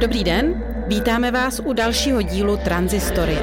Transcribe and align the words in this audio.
Dobrý 0.00 0.24
den, 0.24 0.64
vítáme 0.86 1.30
vás 1.30 1.60
u 1.64 1.72
dalšího 1.72 2.22
dílu 2.22 2.56
Transistorie. 2.56 3.38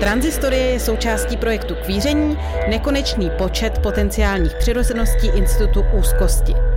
Transistorie 0.00 0.62
je 0.62 0.80
součástí 0.80 1.36
projektu 1.36 1.74
Kvíření, 1.74 2.38
nekonečný 2.68 3.30
počet 3.38 3.78
potenciálních 3.78 4.54
přirozeností 4.54 5.26
Institutu 5.26 5.84
úzkosti. 5.98 6.71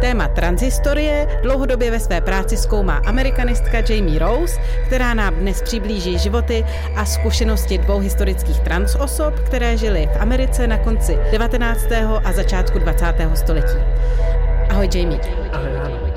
Téma 0.00 0.28
transistorie 0.28 1.40
dlouhodobě 1.42 1.90
ve 1.90 2.00
své 2.00 2.20
práci 2.20 2.56
zkoumá 2.56 2.96
amerikanistka 2.96 3.78
Jamie 3.88 4.18
Rose, 4.18 4.60
která 4.86 5.14
nám 5.14 5.34
dnes 5.34 5.62
přiblíží 5.62 6.18
životy 6.18 6.64
a 6.96 7.04
zkušenosti 7.04 7.78
dvou 7.78 7.98
historických 7.98 8.60
transosob, 8.60 9.34
které 9.46 9.76
žily 9.76 10.08
v 10.14 10.20
Americe 10.20 10.66
na 10.66 10.78
konci 10.78 11.18
19. 11.32 11.86
a 12.24 12.32
začátku 12.32 12.78
20. 12.78 13.04
století. 13.34 13.78
Ahoj 14.70 14.88
Jamie. 14.94 15.20
Ahoj, 15.52 15.76
ahoj. 15.76 16.10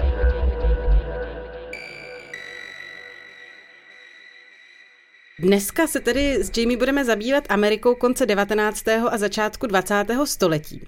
Dneska 5.39 5.87
se 5.87 5.99
tedy 5.99 6.43
s 6.43 6.57
Jamie 6.57 6.77
budeme 6.77 7.05
zabývat 7.05 7.43
Amerikou 7.49 7.95
konce 7.95 8.25
19. 8.25 8.87
a 8.87 9.17
začátku 9.17 9.67
20. 9.67 10.05
století. 10.25 10.87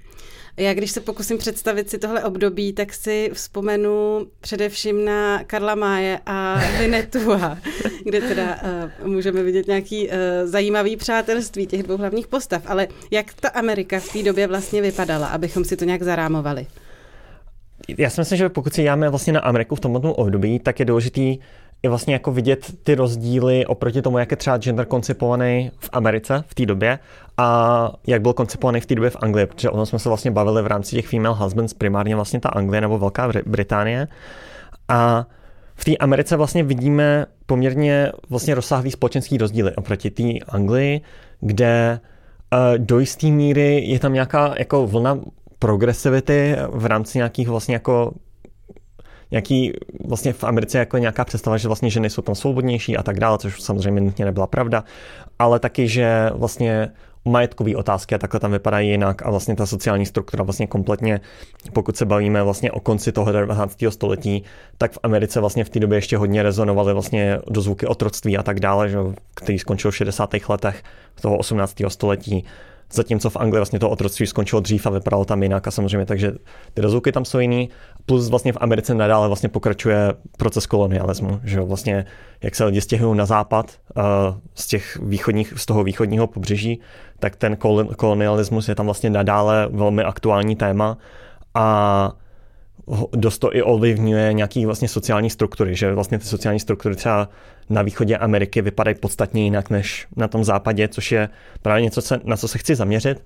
Já 0.58 0.74
když 0.74 0.90
se 0.90 1.00
pokusím 1.00 1.38
představit 1.38 1.90
si 1.90 1.98
tohle 1.98 2.24
období, 2.24 2.72
tak 2.72 2.94
si 2.94 3.30
vzpomenu 3.32 4.26
především 4.40 5.04
na 5.04 5.44
Karla 5.44 5.74
Máje 5.74 6.20
a 6.26 6.60
Vinetua, 6.78 7.58
kde 8.04 8.20
teda 8.20 8.58
uh, 9.02 9.08
můžeme 9.08 9.42
vidět 9.42 9.66
nějaký 9.66 10.08
uh, 10.08 10.14
zajímavý 10.44 10.96
přátelství 10.96 11.66
těch 11.66 11.82
dvou 11.82 11.96
hlavních 11.96 12.26
postav. 12.26 12.62
Ale 12.66 12.88
jak 13.10 13.34
ta 13.34 13.48
Amerika 13.48 14.00
v 14.00 14.12
té 14.12 14.22
době 14.22 14.46
vlastně 14.46 14.82
vypadala, 14.82 15.26
abychom 15.26 15.64
si 15.64 15.76
to 15.76 15.84
nějak 15.84 16.02
zarámovali? 16.02 16.66
Já 17.98 18.10
si 18.10 18.20
myslím, 18.20 18.38
že 18.38 18.48
pokud 18.48 18.74
si 18.74 18.82
děláme 18.82 19.08
vlastně 19.08 19.32
na 19.32 19.40
Ameriku 19.40 19.74
v 19.74 19.80
tomto 19.80 20.14
období, 20.14 20.58
tak 20.58 20.80
je 20.80 20.86
důležitý 20.86 21.38
je 21.82 21.88
vlastně 21.88 22.14
jako 22.14 22.32
vidět 22.32 22.72
ty 22.82 22.94
rozdíly 22.94 23.66
oproti 23.66 24.02
tomu, 24.02 24.18
jak 24.18 24.30
je 24.30 24.36
třeba 24.36 24.58
gender 24.58 24.86
koncipovaný 24.86 25.70
v 25.78 25.90
Americe 25.92 26.44
v 26.46 26.54
té 26.54 26.66
době 26.66 26.98
a 27.36 27.90
jak 28.06 28.22
byl 28.22 28.32
koncipovaný 28.32 28.80
v 28.80 28.86
té 28.86 28.94
době 28.94 29.10
v 29.10 29.16
Anglii, 29.20 29.46
protože 29.46 29.70
o 29.70 29.76
tom 29.76 29.86
jsme 29.86 29.98
se 29.98 30.08
vlastně 30.08 30.30
bavili 30.30 30.62
v 30.62 30.66
rámci 30.66 30.96
těch 30.96 31.08
female 31.08 31.36
husbands, 31.38 31.74
primárně 31.74 32.14
vlastně 32.14 32.40
ta 32.40 32.48
Anglie 32.48 32.80
nebo 32.80 32.98
Velká 32.98 33.32
Británie. 33.46 34.08
A 34.88 35.26
v 35.74 35.84
té 35.84 35.96
Americe 35.96 36.36
vlastně 36.36 36.62
vidíme 36.62 37.26
poměrně 37.46 38.12
vlastně 38.30 38.54
rozsáhlý 38.54 38.90
společenský 38.90 39.38
rozdíly 39.38 39.74
oproti 39.74 40.10
té 40.10 40.32
Anglii, 40.48 41.00
kde 41.40 42.00
uh, 42.52 42.78
do 42.78 42.98
jisté 42.98 43.26
míry 43.26 43.84
je 43.86 43.98
tam 43.98 44.12
nějaká 44.12 44.54
jako 44.58 44.86
vlna 44.86 45.18
progresivity 45.58 46.56
v 46.68 46.86
rámci 46.86 47.18
nějakých 47.18 47.48
vlastně 47.48 47.74
jako 47.74 48.12
nějaký 49.30 49.72
vlastně 50.04 50.32
v 50.32 50.44
Americe 50.44 50.78
jako 50.78 50.98
nějaká 50.98 51.24
představa, 51.24 51.56
že 51.56 51.68
vlastně 51.68 51.90
ženy 51.90 52.10
jsou 52.10 52.22
tam 52.22 52.34
svobodnější 52.34 52.96
a 52.96 53.02
tak 53.02 53.20
dále, 53.20 53.38
což 53.38 53.62
samozřejmě 53.62 54.00
nutně 54.00 54.24
nebyla 54.24 54.46
pravda, 54.46 54.84
ale 55.38 55.58
taky, 55.58 55.88
že 55.88 56.30
vlastně 56.34 56.90
majetkové 57.26 57.76
otázky 57.76 58.14
a 58.14 58.18
takhle 58.18 58.40
tam 58.40 58.52
vypadají 58.52 58.90
jinak 58.90 59.26
a 59.26 59.30
vlastně 59.30 59.56
ta 59.56 59.66
sociální 59.66 60.06
struktura 60.06 60.44
vlastně 60.44 60.66
kompletně, 60.66 61.20
pokud 61.72 61.96
se 61.96 62.04
bavíme 62.04 62.42
vlastně 62.42 62.72
o 62.72 62.80
konci 62.80 63.12
toho 63.12 63.32
19. 63.32 63.78
století, 63.88 64.42
tak 64.78 64.92
v 64.92 64.98
Americe 65.02 65.40
vlastně 65.40 65.64
v 65.64 65.70
té 65.70 65.80
době 65.80 65.98
ještě 65.98 66.16
hodně 66.16 66.42
rezonovaly 66.42 66.92
vlastně 66.92 67.38
dozvuky 67.50 67.86
otroctví 67.86 68.38
a 68.38 68.42
tak 68.42 68.60
dále, 68.60 68.88
že, 68.88 68.98
který 69.34 69.58
skončil 69.58 69.90
v 69.90 69.96
60. 69.96 70.30
letech 70.48 70.82
toho 71.20 71.38
18. 71.38 71.74
století 71.88 72.44
zatímco 72.92 73.30
v 73.30 73.36
Anglii 73.36 73.58
vlastně 73.58 73.78
to 73.78 73.90
otroctví 73.90 74.26
skončilo 74.26 74.60
dřív 74.60 74.86
a 74.86 74.90
vypadalo 74.90 75.24
tam 75.24 75.42
jinak 75.42 75.66
a 75.66 75.70
samozřejmě 75.70 76.06
takže 76.06 76.32
ty 76.74 76.80
rozvuky 76.80 77.12
tam 77.12 77.24
jsou 77.24 77.38
jiný, 77.38 77.68
plus 78.06 78.30
vlastně 78.30 78.52
v 78.52 78.58
Americe 78.60 78.94
nadále 78.94 79.26
vlastně 79.26 79.48
pokračuje 79.48 80.14
proces 80.38 80.66
kolonialismu, 80.66 81.40
že 81.44 81.58
jo, 81.58 81.66
vlastně 81.66 82.04
jak 82.42 82.54
se 82.54 82.64
lidi 82.64 82.80
stěhují 82.80 83.18
na 83.18 83.26
západ 83.26 83.70
uh, 83.96 84.02
z 84.54 84.66
těch 84.66 84.98
východních, 85.02 85.54
z 85.56 85.66
toho 85.66 85.84
východního 85.84 86.26
pobřeží, 86.26 86.80
tak 87.18 87.36
ten 87.36 87.56
kolonialismus 87.96 88.68
je 88.68 88.74
tam 88.74 88.86
vlastně 88.86 89.10
nadále 89.10 89.68
velmi 89.70 90.02
aktuální 90.02 90.56
téma. 90.56 90.98
A 91.54 92.12
dost 93.12 93.38
to 93.38 93.56
i 93.56 93.62
ovlivňuje 93.62 94.32
nějaký 94.32 94.66
vlastně 94.66 94.88
sociální 94.88 95.30
struktury, 95.30 95.74
že 95.74 95.94
vlastně 95.94 96.18
ty 96.18 96.24
sociální 96.24 96.60
struktury 96.60 96.96
třeba 96.96 97.28
na 97.70 97.82
východě 97.82 98.16
Ameriky 98.16 98.62
vypadají 98.62 98.96
podstatně 99.00 99.44
jinak 99.44 99.70
než 99.70 100.06
na 100.16 100.28
tom 100.28 100.44
západě, 100.44 100.88
což 100.88 101.12
je 101.12 101.28
právě 101.62 101.82
něco, 101.82 102.00
na 102.24 102.36
co 102.36 102.48
se 102.48 102.58
chci 102.58 102.74
zaměřit, 102.74 103.22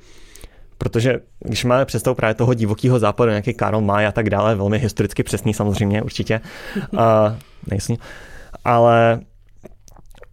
protože 0.78 1.20
když 1.40 1.64
máme 1.64 1.84
představu 1.84 2.14
právě 2.14 2.34
toho 2.34 2.54
divokého 2.54 2.98
západu, 2.98 3.30
nějaký 3.30 3.54
Karl 3.54 3.80
May 3.80 4.06
a 4.06 4.12
tak 4.12 4.30
dále, 4.30 4.54
velmi 4.54 4.78
historicky 4.78 5.22
přesný 5.22 5.54
samozřejmě 5.54 6.02
určitě, 6.02 6.40
a, 6.98 7.36
nejsně, 7.66 7.96
ale 8.64 9.20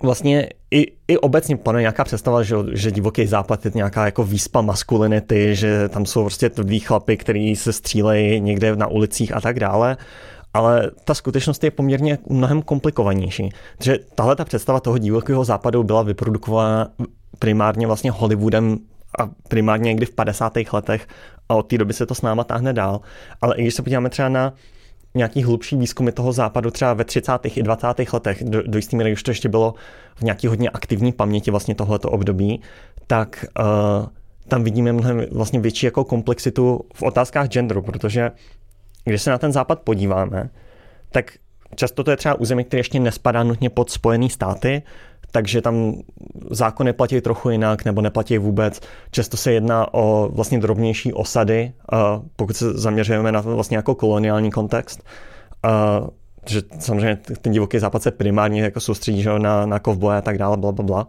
vlastně 0.03 0.49
i, 0.71 0.91
i 1.07 1.17
obecně 1.17 1.57
panuje 1.57 1.81
nějaká 1.81 2.03
představa, 2.03 2.43
že, 2.43 2.55
že 2.73 2.91
divoký 2.91 3.25
západ 3.25 3.65
je 3.65 3.71
nějaká 3.75 4.05
jako 4.05 4.23
výspa 4.23 4.61
maskulinity, 4.61 5.55
že 5.55 5.89
tam 5.89 6.05
jsou 6.05 6.21
prostě 6.21 6.49
tvrdý 6.49 6.79
chlapy, 6.79 7.17
který 7.17 7.55
se 7.55 7.73
střílejí 7.73 8.41
někde 8.41 8.75
na 8.75 8.87
ulicích 8.87 9.35
a 9.35 9.41
tak 9.41 9.59
dále. 9.59 9.97
Ale 10.53 10.91
ta 11.03 11.13
skutečnost 11.13 11.63
je 11.63 11.71
poměrně 11.71 12.17
mnohem 12.29 12.61
komplikovanější. 12.61 13.49
Takže 13.77 13.99
tahle 14.15 14.35
ta 14.35 14.45
představa 14.45 14.79
toho 14.79 14.97
divokého 14.97 15.43
západu 15.43 15.83
byla 15.83 16.01
vyprodukována 16.01 16.87
primárně 17.39 17.87
vlastně 17.87 18.11
Hollywoodem 18.11 18.77
a 19.19 19.29
primárně 19.47 19.87
někdy 19.87 20.05
v 20.05 20.15
50. 20.15 20.53
letech 20.73 21.07
a 21.49 21.55
od 21.55 21.63
té 21.63 21.77
doby 21.77 21.93
se 21.93 22.05
to 22.05 22.15
s 22.15 22.21
náma 22.21 22.43
táhne 22.43 22.73
dál. 22.73 23.01
Ale 23.41 23.55
i 23.55 23.61
když 23.61 23.73
se 23.73 23.81
podíváme 23.81 24.09
třeba 24.09 24.29
na 24.29 24.53
nějaký 25.17 25.43
hlubší 25.43 25.75
výzkumy 25.75 26.11
toho 26.11 26.31
západu 26.31 26.71
třeba 26.71 26.93
ve 26.93 27.03
30. 27.03 27.31
i 27.43 27.63
20. 27.63 27.87
letech, 28.13 28.43
do, 28.43 28.63
do 28.63 28.77
jistý 28.77 28.95
míry 28.95 29.13
už 29.13 29.23
to 29.23 29.31
ještě 29.31 29.49
bylo 29.49 29.73
v 30.15 30.21
nějaký 30.21 30.47
hodně 30.47 30.69
aktivní 30.69 31.11
paměti 31.11 31.51
vlastně 31.51 31.75
tohleto 31.75 32.09
období, 32.09 32.61
tak 33.07 33.45
uh, 33.59 33.65
tam 34.47 34.63
vidíme 34.63 34.93
mnohem 34.93 35.25
vlastně 35.31 35.59
větší 35.59 35.85
jako 35.85 36.03
komplexitu 36.03 36.81
v 36.93 37.03
otázkách 37.03 37.47
genderu, 37.47 37.81
protože 37.81 38.31
když 39.05 39.21
se 39.21 39.29
na 39.29 39.37
ten 39.37 39.51
západ 39.51 39.79
podíváme, 39.79 40.49
tak 41.11 41.31
často 41.75 42.03
to 42.03 42.11
je 42.11 42.17
třeba 42.17 42.35
území, 42.35 42.63
které 42.63 42.79
ještě 42.79 42.99
nespadá 42.99 43.43
nutně 43.43 43.69
pod 43.69 43.89
Spojené 43.89 44.29
státy, 44.29 44.81
takže 45.37 45.61
tam 45.61 45.93
zákony 46.51 46.93
platí 46.93 47.21
trochu 47.21 47.49
jinak 47.49 47.85
nebo 47.85 48.01
neplatí 48.01 48.37
vůbec. 48.37 48.81
Často 49.11 49.37
se 49.37 49.51
jedná 49.51 49.93
o 49.93 50.29
vlastně 50.33 50.59
drobnější 50.59 51.13
osady, 51.13 51.71
pokud 52.35 52.57
se 52.57 52.73
zaměřujeme 52.73 53.31
na 53.31 53.41
vlastně 53.41 53.77
jako 53.77 53.95
koloniální 53.95 54.51
kontext. 54.51 55.03
že 56.49 56.61
samozřejmě 56.79 57.17
ten 57.41 57.53
divoký 57.53 57.79
západ 57.79 58.03
se 58.03 58.11
primárně 58.11 58.61
jako 58.61 58.79
soustředí 58.79 59.21
že, 59.21 59.39
na, 59.39 59.65
na 59.65 59.79
kovboje 59.79 60.17
a 60.17 60.21
tak 60.21 60.37
dále, 60.37 60.57
bla, 60.57 60.71
bla, 60.71 60.85
bla 60.85 61.07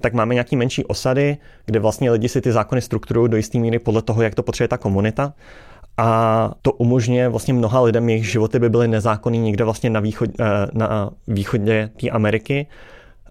tak 0.00 0.12
máme 0.12 0.34
nějaký 0.34 0.56
menší 0.56 0.84
osady, 0.84 1.36
kde 1.66 1.80
vlastně 1.80 2.10
lidi 2.10 2.28
si 2.28 2.40
ty 2.40 2.52
zákony 2.52 2.80
strukturují 2.80 3.30
do 3.30 3.36
jisté 3.36 3.58
míry 3.58 3.78
podle 3.78 4.02
toho, 4.02 4.22
jak 4.22 4.34
to 4.34 4.42
potřebuje 4.42 4.68
ta 4.68 4.78
komunita. 4.78 5.32
A 5.96 6.50
to 6.62 6.72
umožňuje 6.72 7.28
vlastně 7.28 7.54
mnoha 7.54 7.80
lidem, 7.80 8.08
jejich 8.08 8.30
životy 8.30 8.58
by 8.58 8.68
byly 8.68 8.88
nezákonný 8.88 9.38
někde 9.38 9.64
vlastně 9.64 9.90
na, 9.90 10.00
východ, 10.00 10.30
eh, 10.40 10.66
na 10.72 11.10
východě 11.28 11.90
té 12.00 12.10
Ameriky, 12.10 12.66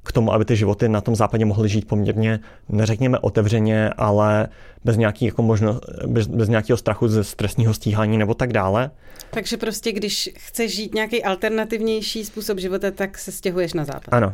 k 0.09 0.11
tomu, 0.11 0.33
aby 0.33 0.45
ty 0.45 0.55
životy 0.55 0.89
na 0.89 1.01
tom 1.01 1.15
západě 1.15 1.45
mohly 1.45 1.69
žít 1.69 1.87
poměrně, 1.87 2.39
neřekněme 2.69 3.19
otevřeně, 3.19 3.89
ale 3.97 4.47
bez, 4.83 4.97
nějaký, 4.97 5.25
jako 5.25 5.41
možno, 5.41 5.79
bez, 6.07 6.27
bez 6.27 6.49
nějakého 6.49 6.77
strachu 6.77 7.07
ze 7.07 7.23
stresního 7.23 7.73
stíhání 7.73 8.17
nebo 8.17 8.33
tak 8.33 8.53
dále. 8.53 8.91
Takže 9.29 9.57
prostě, 9.57 9.91
když 9.91 10.29
chceš 10.37 10.75
žít 10.75 10.93
nějaký 10.93 11.23
alternativnější 11.23 12.25
způsob 12.25 12.59
života, 12.59 12.91
tak 12.91 13.17
se 13.17 13.31
stěhuješ 13.31 13.73
na 13.73 13.85
západ. 13.85 14.13
Ano. 14.13 14.33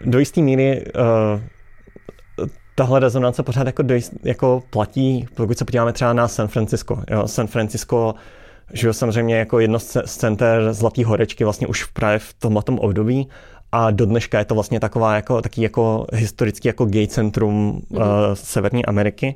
Do 0.00 0.18
jisté 0.18 0.40
míry 0.40 0.84
uh, 0.84 1.40
tahle 2.76 3.00
rezonance 3.00 3.42
pořád 3.42 3.66
jako, 3.66 3.82
dojist, 3.82 4.12
jako 4.22 4.62
platí, 4.70 5.26
pokud 5.34 5.58
se 5.58 5.64
podíváme 5.64 5.92
třeba 5.92 6.12
na 6.12 6.28
San 6.28 6.48
Francisco. 6.48 7.02
Jo? 7.10 7.28
San 7.28 7.46
Francisco 7.46 8.14
že 8.72 8.92
samozřejmě 8.92 9.36
jako 9.36 9.60
jedno 9.60 9.78
z 9.78 9.96
center 10.06 10.72
Zlatý 10.72 11.04
horečky 11.04 11.44
vlastně 11.44 11.66
už 11.66 11.84
právě 11.84 12.18
v 12.18 12.34
tomhle 12.34 12.62
období 12.78 13.28
a 13.72 13.90
do 13.90 14.06
dneška 14.06 14.38
je 14.38 14.44
to 14.44 14.54
vlastně 14.54 14.80
taková 14.80 15.14
jako, 15.14 15.42
taký 15.42 15.62
jako 15.62 16.06
historický 16.12 16.68
jako 16.68 16.84
gay 16.84 17.06
centrum 17.06 17.82
mm. 17.90 17.98
uh, 17.98 18.04
Severní 18.34 18.86
Ameriky. 18.86 19.34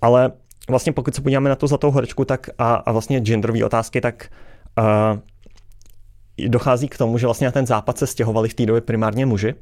Ale 0.00 0.32
vlastně 0.68 0.92
pokud 0.92 1.14
se 1.14 1.22
podíváme 1.22 1.48
na 1.48 1.56
tu 1.56 1.66
Zlatou 1.66 1.90
horečku 1.90 2.24
tak 2.24 2.50
a, 2.58 2.74
a 2.74 2.92
vlastně 2.92 3.20
genderové 3.20 3.64
otázky, 3.64 4.00
tak 4.00 4.28
uh, 4.78 5.18
dochází 6.48 6.88
k 6.88 6.98
tomu, 6.98 7.18
že 7.18 7.26
vlastně 7.26 7.46
na 7.46 7.50
ten 7.50 7.66
západ 7.66 7.98
se 7.98 8.06
stěhovali 8.06 8.48
v 8.48 8.54
té 8.54 8.66
době 8.66 8.80
primárně 8.80 9.26
muži, 9.26 9.54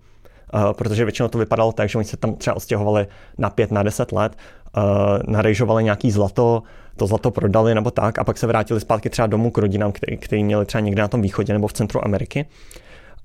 protože 0.73 1.05
většinou 1.05 1.29
to 1.29 1.39
vypadalo 1.39 1.73
tak, 1.73 1.89
že 1.89 1.99
oni 1.99 2.05
se 2.05 2.17
tam 2.17 2.35
třeba 2.35 2.57
odstěhovali 2.57 3.07
na 3.39 3.51
pět, 3.51 3.71
na 3.71 3.83
deset 3.83 4.13
let, 4.13 4.37
uh, 4.77 4.83
narejžovali 5.27 5.85
nějaký 5.85 6.11
zlato, 6.11 6.63
to 6.97 7.07
zlato 7.07 7.31
prodali 7.31 7.75
nebo 7.75 7.91
tak 7.91 8.19
a 8.19 8.25
pak 8.25 8.39
se 8.39 8.47
vrátili 8.47 8.81
zpátky 8.81 9.11
třeba 9.11 9.27
domů 9.27 9.51
k 9.51 9.59
rodinám, 9.59 9.93
který, 9.93 10.17
který 10.17 10.45
měli 10.45 10.67
třeba 10.67 10.81
někde 10.81 11.03
na 11.03 11.09
tom 11.09 11.23
východě 11.23 11.53
nebo 11.53 11.69
v 11.69 11.73
centru 11.73 12.05
Ameriky. 12.05 12.47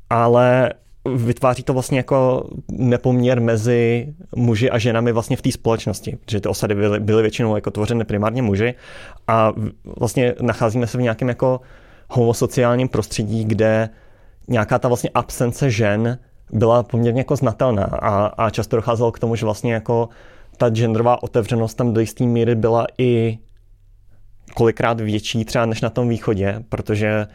ale 0.09 0.73
vytváří 1.15 1.63
to 1.63 1.73
vlastně 1.73 1.99
jako 1.99 2.49
nepoměr 2.71 3.41
mezi 3.41 4.13
muži 4.35 4.69
a 4.69 4.77
ženami 4.77 5.11
vlastně 5.11 5.37
v 5.37 5.41
té 5.41 5.51
společnosti, 5.51 6.17
protože 6.25 6.41
ty 6.41 6.49
osady 6.49 6.75
byly, 6.75 6.99
byly 6.99 7.21
většinou 7.21 7.55
jako 7.55 7.71
tvořeny 7.71 8.05
primárně 8.05 8.41
muži 8.41 8.73
a 9.27 9.53
vlastně 9.99 10.35
nacházíme 10.41 10.87
se 10.87 10.97
v 10.97 11.01
nějakém 11.01 11.29
jako 11.29 11.61
homosociálním 12.09 12.87
prostředí, 12.87 13.45
kde 13.45 13.89
nějaká 14.47 14.79
ta 14.79 14.87
vlastně 14.87 15.09
absence 15.13 15.71
žen 15.71 16.19
byla 16.51 16.83
poměrně 16.83 17.19
jako 17.19 17.35
znatelná 17.35 17.83
a, 17.83 18.25
a 18.25 18.49
často 18.49 18.75
docházelo 18.75 19.11
k 19.11 19.19
tomu, 19.19 19.35
že 19.35 19.45
vlastně 19.45 19.73
jako 19.73 20.09
ta 20.57 20.69
genderová 20.69 21.23
otevřenost 21.23 21.73
tam 21.73 21.93
do 21.93 21.99
jisté 21.99 22.23
míry 22.23 22.55
byla 22.55 22.87
i 22.97 23.37
kolikrát 24.53 24.99
větší 24.99 25.45
třeba 25.45 25.65
než 25.65 25.81
na 25.81 25.89
tom 25.89 26.09
východě, 26.09 26.63
protože 26.69 27.27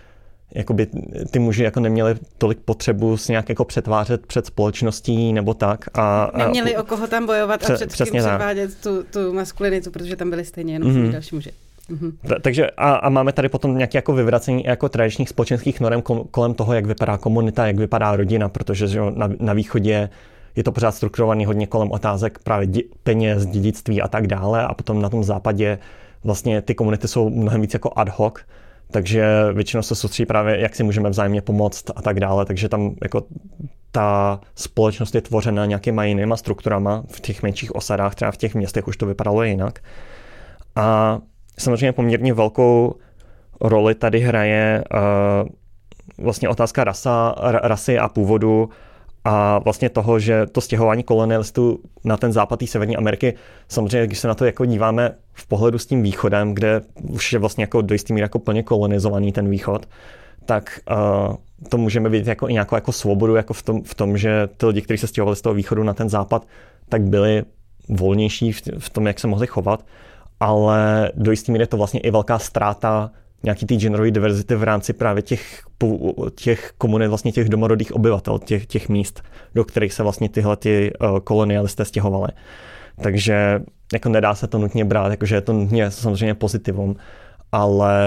jakoby 0.55 0.87
ty 1.31 1.39
muži 1.39 1.63
jako 1.63 1.81
neměli 1.81 2.15
tolik 2.39 2.59
potřebu 2.59 3.17
se 3.17 3.33
nějak 3.33 3.49
jako 3.49 3.65
přetvářet 3.65 4.27
před 4.27 4.47
společností 4.47 5.33
nebo 5.33 5.55
tak. 5.55 5.99
A, 5.99 6.25
a 6.25 6.39
Neměli 6.39 6.77
o 6.77 6.85
koho 6.85 7.07
tam 7.07 7.27
bojovat 7.27 7.61
pře- 7.61 7.73
a 7.73 7.87
před 7.87 8.11
kým 8.11 8.21
převádět 8.21 8.81
tu, 8.81 9.03
tu 9.03 9.33
maskulinitu, 9.33 9.91
protože 9.91 10.17
tam 10.17 10.31
byli 10.31 10.45
stejně 10.45 10.73
jenom 10.73 10.93
mm-hmm. 10.93 11.13
další 11.13 11.35
muži. 11.35 11.53
Mm-hmm. 11.91 12.41
Takže 12.43 12.71
a, 12.71 12.93
a 12.93 13.09
máme 13.09 13.33
tady 13.33 13.49
potom 13.49 13.77
nějaké 13.77 13.99
jako 13.99 14.13
vyvracení 14.13 14.65
jako 14.65 14.89
tradičních 14.89 15.29
společenských 15.29 15.81
norm 15.81 16.03
kolem 16.31 16.55
toho, 16.55 16.73
jak 16.73 16.87
vypadá 16.87 17.19
komunita, 17.19 17.67
jak 17.67 17.77
vypadá 17.77 18.17
rodina, 18.17 18.49
protože 18.49 18.89
že 18.89 19.01
na, 19.15 19.29
na 19.41 19.53
východě 19.53 20.09
je 20.57 20.65
to 20.65 20.73
pořád 20.73 20.95
strukturovaný 20.95 21.45
hodně 21.45 21.67
kolem 21.67 21.91
otázek 21.91 22.39
právě 22.45 22.67
dě, 22.67 22.83
peněz, 23.03 23.47
dědictví 23.47 24.03
a 24.03 24.09
tak 24.09 24.27
dále 24.27 24.67
a 24.67 24.75
potom 24.75 25.03
na 25.03 25.09
tom 25.09 25.25
západě 25.25 25.79
vlastně 26.25 26.63
ty 26.63 26.75
komunity 26.75 27.09
jsou 27.09 27.31
mnohem 27.31 27.61
víc 27.61 27.75
jako 27.75 27.93
ad 27.97 28.09
hoc, 28.09 28.35
takže 28.91 29.27
většinou 29.53 29.83
se 29.83 29.95
soustředí 29.95 30.27
právě, 30.27 30.61
jak 30.61 30.75
si 30.75 30.83
můžeme 30.83 31.11
vzájemně 31.11 31.43
pomoct 31.43 31.91
a 31.97 32.03
tak 32.03 32.21
dále, 32.21 32.45
takže 32.45 32.69
tam 32.69 32.95
jako 33.03 33.23
ta 33.93 34.41
společnost 34.55 35.15
je 35.15 35.21
tvořena 35.21 35.67
nějakýma 35.67 36.05
jinýma 36.05 36.37
strukturama 36.37 37.05
v 37.09 37.21
těch 37.21 37.43
menších 37.43 37.75
osadách, 37.75 38.15
třeba 38.15 38.31
v 38.31 38.37
těch 38.37 38.55
městech 38.55 38.89
už 38.89 38.97
to 38.97 39.07
vypadalo 39.07 39.43
jinak. 39.43 39.79
A 40.77 41.19
samozřejmě 41.61 41.93
poměrně 41.93 42.35
velkou 42.35 42.95
roli 43.61 43.95
tady 43.95 44.21
hraje 44.21 44.85
uh, 44.95 45.49
vlastně 46.25 46.49
otázka 46.49 46.85
rasa, 46.85 47.35
rasy 47.63 47.99
a 47.99 48.09
původu 48.09 48.69
a 49.25 49.59
vlastně 49.59 49.89
toho, 49.89 50.19
že 50.19 50.47
to 50.47 50.61
stěhování 50.61 51.03
kolonialistů 51.03 51.79
na 52.05 52.17
ten 52.17 52.33
západ 52.33 52.61
Severní 52.65 52.97
Ameriky, 52.97 53.35
samozřejmě, 53.69 54.07
když 54.07 54.19
se 54.19 54.29
na 54.29 54.35
to 54.35 54.45
jako 54.45 54.65
díváme 54.65 55.15
v 55.33 55.47
pohledu 55.47 55.79
s 55.79 55.87
tím 55.87 56.03
východem, 56.03 56.55
kde 56.55 56.81
už 57.11 57.33
je 57.33 57.39
vlastně 57.39 57.63
jako 57.63 57.83
do 57.83 57.95
jistý 57.95 58.13
míry 58.13 58.23
jako 58.23 58.39
plně 58.39 58.63
kolonizovaný 58.63 59.33
ten 59.33 59.49
východ, 59.49 59.89
tak 60.45 60.81
uh, 60.91 61.37
to 61.69 61.79
můžeme 61.79 62.09
vidět 62.09 62.27
jako 62.27 62.49
i 62.49 62.53
nějakou 62.53 62.75
jako 62.75 62.93
svobodu 62.93 63.35
jako 63.35 63.55
v, 63.55 63.63
tom, 63.63 63.83
v 63.83 63.95
tom, 63.95 64.19
že 64.19 64.49
ty 64.57 64.67
lidi, 64.67 64.83
kteří 64.83 64.99
se 64.99 65.07
stěhovali 65.07 65.37
z 65.37 65.41
toho 65.43 65.55
východu 65.55 65.83
na 65.83 65.95
ten 65.95 66.09
západ, 66.09 66.47
tak 66.89 67.03
byli 67.03 67.43
volnější 67.89 68.53
v, 68.53 68.63
v 68.79 68.91
tom, 68.91 69.07
jak 69.07 69.21
se 69.21 69.27
mohli 69.27 69.47
chovat, 69.47 69.85
ale 70.41 71.11
do 71.15 71.31
jistý 71.31 71.53
míry 71.53 71.63
je 71.63 71.67
to 71.67 71.77
vlastně 71.77 72.01
i 72.01 72.11
velká 72.11 72.39
ztráta 72.39 73.11
nějaký 73.43 73.67
té 73.67 73.75
genderové 73.75 74.11
diverzity 74.11 74.55
v 74.55 74.63
rámci 74.63 74.93
právě 74.93 75.23
těch, 75.23 75.63
těch 76.35 76.73
komunit, 76.79 77.09
vlastně 77.09 77.33
těch 77.33 77.49
domorodých 77.49 77.93
obyvatel, 77.93 78.39
těch, 78.39 78.67
těch 78.67 78.89
míst, 78.89 79.23
do 79.55 79.65
kterých 79.65 79.93
se 79.93 80.03
vlastně 80.03 80.29
tyhle 80.29 80.57
ty 80.57 80.93
uh, 81.01 81.19
kolonialisté 81.19 81.85
stěhovali. 81.85 82.29
Takže 83.03 83.63
jako 83.93 84.09
nedá 84.09 84.35
se 84.35 84.47
to 84.47 84.59
nutně 84.59 84.85
brát, 84.85 85.11
jakože 85.11 85.35
je 85.35 85.41
to 85.41 85.53
nutně 85.53 85.91
samozřejmě 85.91 86.35
pozitivum, 86.35 86.97
ale 87.53 87.99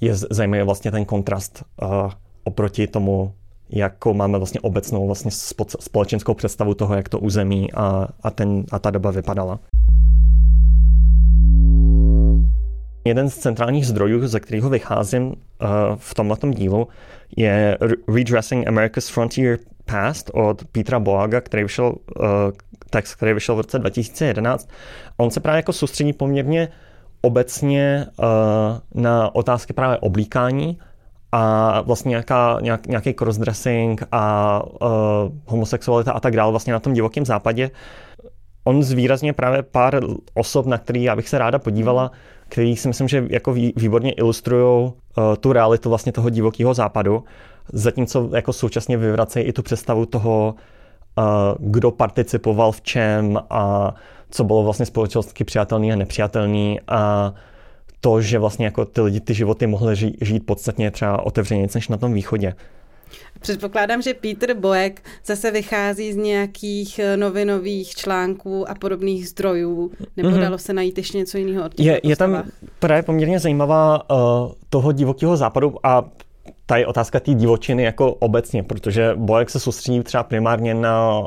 je 0.00 0.14
zajímavý 0.14 0.62
vlastně 0.62 0.90
ten 0.90 1.04
kontrast 1.04 1.62
uh, 1.82 2.10
oproti 2.44 2.86
tomu, 2.86 3.32
jako 3.70 4.14
máme 4.14 4.38
vlastně 4.38 4.60
obecnou 4.60 5.06
vlastně 5.06 5.30
společenskou 5.80 6.34
představu 6.34 6.74
toho, 6.74 6.94
jak 6.94 7.08
to 7.08 7.18
území 7.18 7.72
a, 7.72 8.08
a, 8.22 8.30
ten, 8.30 8.64
a 8.72 8.78
ta 8.78 8.90
doba 8.90 9.10
vypadala. 9.10 9.58
Jeden 13.04 13.30
z 13.30 13.36
centrálních 13.36 13.86
zdrojů, 13.86 14.26
ze 14.26 14.40
kterého 14.40 14.70
vycházím 14.70 15.26
uh, 15.26 15.34
v 15.96 16.14
tomto 16.14 16.50
dílu, 16.50 16.88
je 17.36 17.78
Redressing 18.08 18.68
America's 18.68 19.08
Frontier 19.08 19.58
Past 19.84 20.30
od 20.34 20.64
Petra 20.72 21.00
Boaga, 21.00 21.40
který 21.40 21.62
vyšel, 21.62 21.86
uh, 21.86 22.26
text, 22.90 23.14
který 23.14 23.32
vyšel 23.32 23.54
v 23.54 23.58
roce 23.58 23.78
2011. 23.78 24.68
On 25.16 25.30
se 25.30 25.40
právě 25.40 25.56
jako 25.56 25.72
soustředí 25.72 26.12
poměrně 26.12 26.68
obecně 27.20 28.06
uh, 28.16 28.24
na 29.02 29.34
otázky 29.34 29.72
právě 29.72 29.98
oblíkání 29.98 30.78
a 31.32 31.80
vlastně 31.80 32.08
nějaká, 32.08 32.58
nějak, 32.62 32.86
nějaký 32.86 33.14
crossdressing 33.14 34.02
a 34.12 34.62
homosexualita 35.46 36.12
a 36.12 36.20
tak 36.20 36.36
dále 36.36 36.50
vlastně 36.50 36.72
na 36.72 36.80
tom 36.80 36.92
divokém 36.92 37.24
západě. 37.24 37.70
On 38.64 38.82
zvýrazně 38.82 39.32
právě 39.32 39.62
pár 39.62 40.00
osob, 40.34 40.66
na 40.66 40.78
který 40.78 41.02
já 41.02 41.16
bych 41.16 41.28
se 41.28 41.38
ráda 41.38 41.58
podívala, 41.58 42.10
který 42.52 42.76
si 42.76 42.88
myslím, 42.88 43.08
že 43.08 43.26
jako 43.30 43.52
výborně 43.52 44.12
ilustrují 44.12 44.84
uh, 44.84 44.92
tu 45.40 45.52
realitu 45.52 45.88
vlastně 45.88 46.12
toho 46.12 46.30
divokého 46.30 46.74
západu, 46.74 47.24
zatímco 47.72 48.30
jako 48.32 48.52
současně 48.52 48.96
vyvracejí 48.96 49.46
i 49.46 49.52
tu 49.52 49.62
představu 49.62 50.06
toho, 50.06 50.54
uh, 51.18 51.24
kdo 51.58 51.90
participoval 51.90 52.72
v 52.72 52.80
čem 52.80 53.38
a 53.50 53.94
co 54.30 54.44
bylo 54.44 54.62
vlastně 54.62 54.86
společensky 54.86 55.44
přijatelný 55.44 55.92
a 55.92 55.96
nepřijatelný 55.96 56.80
a 56.88 57.32
to, 58.00 58.20
že 58.20 58.38
vlastně 58.38 58.64
jako 58.64 58.84
ty 58.84 59.00
lidi 59.00 59.20
ty 59.20 59.34
životy 59.34 59.66
mohly 59.66 59.96
žít, 59.96 60.16
žít 60.20 60.46
podstatně 60.46 60.90
třeba 60.90 61.26
otevřeně 61.26 61.66
než 61.74 61.88
na 61.88 61.96
tom 61.96 62.12
východě. 62.12 62.54
Předpokládám, 63.40 64.02
že 64.02 64.14
Peter 64.14 64.54
Boek 64.54 65.02
zase 65.26 65.50
vychází 65.50 66.12
z 66.12 66.16
nějakých 66.16 66.98
eh, 66.98 67.16
novinových 67.16 67.90
článků 67.90 68.70
a 68.70 68.74
podobných 68.74 69.28
zdrojů, 69.28 69.90
nebo 70.16 70.28
mm-hmm. 70.28 70.40
dalo 70.40 70.58
se 70.58 70.72
najít 70.72 70.98
ještě 70.98 71.18
něco 71.18 71.38
jiného 71.38 71.66
od 71.66 71.80
je, 71.80 72.00
je 72.02 72.16
tam 72.16 72.42
právě 72.78 73.02
poměrně 73.02 73.38
zajímavá 73.38 74.10
uh, 74.10 74.18
toho 74.68 74.92
divokého 74.92 75.36
západu 75.36 75.86
a 75.86 76.04
ta 76.66 76.76
je 76.76 76.86
otázka 76.86 77.20
té 77.20 77.34
divočiny 77.34 77.82
jako 77.82 78.14
obecně, 78.14 78.62
protože 78.62 79.12
Boek 79.16 79.50
se 79.50 79.60
soustředí 79.60 80.00
třeba 80.00 80.22
primárně 80.22 80.74
na 80.74 81.18
uh, 81.20 81.26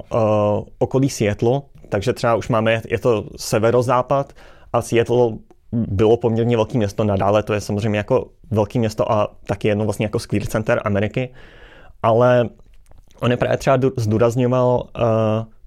okolí 0.80 1.10
Seattle, 1.10 1.62
takže 1.90 2.14
třeba 2.14 2.36
už 2.36 2.50
máme, 2.50 2.82
je 2.88 3.00
to 3.00 3.26
severozápad 3.38 4.34
a 4.74 4.82
Seattle 4.82 5.38
bylo 5.72 6.18
poměrně 6.18 6.56
velké 6.56 6.78
město 6.78 7.04
nadále, 7.04 7.44
to 7.44 7.54
je 7.54 7.62
samozřejmě 7.62 7.98
jako 7.98 8.28
velké 8.52 8.80
město 8.80 9.12
a 9.12 9.36
taky 9.48 9.68
jedno 9.68 9.84
vlastně 9.86 10.06
jako 10.06 10.20
square 10.20 10.46
center 10.46 10.82
Ameriky 10.86 11.30
ale 12.06 12.50
on 13.22 13.32
je 13.32 13.38
právě 13.38 13.58
třeba 13.58 13.78
zdůrazňoval, 13.98 14.84
uh, 14.96 15.04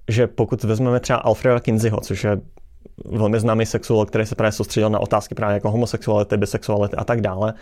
že 0.07 0.27
pokud 0.27 0.63
vezmeme 0.63 0.99
třeba 0.99 1.19
Alfreda 1.19 1.59
Kinseyho, 1.59 1.99
což 2.01 2.23
je 2.23 2.41
velmi 3.05 3.39
známý 3.39 3.65
sexuál, 3.65 4.05
který 4.05 4.25
se 4.25 4.35
právě 4.35 4.51
soustředil 4.51 4.89
na 4.89 4.99
otázky 4.99 5.35
právě 5.35 5.53
jako 5.53 5.71
homosexuality, 5.71 6.37
bisexuality 6.37 6.95
a 6.95 7.03
tak 7.03 7.21
dále, 7.21 7.53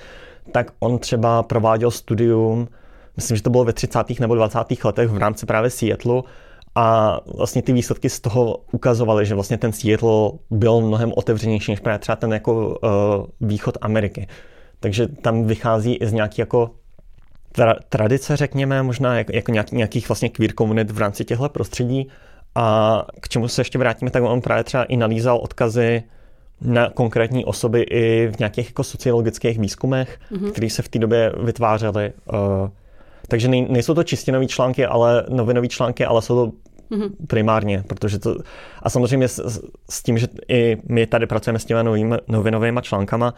tak 0.52 0.72
on 0.80 1.00
třeba 1.00 1.44
prováděl 1.44 1.92
studium, 1.92 2.68
myslím, 3.16 3.38
že 3.38 3.44
to 3.44 3.50
bylo 3.50 3.64
ve 3.64 3.74
30. 3.74 4.20
nebo 4.20 4.36
20. 4.36 4.60
letech 4.84 5.10
v 5.10 5.18
rámci 5.18 5.46
právě 5.46 5.70
Seattle 5.70 6.22
a 6.76 7.20
vlastně 7.38 7.62
ty 7.62 7.74
výsledky 7.74 8.10
z 8.10 8.20
toho 8.20 8.58
ukazovaly, 8.72 9.26
že 9.26 9.36
vlastně 9.36 9.58
ten 9.58 9.74
Seattle 9.74 10.32
byl 10.50 10.82
mnohem 10.82 11.14
otevřenější 11.16 11.72
než 11.72 11.80
právě 11.80 12.00
třeba 12.00 12.16
ten 12.16 12.34
jako 12.34 12.68
uh, 12.68 13.50
východ 13.50 13.78
Ameriky. 13.82 14.28
Takže 14.80 15.08
tam 15.08 15.44
vychází 15.44 15.96
i 15.96 16.08
z 16.08 16.14
nějaký 16.14 16.42
jako 16.42 16.72
tra- 17.56 17.76
tradice, 17.90 18.38
řekněme, 18.38 18.84
možná 18.84 19.18
jako, 19.18 19.32
jako 19.36 19.52
nějaký, 19.52 19.76
nějakých 19.76 20.10
vlastně 20.10 20.30
queer 20.30 20.54
komunit 20.54 20.92
v 20.92 20.98
rámci 20.98 21.26
těchto 21.26 21.50
prostředí. 21.50 22.08
A 22.56 23.06
k 23.22 23.30
čemu 23.30 23.48
se 23.48 23.62
ještě 23.62 23.78
vrátíme, 23.78 24.12
tak 24.12 24.24
on 24.24 24.42
právě 24.42 24.64
třeba 24.64 24.84
i 24.84 24.98
nalízal 24.98 25.38
odkazy 25.38 26.04
na 26.62 26.90
konkrétní 26.90 27.46
osoby 27.46 27.82
i 27.82 28.28
v 28.28 28.40
nějakých 28.40 28.68
jako 28.68 28.84
sociologických 28.84 29.60
výzkumech, 29.60 30.20
mm-hmm. 30.32 30.52
které 30.52 30.70
se 30.70 30.82
v 30.82 30.90
té 30.90 31.00
době 31.00 31.32
vytvářely. 31.44 32.14
Uh, 32.34 32.70
takže 33.28 33.48
nej, 33.48 33.68
nejsou 33.70 33.94
to 33.94 34.04
čistě 34.04 34.32
nové 34.32 34.46
články, 34.46 34.86
ale 34.86 35.26
novinové 35.30 35.68
články, 35.68 36.06
ale 36.06 36.22
jsou 36.22 36.46
to 36.46 36.52
mm-hmm. 36.92 37.10
primárně, 37.28 37.84
protože 37.88 38.20
to, 38.20 38.36
a 38.84 38.90
samozřejmě 38.90 39.28
s, 39.28 39.62
s 39.90 40.04
tím, 40.04 40.18
že 40.18 40.28
i 40.48 40.78
my 40.90 41.08
tady 41.08 41.28
pracujeme 41.28 41.60
s 41.60 41.66
těmi 41.66 41.84
novými 41.84 42.16
novinovými 42.28 42.80
článkama, 42.82 43.34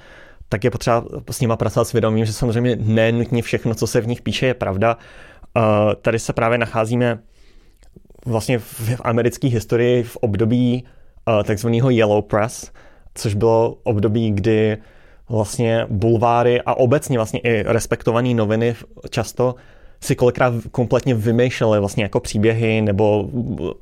tak 0.49 0.63
je 0.63 0.71
potřeba 0.71 1.05
s 1.31 1.41
nima 1.41 1.57
pracovat 1.57 1.85
s 1.85 1.93
vědomím, 1.93 2.25
že 2.25 2.33
samozřejmě 2.33 2.75
nenutně 2.75 3.41
všechno, 3.41 3.75
co 3.75 3.87
se 3.87 4.01
v 4.01 4.07
nich 4.07 4.21
píše, 4.21 4.45
je 4.45 4.53
pravda. 4.53 4.97
Tady 6.01 6.19
se 6.19 6.33
právě 6.33 6.57
nacházíme 6.57 7.19
vlastně 8.25 8.59
v, 8.59 9.01
americké 9.03 9.47
historii 9.47 10.03
v 10.03 10.15
období 10.17 10.83
takzvaného 11.43 11.89
Yellow 11.89 12.21
Press, 12.21 12.71
což 13.15 13.33
bylo 13.33 13.77
období, 13.83 14.31
kdy 14.31 14.77
vlastně 15.29 15.85
bulváry 15.89 16.61
a 16.61 16.73
obecně 16.73 17.17
vlastně 17.17 17.39
i 17.39 17.63
respektované 17.63 18.33
noviny 18.33 18.75
často 19.09 19.55
si 20.01 20.15
kolikrát 20.15 20.53
kompletně 20.71 21.15
vymýšleli 21.15 21.79
vlastně 21.79 22.03
jako 22.03 22.19
příběhy 22.19 22.81
nebo 22.81 23.29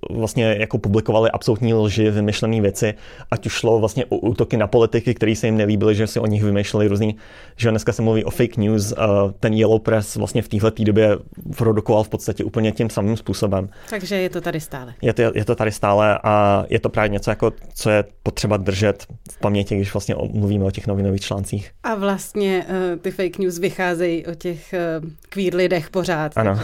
vlastně 0.10 0.56
jako 0.60 0.78
publikovali 0.78 1.32
absolutní 1.32 1.74
lži, 1.74 2.12
vymyšlené 2.12 2.62
věci, 2.62 2.94
ať 3.32 3.46
už 3.46 3.54
šlo 3.54 3.80
vlastně 3.80 4.06
o 4.06 4.18
útoky 4.18 4.58
na 4.58 4.68
politiky, 4.68 5.14
které 5.14 5.36
se 5.36 5.48
jim 5.48 5.58
nelíbily, 5.58 5.96
že 5.96 6.08
si 6.08 6.20
o 6.20 6.26
nich 6.26 6.44
vymýšleli 6.44 6.88
různý, 6.88 7.16
že 7.56 7.70
dneska 7.70 7.94
se 7.94 8.02
mluví 8.02 8.24
o 8.24 8.30
fake 8.30 8.58
news, 8.58 8.94
ten 9.40 9.54
Yellow 9.54 9.80
Press 9.80 10.16
vlastně 10.16 10.42
v 10.42 10.48
téhle 10.48 10.72
době 10.80 11.18
produkoval 11.58 12.04
v 12.04 12.10
podstatě 12.10 12.44
úplně 12.44 12.72
tím 12.72 12.90
samým 12.90 13.18
způsobem. 13.18 13.70
Takže 13.90 14.16
je 14.16 14.30
to 14.30 14.42
tady 14.42 14.60
stále. 14.60 14.94
Je 15.02 15.14
to, 15.14 15.22
je 15.22 15.46
to 15.46 15.56
tady 15.56 15.72
stále 15.72 16.20
a 16.24 16.66
je 16.70 16.80
to 16.80 16.90
právě 16.90 17.10
něco, 17.10 17.30
jako, 17.30 17.54
co 17.74 17.90
je 17.90 18.04
potřeba 18.24 18.58
držet 18.58 19.06
v 19.32 19.40
paměti, 19.40 19.76
když 19.76 19.94
vlastně 19.94 20.16
mluvíme 20.34 20.66
o 20.66 20.72
těch 20.72 20.88
novinových 20.88 21.22
článcích. 21.22 21.72
A 21.84 21.96
vlastně 21.96 22.66
uh, 22.70 23.00
ty 23.00 23.12
fake 23.12 23.38
news 23.38 23.60
vycházejí 23.60 24.26
o 24.26 24.36
těch 24.36 24.74
uh, 25.04 25.10
queer 25.30 25.56
lidech 25.56 25.90
pořád. 25.90 26.07
Ano. 26.36 26.60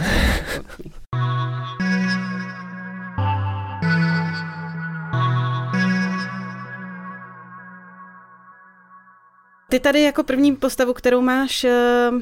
Ty 9.68 9.80
tady 9.80 10.02
jako 10.02 10.22
první 10.22 10.56
postavu, 10.56 10.92
kterou 10.92 11.20
máš 11.20 11.64
uh, 11.64 12.20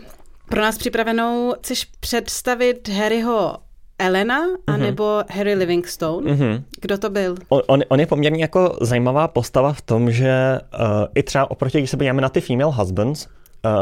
pro 0.49 0.61
nás 0.61 0.79
připravenou, 0.79 1.55
chceš 1.59 1.85
představit 2.01 2.89
Harryho 2.89 3.57
Elena 3.99 4.47
mm-hmm. 4.47 4.75
anebo 4.75 5.23
Harry 5.31 5.55
Livingstone. 5.55 6.33
Mm-hmm. 6.33 6.63
Kdo 6.81 6.99
to 6.99 7.11
byl? 7.11 7.35
On, 7.49 7.63
on, 7.67 7.83
on 7.89 8.01
je 8.01 8.07
poměrně 8.07 8.45
jako 8.45 8.79
zajímavá 8.81 9.29
postava 9.29 9.73
v 9.73 9.83
tom, 9.83 10.11
že 10.11 10.61
uh, 10.61 11.07
i 11.15 11.23
třeba 11.23 11.51
oproti, 11.51 11.79
když 11.79 11.91
se 11.91 11.97
podíváme 11.97 12.23
na 12.23 12.29
ty 12.29 12.41
female 12.41 12.73
husbands, 12.73 13.29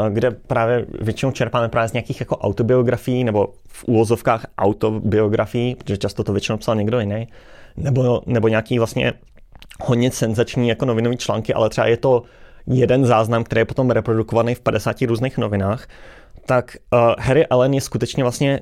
kde 0.09 0.31
právě 0.31 0.85
většinou 1.01 1.31
čerpáme 1.31 1.69
právě 1.69 1.89
z 1.89 1.93
nějakých 1.93 2.19
jako 2.19 2.37
autobiografií 2.37 3.23
nebo 3.23 3.53
v 3.67 3.83
úvozovkách 3.83 4.45
autobiografií, 4.57 5.75
protože 5.75 5.97
často 5.97 6.23
to 6.23 6.31
většinou 6.33 6.57
psal 6.57 6.75
někdo 6.75 6.99
jiný, 6.99 7.27
nebo, 7.77 8.21
nebo 8.25 8.47
nějaký 8.47 8.77
vlastně 8.77 9.13
hodně 9.83 10.11
senzační 10.11 10.69
jako 10.69 10.85
novinový 10.85 11.17
články, 11.17 11.53
ale 11.53 11.69
třeba 11.69 11.87
je 11.87 11.97
to 11.97 12.23
jeden 12.67 13.05
záznam, 13.05 13.43
který 13.43 13.61
je 13.61 13.65
potom 13.65 13.91
reprodukovaný 13.91 14.55
v 14.55 14.59
50 14.59 15.01
různých 15.01 15.37
novinách, 15.37 15.87
tak 16.45 16.77
uh, 16.93 16.99
Harry 17.19 17.47
Allen 17.47 17.73
je 17.73 17.81
skutečně 17.81 18.23
vlastně 18.23 18.59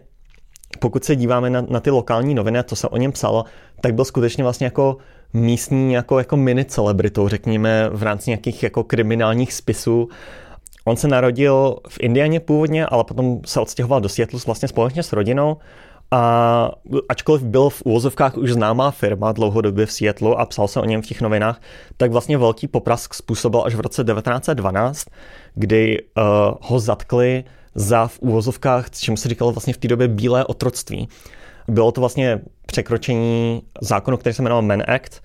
pokud 0.79 1.03
se 1.03 1.15
díváme 1.15 1.49
na, 1.49 1.65
na 1.69 1.79
ty 1.79 1.89
lokální 1.89 2.35
noviny 2.35 2.59
a 2.59 2.63
co 2.63 2.75
se 2.75 2.87
o 2.87 2.97
něm 2.97 3.11
psalo, 3.11 3.45
tak 3.81 3.93
byl 3.93 4.05
skutečně 4.05 4.43
vlastně 4.43 4.65
jako 4.65 4.97
místní 5.33 5.93
jako, 5.93 6.19
jako 6.19 6.37
mini 6.37 6.65
celebritou, 6.65 7.27
řekněme, 7.27 7.89
v 7.89 8.03
rámci 8.03 8.29
nějakých 8.29 8.63
jako 8.63 8.83
kriminálních 8.83 9.53
spisů. 9.53 10.09
On 10.85 10.95
se 10.95 11.07
narodil 11.07 11.77
v 11.87 11.97
Indianě 11.99 12.39
původně, 12.39 12.85
ale 12.85 13.03
potom 13.03 13.39
se 13.45 13.59
odstěhoval 13.59 14.01
do 14.01 14.09
Seattle 14.09 14.39
vlastně 14.45 14.67
společně 14.67 15.03
s 15.03 15.13
rodinou. 15.13 15.57
A 16.11 16.71
ačkoliv 17.09 17.43
byl 17.43 17.69
v 17.69 17.81
úvozovkách 17.81 18.37
už 18.37 18.51
známá 18.51 18.91
firma 18.91 19.31
dlouhodobě 19.31 19.85
v 19.85 19.91
Seattle 19.91 20.35
a 20.35 20.45
psal 20.45 20.67
se 20.67 20.79
o 20.79 20.85
něm 20.85 21.01
v 21.01 21.05
těch 21.05 21.21
novinách, 21.21 21.61
tak 21.97 22.11
vlastně 22.11 22.37
velký 22.37 22.67
poprask 22.67 23.13
způsobil 23.13 23.63
až 23.65 23.75
v 23.75 23.79
roce 23.79 24.03
1912, 24.03 25.05
kdy 25.55 26.01
uh, 26.01 26.23
ho 26.61 26.79
zatkli 26.79 27.43
za 27.75 28.07
v 28.07 28.19
úvozovkách, 28.19 28.89
čemu 28.89 29.17
se 29.17 29.29
říkalo 29.29 29.51
vlastně 29.51 29.73
v 29.73 29.77
té 29.77 29.87
době 29.87 30.07
bílé 30.07 30.45
otroctví. 30.45 31.07
Bylo 31.67 31.91
to 31.91 32.01
vlastně 32.01 32.39
překročení 32.65 33.61
zákonu, 33.81 34.17
který 34.17 34.33
se 34.33 34.41
jmenoval 34.41 34.61
Men 34.61 34.83
Act 34.87 35.21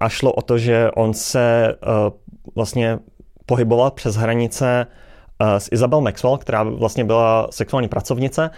a 0.00 0.08
šlo 0.08 0.32
o 0.32 0.42
to, 0.42 0.58
že 0.58 0.90
on 0.90 1.14
se 1.14 1.74
uh, 1.82 2.12
vlastně 2.54 2.98
pohyboval 3.46 3.90
přes 3.90 4.16
hranice 4.16 4.86
uh, 5.40 5.48
s 5.56 5.68
Isabel 5.72 6.00
Maxwell, 6.00 6.38
která 6.38 6.62
vlastně 6.62 7.04
byla 7.04 7.48
sexuální 7.50 7.88
pracovnice 7.88 8.50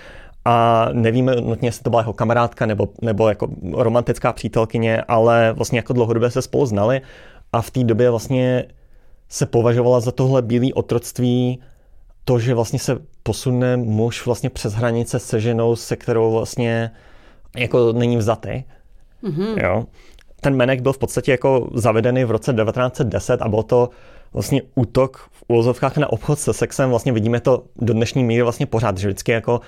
a 0.45 0.87
nevíme 0.93 1.37
nutně, 1.37 1.69
jestli 1.69 1.83
to 1.83 1.91
byla 1.91 2.03
jeho 2.03 2.13
kamarádka 2.13 2.67
nebo, 2.67 2.89
nebo 3.03 3.29
jako 3.29 3.49
romantická 3.73 4.33
přítelkyně, 4.33 5.03
ale 5.03 5.53
vlastně 5.53 5.79
jako 5.79 5.93
dlouhodobě 5.93 6.31
se 6.31 6.43
spolu 6.43 6.67
znali 6.67 7.01
a 7.53 7.63
v 7.63 7.71
té 7.71 7.85
době 7.85 8.11
vlastně 8.11 8.65
se 9.29 9.47
považovala 9.47 10.01
za 10.01 10.13
tohle 10.13 10.43
bílé 10.43 10.67
otroctví 10.75 11.61
to, 12.25 12.39
že 12.39 12.55
vlastně 12.55 12.79
se 12.79 12.99
posune 13.23 13.77
muž 13.77 14.27
vlastně 14.27 14.51
přes 14.51 14.73
hranice 14.73 15.19
se 15.19 15.41
ženou, 15.41 15.77
se 15.77 15.97
kterou 15.97 16.33
vlastně 16.33 16.91
jako 17.57 17.93
není 17.93 18.17
vzatý. 18.17 18.63
Mm-hmm. 19.23 19.65
Jo. 19.65 19.87
Ten 20.41 20.57
menek 20.57 20.81
byl 20.81 20.93
v 20.93 20.99
podstatě 20.99 21.31
jako 21.31 21.71
zavedený 21.75 22.25
v 22.25 22.31
roce 22.31 22.53
1910 22.53 23.43
a 23.43 23.49
byl 23.49 23.63
to 23.63 23.91
vlastně 24.33 24.63
útok 24.75 25.17
v 25.17 25.45
úvozovkách 25.49 25.97
na 25.97 26.13
obchod 26.13 26.39
se 26.39 26.53
sexem. 26.53 26.91
Vlastně 26.91 27.13
vidíme 27.13 27.41
to 27.41 27.65
do 27.77 27.93
dnešní 27.93 28.25
míry 28.25 28.43
vlastně 28.43 28.67
pořád, 28.67 28.99
že 28.99 29.09
vždycky 29.09 29.33
jako 29.33 29.61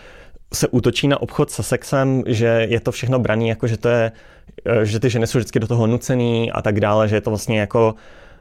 se 0.55 0.69
útočí 0.69 1.09
na 1.09 1.23
obchod 1.23 1.51
se 1.51 1.63
sexem, 1.63 2.23
že 2.27 2.67
je 2.69 2.81
to 2.81 2.93
všechno 2.93 3.19
braný, 3.19 3.49
jako 3.49 3.67
že 3.67 3.77
to 3.77 3.89
je, 3.89 4.13
že 4.83 5.01
ty 5.01 5.11
ženy 5.11 5.27
jsou 5.27 5.39
vždycky 5.39 5.61
do 5.61 5.67
toho 5.67 5.87
nucený 5.87 6.53
a 6.53 6.63
tak 6.63 6.81
dále, 6.81 7.09
že 7.09 7.17
je 7.17 7.21
to 7.21 7.31
vlastně 7.31 7.61
jako 7.61 7.95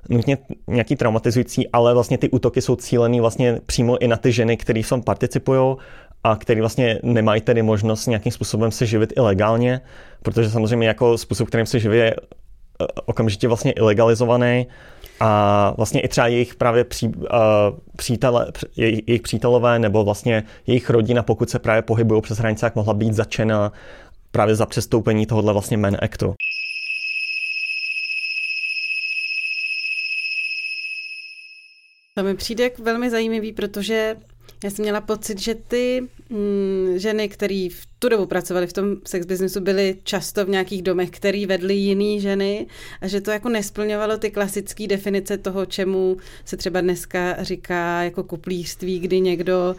nutně 0.09 0.37
nějaký 0.67 0.95
traumatizující, 0.95 1.69
ale 1.69 1.93
vlastně 1.93 2.17
ty 2.17 2.29
útoky 2.29 2.61
jsou 2.61 2.75
cílený 2.75 3.19
vlastně 3.19 3.59
přímo 3.65 3.97
i 3.97 4.07
na 4.07 4.17
ty 4.17 4.31
ženy, 4.31 4.57
které 4.57 4.83
v 4.83 4.89
tom 4.89 5.01
participují 5.01 5.75
a 6.23 6.35
který 6.35 6.59
vlastně 6.59 6.99
nemají 7.03 7.41
tedy 7.41 7.61
možnost 7.61 8.07
nějakým 8.07 8.31
způsobem 8.31 8.71
se 8.71 8.85
živit 8.85 9.13
i 9.17 9.19
legálně, 9.19 9.81
protože 10.21 10.49
samozřejmě 10.49 10.87
jako 10.87 11.17
způsob, 11.17 11.47
kterým 11.47 11.65
se 11.65 11.79
živí, 11.79 11.97
je 11.97 12.15
eh, 12.15 12.85
okamžitě 13.05 13.47
vlastně 13.47 13.71
ilegalizovaný 13.71 14.67
a 15.19 15.73
vlastně 15.77 16.01
i 16.01 16.07
třeba 16.07 16.27
jejich 16.27 16.55
právě 16.55 16.83
pří, 16.83 17.07
uh, 17.07 17.15
přítele, 17.95 18.51
jejich, 18.75 19.01
jejich 19.07 19.21
přítelové 19.21 19.79
nebo 19.79 20.03
vlastně 20.03 20.43
jejich 20.67 20.89
rodina, 20.89 21.23
pokud 21.23 21.49
se 21.49 21.59
právě 21.59 21.81
pohybují 21.81 22.21
přes 22.21 22.37
hranice, 22.37 22.65
jak 22.65 22.75
mohla 22.75 22.93
být 22.93 23.13
začena 23.13 23.71
právě 24.31 24.55
za 24.55 24.65
přestoupení 24.65 25.25
tohohle 25.25 25.53
vlastně 25.53 25.77
Men 25.77 25.97
Actu. 26.01 26.33
To 32.15 32.23
mi 32.23 32.35
přijde 32.35 32.71
velmi 32.79 33.09
zajímavý, 33.09 33.53
protože 33.53 34.15
já 34.63 34.69
jsem 34.69 34.83
měla 34.83 35.01
pocit, 35.01 35.39
že 35.39 35.55
ty 35.55 36.07
mm, 36.29 36.93
ženy, 36.97 37.29
které 37.29 37.67
v 37.71 37.89
tu 37.99 38.09
dobu 38.09 38.25
pracovaly 38.25 38.67
v 38.67 38.73
tom 38.73 38.95
sex 39.05 39.25
businessu, 39.25 39.61
byly 39.61 39.95
často 40.03 40.45
v 40.45 40.49
nějakých 40.49 40.81
domech, 40.81 41.09
který 41.09 41.45
vedly 41.45 41.73
jiný 41.73 42.21
ženy 42.21 42.67
a 43.01 43.07
že 43.07 43.21
to 43.21 43.31
jako 43.31 43.49
nesplňovalo 43.49 44.17
ty 44.17 44.31
klasické 44.31 44.87
definice 44.87 45.37
toho, 45.37 45.65
čemu 45.65 46.17
se 46.45 46.57
třeba 46.57 46.81
dneska 46.81 47.43
říká 47.43 48.03
jako 48.03 48.23
kuplířství, 48.23 48.99
kdy 48.99 49.21
někdo 49.21 49.75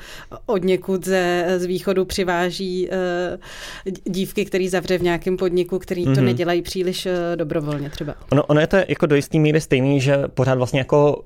od 0.47 0.65
někud 0.65 1.05
ze, 1.05 1.45
z 1.57 1.65
východu 1.65 2.05
přiváží 2.05 2.89
uh, 2.89 3.93
dívky, 4.05 4.45
který 4.45 4.69
zavře 4.69 4.99
v 4.99 5.03
nějakém 5.03 5.37
podniku, 5.37 5.79
který 5.79 6.03
mm-hmm. 6.05 6.15
to 6.15 6.21
mhm. 6.21 6.25
nedělají 6.25 6.63
příliš 6.63 7.07
uh, 7.07 7.13
dobrovolně 7.37 7.91
třeba. 7.91 8.15
Ono, 8.33 8.45
ono 8.45 8.61
je 8.61 8.67
to 8.67 8.77
jako 8.89 9.07
do 9.07 9.17
jistý 9.17 9.41
míry 9.41 9.61
stejný, 9.61 10.01
že 10.01 10.17
pořád 10.35 10.59
vlastně 10.59 10.81
jako 10.81 11.25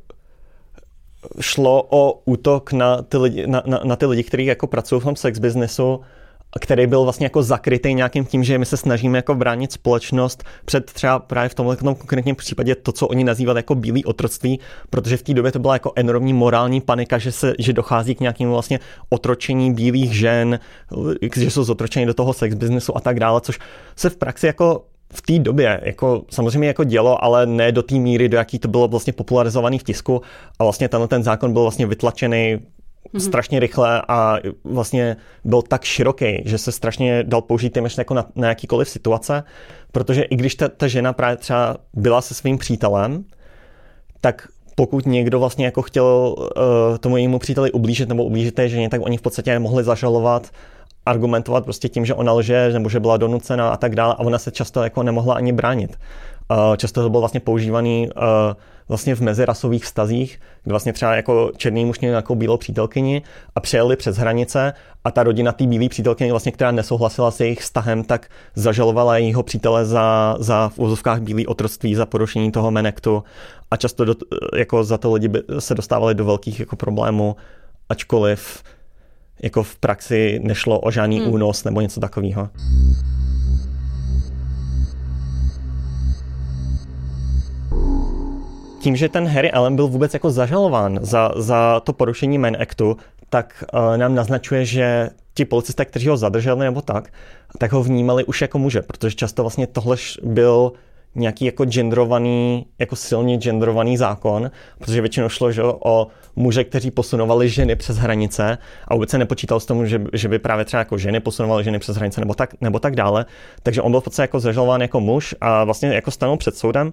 šlo 1.40 1.87
o 1.88 2.23
útok 2.25 2.73
na 2.73 3.02
ty 3.02 3.16
lidi, 3.16 3.47
na, 3.47 3.62
na, 3.66 3.81
na 3.85 3.97
ty 3.97 4.07
lidi 4.07 4.23
kteří 4.23 4.45
jako 4.45 4.66
pracují 4.66 5.00
v 5.00 5.04
tom 5.04 5.16
sex 5.16 5.38
businessu, 5.38 6.00
který 6.61 6.87
byl 6.87 7.02
vlastně 7.02 7.26
jako 7.26 7.43
zakrytý 7.43 7.95
nějakým 7.95 8.25
tím, 8.25 8.45
že 8.45 8.59
my 8.59 8.66
se 8.66 8.76
snažíme 8.76 9.19
jako 9.19 9.35
bránit 9.35 9.73
společnost 9.73 10.45
před 10.64 10.93
třeba 10.93 11.19
právě 11.19 11.49
v 11.49 11.54
tomhle 11.54 11.76
tom 11.76 11.95
konkrétním 11.95 12.37
případě 12.37 12.75
to, 12.75 12.93
co 12.93 13.07
oni 13.07 13.25
nazývali 13.25 13.59
jako 13.59 13.75
bílý 13.75 14.04
otroctví, 14.04 14.61
protože 14.90 15.16
v 15.16 15.23
té 15.23 15.35
době 15.35 15.52
to 15.52 15.59
byla 15.59 15.75
jako 15.75 15.93
enormní 15.97 16.33
morální 16.33 16.81
panika, 16.81 17.19
že, 17.19 17.33
se, 17.33 17.54
že 17.59 17.73
dochází 17.73 18.14
k 18.14 18.21
nějakému 18.21 18.52
vlastně 18.52 18.81
otročení 19.09 19.75
bílých 19.75 20.16
žen, 20.16 20.59
že 21.37 21.50
jsou 21.50 21.64
zotročeni 21.64 22.07
do 22.07 22.14
toho 22.14 22.33
sex 22.33 22.54
businessu 22.54 22.97
a 22.97 23.00
tak 23.00 23.21
dále, 23.21 23.40
což 23.40 23.59
se 23.97 24.11
v 24.11 24.16
praxi 24.16 24.47
jako 24.47 24.85
v 25.12 25.23
té 25.23 25.38
době 25.38 25.80
jako 25.82 26.25
samozřejmě 26.30 26.68
jako 26.68 26.84
dělo, 26.84 27.25
ale 27.25 27.46
ne 27.46 27.73
do 27.73 27.82
té 27.82 27.94
míry, 27.94 28.28
do 28.28 28.37
jaký 28.37 28.58
to 28.58 28.68
bylo 28.68 28.88
vlastně 28.88 29.12
popularizovaný 29.12 29.78
v 29.78 29.82
tisku 29.82 30.23
a 30.58 30.64
vlastně 30.64 30.88
tenhle 30.88 31.08
ten 31.08 31.23
zákon 31.23 31.52
byl 31.52 31.62
vlastně 31.62 31.87
vytlačený 31.87 32.58
mm-hmm. 33.14 33.18
strašně 33.18 33.61
rychle 33.61 34.02
a 34.08 34.38
vlastně 34.64 35.16
byl 35.44 35.62
tak 35.62 35.84
široký, 35.84 36.42
že 36.44 36.58
se 36.58 36.73
strašně 36.73 37.23
dal 37.23 37.42
použít 37.42 37.70
téměř 37.70 37.99
jako 37.99 38.14
na, 38.14 38.26
na 38.34 38.49
jakýkoliv 38.49 38.88
situace, 38.88 39.44
protože 39.92 40.23
i 40.23 40.37
když 40.37 40.54
ta, 40.54 40.68
ta 40.68 40.88
žena 40.88 41.12
právě 41.12 41.37
třeba 41.37 41.76
byla 41.94 42.20
se 42.20 42.34
svým 42.34 42.58
přítelem, 42.58 43.25
tak 44.20 44.49
pokud 44.75 45.06
někdo 45.06 45.40
vlastně 45.40 45.64
jako 45.64 45.82
chtěl 45.82 46.34
uh, 46.38 46.99
tomu 46.99 47.16
jejímu 47.16 47.38
příteli 47.38 47.73
ublížit 47.73 48.08
nebo 48.08 48.25
ublížit 48.25 48.54
té 48.54 48.68
ženě, 48.68 48.88
tak 48.88 49.00
oni 49.04 49.16
v 49.16 49.23
podstatě 49.23 49.58
mohli 49.58 49.84
zažalovat 49.84 50.50
argumentovat 51.06 51.64
prostě 51.64 51.88
tím, 51.88 52.06
že 52.06 52.14
ona 52.14 52.32
lže, 52.32 52.70
nebo 52.73 52.88
že 52.88 53.00
byla 53.00 53.16
donucena 53.16 53.70
a 53.70 53.76
tak 53.76 53.94
dále 53.94 54.14
a 54.14 54.18
ona 54.18 54.38
se 54.38 54.50
často 54.50 54.82
jako 54.82 55.02
nemohla 55.02 55.34
ani 55.34 55.52
bránit. 55.52 55.99
Často 56.76 57.02
to 57.02 57.11
bylo 57.11 57.20
vlastně 57.20 57.40
používaný 57.40 58.08
vlastně 58.88 59.14
v 59.14 59.20
mezirasových 59.20 59.84
vztazích, 59.84 60.40
kdy 60.62 60.70
vlastně 60.70 60.92
třeba 60.92 61.14
jako 61.14 61.52
černý 61.56 61.84
muž 61.84 62.00
měl 62.00 62.11
nějakou 62.11 62.34
bílou 62.34 62.56
přítelkyni 62.56 63.23
a 63.54 63.61
přejeli 63.61 63.96
přes 63.96 64.16
hranice 64.16 64.73
a 65.04 65.11
ta 65.11 65.23
rodina 65.23 65.52
té 65.52 65.66
bílé 65.66 65.88
přítelkyně, 65.88 66.30
vlastně, 66.30 66.52
která 66.52 66.70
nesouhlasila 66.70 67.30
s 67.30 67.40
jejich 67.40 67.61
vztahem, 67.61 68.04
tak 68.04 68.28
zažalovala 68.54 69.18
jejího 69.18 69.42
přítele 69.42 69.84
za, 69.84 70.37
za 70.38 70.68
v 70.68 70.78
úzovkách 70.78 71.20
bílý 71.20 71.46
otroctví, 71.46 71.94
za 71.94 72.06
porušení 72.06 72.52
toho 72.52 72.70
menektu 72.70 73.25
a 73.70 73.76
často 73.76 74.04
do, 74.04 74.14
jako 74.56 74.84
za 74.84 74.99
to 74.99 75.12
lidi 75.12 75.30
se 75.58 75.75
dostávali 75.75 76.14
do 76.14 76.25
velkých 76.25 76.61
jako 76.61 76.76
problémů, 76.76 77.37
ačkoliv 77.88 78.62
jako 79.42 79.62
v 79.62 79.76
praxi 79.76 80.40
nešlo 80.42 80.80
o 80.80 80.90
žádný 80.90 81.20
hmm. 81.20 81.32
únos 81.32 81.64
nebo 81.64 81.80
něco 81.80 82.00
takového. 82.00 82.48
tím, 88.84 88.96
že 88.96 89.08
ten 89.08 89.28
Harry 89.28 89.50
Allen 89.50 89.76
byl 89.76 89.88
vůbec 89.88 90.14
jako 90.14 90.30
zažalován 90.30 90.98
za, 91.02 91.30
za 91.36 91.80
to 91.80 91.92
porušení 91.92 92.38
Man 92.38 92.56
Actu, 92.62 92.96
tak 93.30 93.64
uh, 93.72 93.96
nám 93.96 94.14
naznačuje, 94.14 94.64
že 94.64 95.10
ti 95.34 95.44
policisté, 95.44 95.84
kteří 95.84 96.08
ho 96.08 96.16
zadrželi 96.16 96.60
nebo 96.60 96.82
tak, 96.82 97.08
tak 97.58 97.72
ho 97.72 97.82
vnímali 97.82 98.24
už 98.24 98.42
jako 98.42 98.58
muže, 98.58 98.82
protože 98.82 99.16
často 99.16 99.42
vlastně 99.42 99.66
tohle 99.66 99.96
byl 100.22 100.72
nějaký 101.14 101.44
jako 101.44 101.64
genderovaný, 101.64 102.66
jako 102.78 102.97
silně 102.97 103.37
genderovaný 103.37 103.97
zákon, 103.97 104.50
protože 104.78 105.00
většinou 105.00 105.28
šlo 105.28 105.52
že, 105.52 105.62
o 105.64 106.06
muže, 106.37 106.64
kteří 106.64 106.90
posunovali 106.90 107.49
ženy 107.49 107.76
přes 107.76 107.97
hranice 107.97 108.59
a 108.88 108.94
vůbec 108.94 109.11
se 109.11 109.18
nepočítal 109.18 109.61
s 109.61 109.66
tomu, 109.66 109.87
že, 109.87 110.04
že 110.12 110.28
by 110.28 110.38
právě 110.38 110.64
třeba 110.64 110.78
jako 110.78 110.99
ženy 110.99 111.21
posunovaly 111.21 111.64
ženy 111.64 111.78
přes 111.78 111.97
hranice 111.97 112.21
nebo 112.21 112.35
tak, 112.35 112.50
nebo 112.61 112.78
tak 112.78 112.97
dále. 112.97 113.26
Takže 113.62 113.83
on 113.83 113.90
byl 113.90 114.00
v 114.00 114.04
podstatě 114.04 114.25
jako 114.25 114.40
zažalován 114.40 114.80
jako 114.80 115.00
muž 115.00 115.35
a 115.40 115.64
vlastně 115.64 115.88
jako 115.88 116.11
stanul 116.11 116.37
před 116.37 116.56
soudem. 116.56 116.92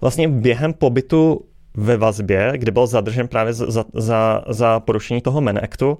Vlastně 0.00 0.28
během 0.28 0.72
pobytu 0.72 1.40
ve 1.74 1.96
vazbě, 1.96 2.52
kde 2.56 2.72
byl 2.72 2.86
zadržen 2.86 3.28
právě 3.28 3.52
za, 3.52 3.84
za, 3.94 4.44
za 4.48 4.80
porušení 4.80 5.20
toho 5.20 5.40
Men 5.40 5.60
Actu, 5.62 5.90
uh, 5.90 5.96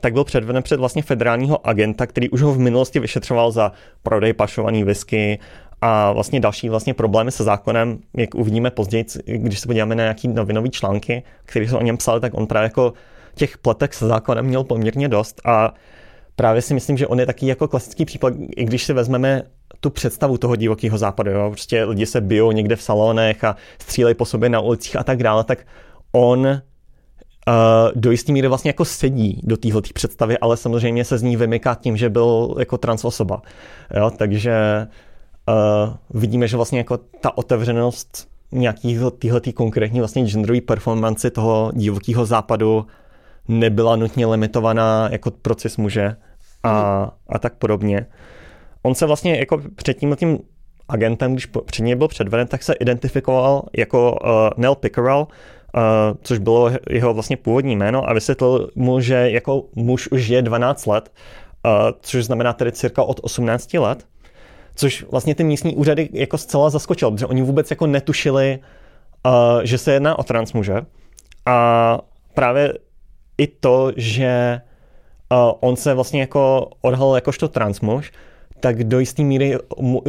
tak 0.00 0.12
byl 0.12 0.24
předveden 0.24 0.62
před 0.62 0.80
vlastně 0.80 1.02
federálního 1.02 1.66
agenta, 1.66 2.06
který 2.06 2.30
už 2.30 2.42
ho 2.42 2.52
v 2.52 2.58
minulosti 2.58 3.00
vyšetřoval 3.00 3.50
za 3.50 3.72
prodej 4.02 4.32
pašovaný 4.32 4.84
whisky 4.84 5.38
a 5.80 6.12
vlastně 6.12 6.40
další 6.40 6.68
vlastně 6.68 6.94
problémy 6.94 7.32
se 7.32 7.44
zákonem, 7.44 7.98
jak 8.16 8.34
uvidíme 8.34 8.70
později, 8.70 9.04
když 9.26 9.60
se 9.60 9.66
podíváme 9.66 9.94
na 9.94 10.02
nějaký 10.02 10.28
novinové 10.28 10.68
články, 10.68 11.22
které 11.44 11.68
jsou 11.68 11.76
o 11.76 11.82
něm 11.82 11.96
psali, 11.96 12.20
tak 12.20 12.34
on 12.34 12.46
právě 12.46 12.64
jako 12.64 12.92
těch 13.34 13.58
pletek 13.58 13.94
se 13.94 14.06
zákonem 14.06 14.44
měl 14.44 14.64
poměrně 14.64 15.08
dost 15.08 15.40
a 15.44 15.74
právě 16.36 16.62
si 16.62 16.74
myslím, 16.74 16.96
že 16.96 17.06
on 17.06 17.20
je 17.20 17.26
taky 17.26 17.46
jako 17.46 17.68
klasický 17.68 18.04
případ, 18.04 18.32
i 18.56 18.64
když 18.64 18.84
si 18.84 18.92
vezmeme 18.92 19.42
tu 19.80 19.90
představu 19.90 20.38
toho 20.38 20.56
divokého 20.56 20.98
západu, 20.98 21.30
jo? 21.30 21.50
prostě 21.50 21.84
lidi 21.84 22.06
se 22.06 22.20
bijou 22.20 22.52
někde 22.52 22.76
v 22.76 22.82
salonech 22.82 23.44
a 23.44 23.56
střílejí 23.78 24.14
po 24.14 24.24
sobě 24.24 24.48
na 24.48 24.60
ulicích 24.60 24.96
a 24.96 25.04
tak 25.04 25.22
dále, 25.22 25.44
tak 25.44 25.66
on 26.12 26.46
uh, 26.46 26.54
do 27.94 28.10
jistý 28.10 28.32
míry 28.32 28.48
vlastně 28.48 28.68
jako 28.68 28.84
sedí 28.84 29.40
do 29.44 29.56
téhle 29.56 29.82
představy, 29.94 30.38
ale 30.38 30.56
samozřejmě 30.56 31.04
se 31.04 31.18
z 31.18 31.22
ní 31.22 31.36
vymyká 31.36 31.74
tím, 31.74 31.96
že 31.96 32.10
byl 32.10 32.54
jako 32.58 32.78
trans 32.78 33.04
osoba. 33.04 33.42
Jo? 33.96 34.10
Takže 34.10 34.86
uh, 35.48 36.20
vidíme, 36.20 36.48
že 36.48 36.56
vlastně 36.56 36.78
jako 36.78 36.98
ta 37.20 37.38
otevřenost 37.38 38.28
nějaký 38.52 38.98
tyhle 39.18 39.40
konkrétní 39.54 39.98
vlastně 39.98 40.26
genderové 40.26 40.60
performance 40.60 41.30
toho 41.30 41.72
divokého 41.74 42.26
západu 42.26 42.86
nebyla 43.48 43.96
nutně 43.96 44.26
limitovaná 44.26 45.08
jako 45.12 45.30
proces 45.30 45.76
muže 45.76 46.16
a, 46.62 47.10
a 47.28 47.38
tak 47.38 47.54
podobně. 47.54 48.06
On 48.82 48.94
se 48.94 49.06
vlastně 49.06 49.38
jako 49.38 49.62
před 49.76 49.94
tím 49.94 50.16
tím 50.16 50.38
agentem, 50.88 51.32
když 51.32 51.46
před 51.46 51.82
něj 51.82 51.94
byl 51.94 52.08
předveden, 52.08 52.46
tak 52.46 52.62
se 52.62 52.72
identifikoval 52.72 53.62
jako 53.76 54.12
uh, 54.12 54.28
Nell 54.56 54.74
Pickerel, 54.74 55.18
uh, 55.18 55.82
což 56.22 56.38
bylo 56.38 56.70
jeho 56.90 57.14
vlastně 57.14 57.36
původní 57.36 57.76
jméno 57.76 58.10
a 58.10 58.12
vysvětlil 58.12 58.70
mu, 58.74 59.00
že 59.00 59.30
jako 59.30 59.64
muž 59.74 60.08
už 60.08 60.28
je 60.28 60.42
12 60.42 60.86
let, 60.86 61.12
uh, 61.64 61.70
což 62.00 62.24
znamená 62.24 62.52
tedy 62.52 62.72
cirka 62.72 63.02
od 63.02 63.20
18 63.22 63.74
let, 63.74 64.06
což 64.76 65.04
vlastně 65.10 65.34
ty 65.34 65.44
místní 65.44 65.76
úřady 65.76 66.08
jako 66.12 66.38
zcela 66.38 66.70
zaskočil, 66.70 67.10
protože 67.10 67.26
oni 67.26 67.42
vůbec 67.42 67.70
jako 67.70 67.86
netušili, 67.86 68.58
uh, 69.26 69.32
že 69.62 69.78
se 69.78 69.92
jedná 69.92 70.18
o 70.18 70.22
transmuže 70.22 70.80
a 71.46 71.98
právě 72.34 72.72
i 73.38 73.46
to, 73.46 73.92
že 73.96 74.60
uh, 75.32 75.52
on 75.60 75.76
se 75.76 75.94
vlastně 75.94 76.20
jako 76.20 76.70
odhalil 76.80 77.14
jakožto 77.14 77.48
transmuž, 77.48 78.12
tak 78.60 78.84
do 78.84 78.98
jisté 78.98 79.22
míry 79.22 79.58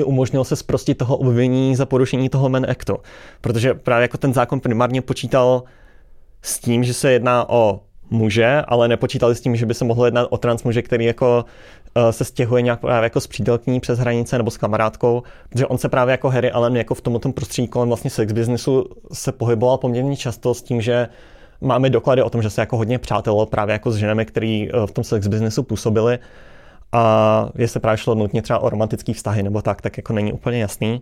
umožnil 0.06 0.44
se 0.44 0.56
zprostit 0.56 0.98
toho 0.98 1.18
obvinění 1.18 1.76
za 1.76 1.86
porušení 1.86 2.30
toho 2.30 2.50
Men 2.50 2.66
Actu. 2.70 2.98
Protože 3.42 3.74
právě 3.74 4.02
jako 4.02 4.18
ten 4.18 4.34
zákon 4.34 4.60
primárně 4.60 5.02
počítal 5.02 5.64
s 6.42 6.60
tím, 6.60 6.84
že 6.84 6.94
se 6.94 7.12
jedná 7.12 7.50
o 7.50 7.80
muže, 8.10 8.62
ale 8.68 8.88
nepočítali 8.88 9.36
s 9.36 9.42
tím, 9.42 9.56
že 9.56 9.66
by 9.66 9.74
se 9.74 9.86
mohlo 9.86 10.06
jednat 10.06 10.28
o 10.30 10.38
transmuže, 10.38 10.82
který 10.82 11.06
jako 11.06 11.46
se 12.12 12.24
stěhuje 12.24 12.62
nějak 12.62 12.79
právě 12.79 13.05
jako 13.05 13.20
s 13.20 13.27
přítelkyní 13.27 13.79
přes 13.79 14.00
hranice 14.00 14.38
nebo 14.38 14.51
s 14.51 14.57
kamarádkou, 14.57 15.24
protože 15.50 15.66
on 15.66 15.77
se 15.77 15.90
právě 15.90 16.12
jako 16.12 16.29
Harry 16.29 16.51
Allen 16.51 16.77
jako 16.77 16.96
v 16.96 17.01
tomto 17.01 17.31
prostředí 17.31 17.68
kolem 17.68 17.88
vlastně 17.88 18.09
sex 18.09 18.33
businessu 18.33 18.85
se 19.14 19.31
pohyboval 19.31 19.77
poměrně 19.77 20.16
často 20.18 20.53
s 20.53 20.62
tím, 20.62 20.81
že 20.81 21.07
máme 21.62 21.90
doklady 21.90 22.24
o 22.24 22.29
tom, 22.29 22.42
že 22.42 22.50
se 22.50 22.62
jako 22.62 22.77
hodně 22.77 23.00
přátel 23.00 23.46
právě 23.46 23.74
jako 23.74 23.92
s 23.92 23.96
ženami, 23.96 24.25
který 24.25 24.72
uh, 24.72 24.85
v 24.85 24.92
tom 24.92 25.03
sex 25.03 25.27
businessu 25.27 25.64
působili 25.64 26.20
a 26.92 27.50
jestli 27.55 27.79
právě 27.79 27.98
šlo 27.98 28.16
nutně 28.16 28.42
třeba 28.42 28.59
o 28.59 28.70
romantický 28.70 29.14
vztahy 29.14 29.44
nebo 29.44 29.62
tak, 29.62 29.81
tak 29.81 29.98
jako 29.98 30.14
není 30.14 30.33
úplně 30.33 30.59
jasný. 30.59 31.01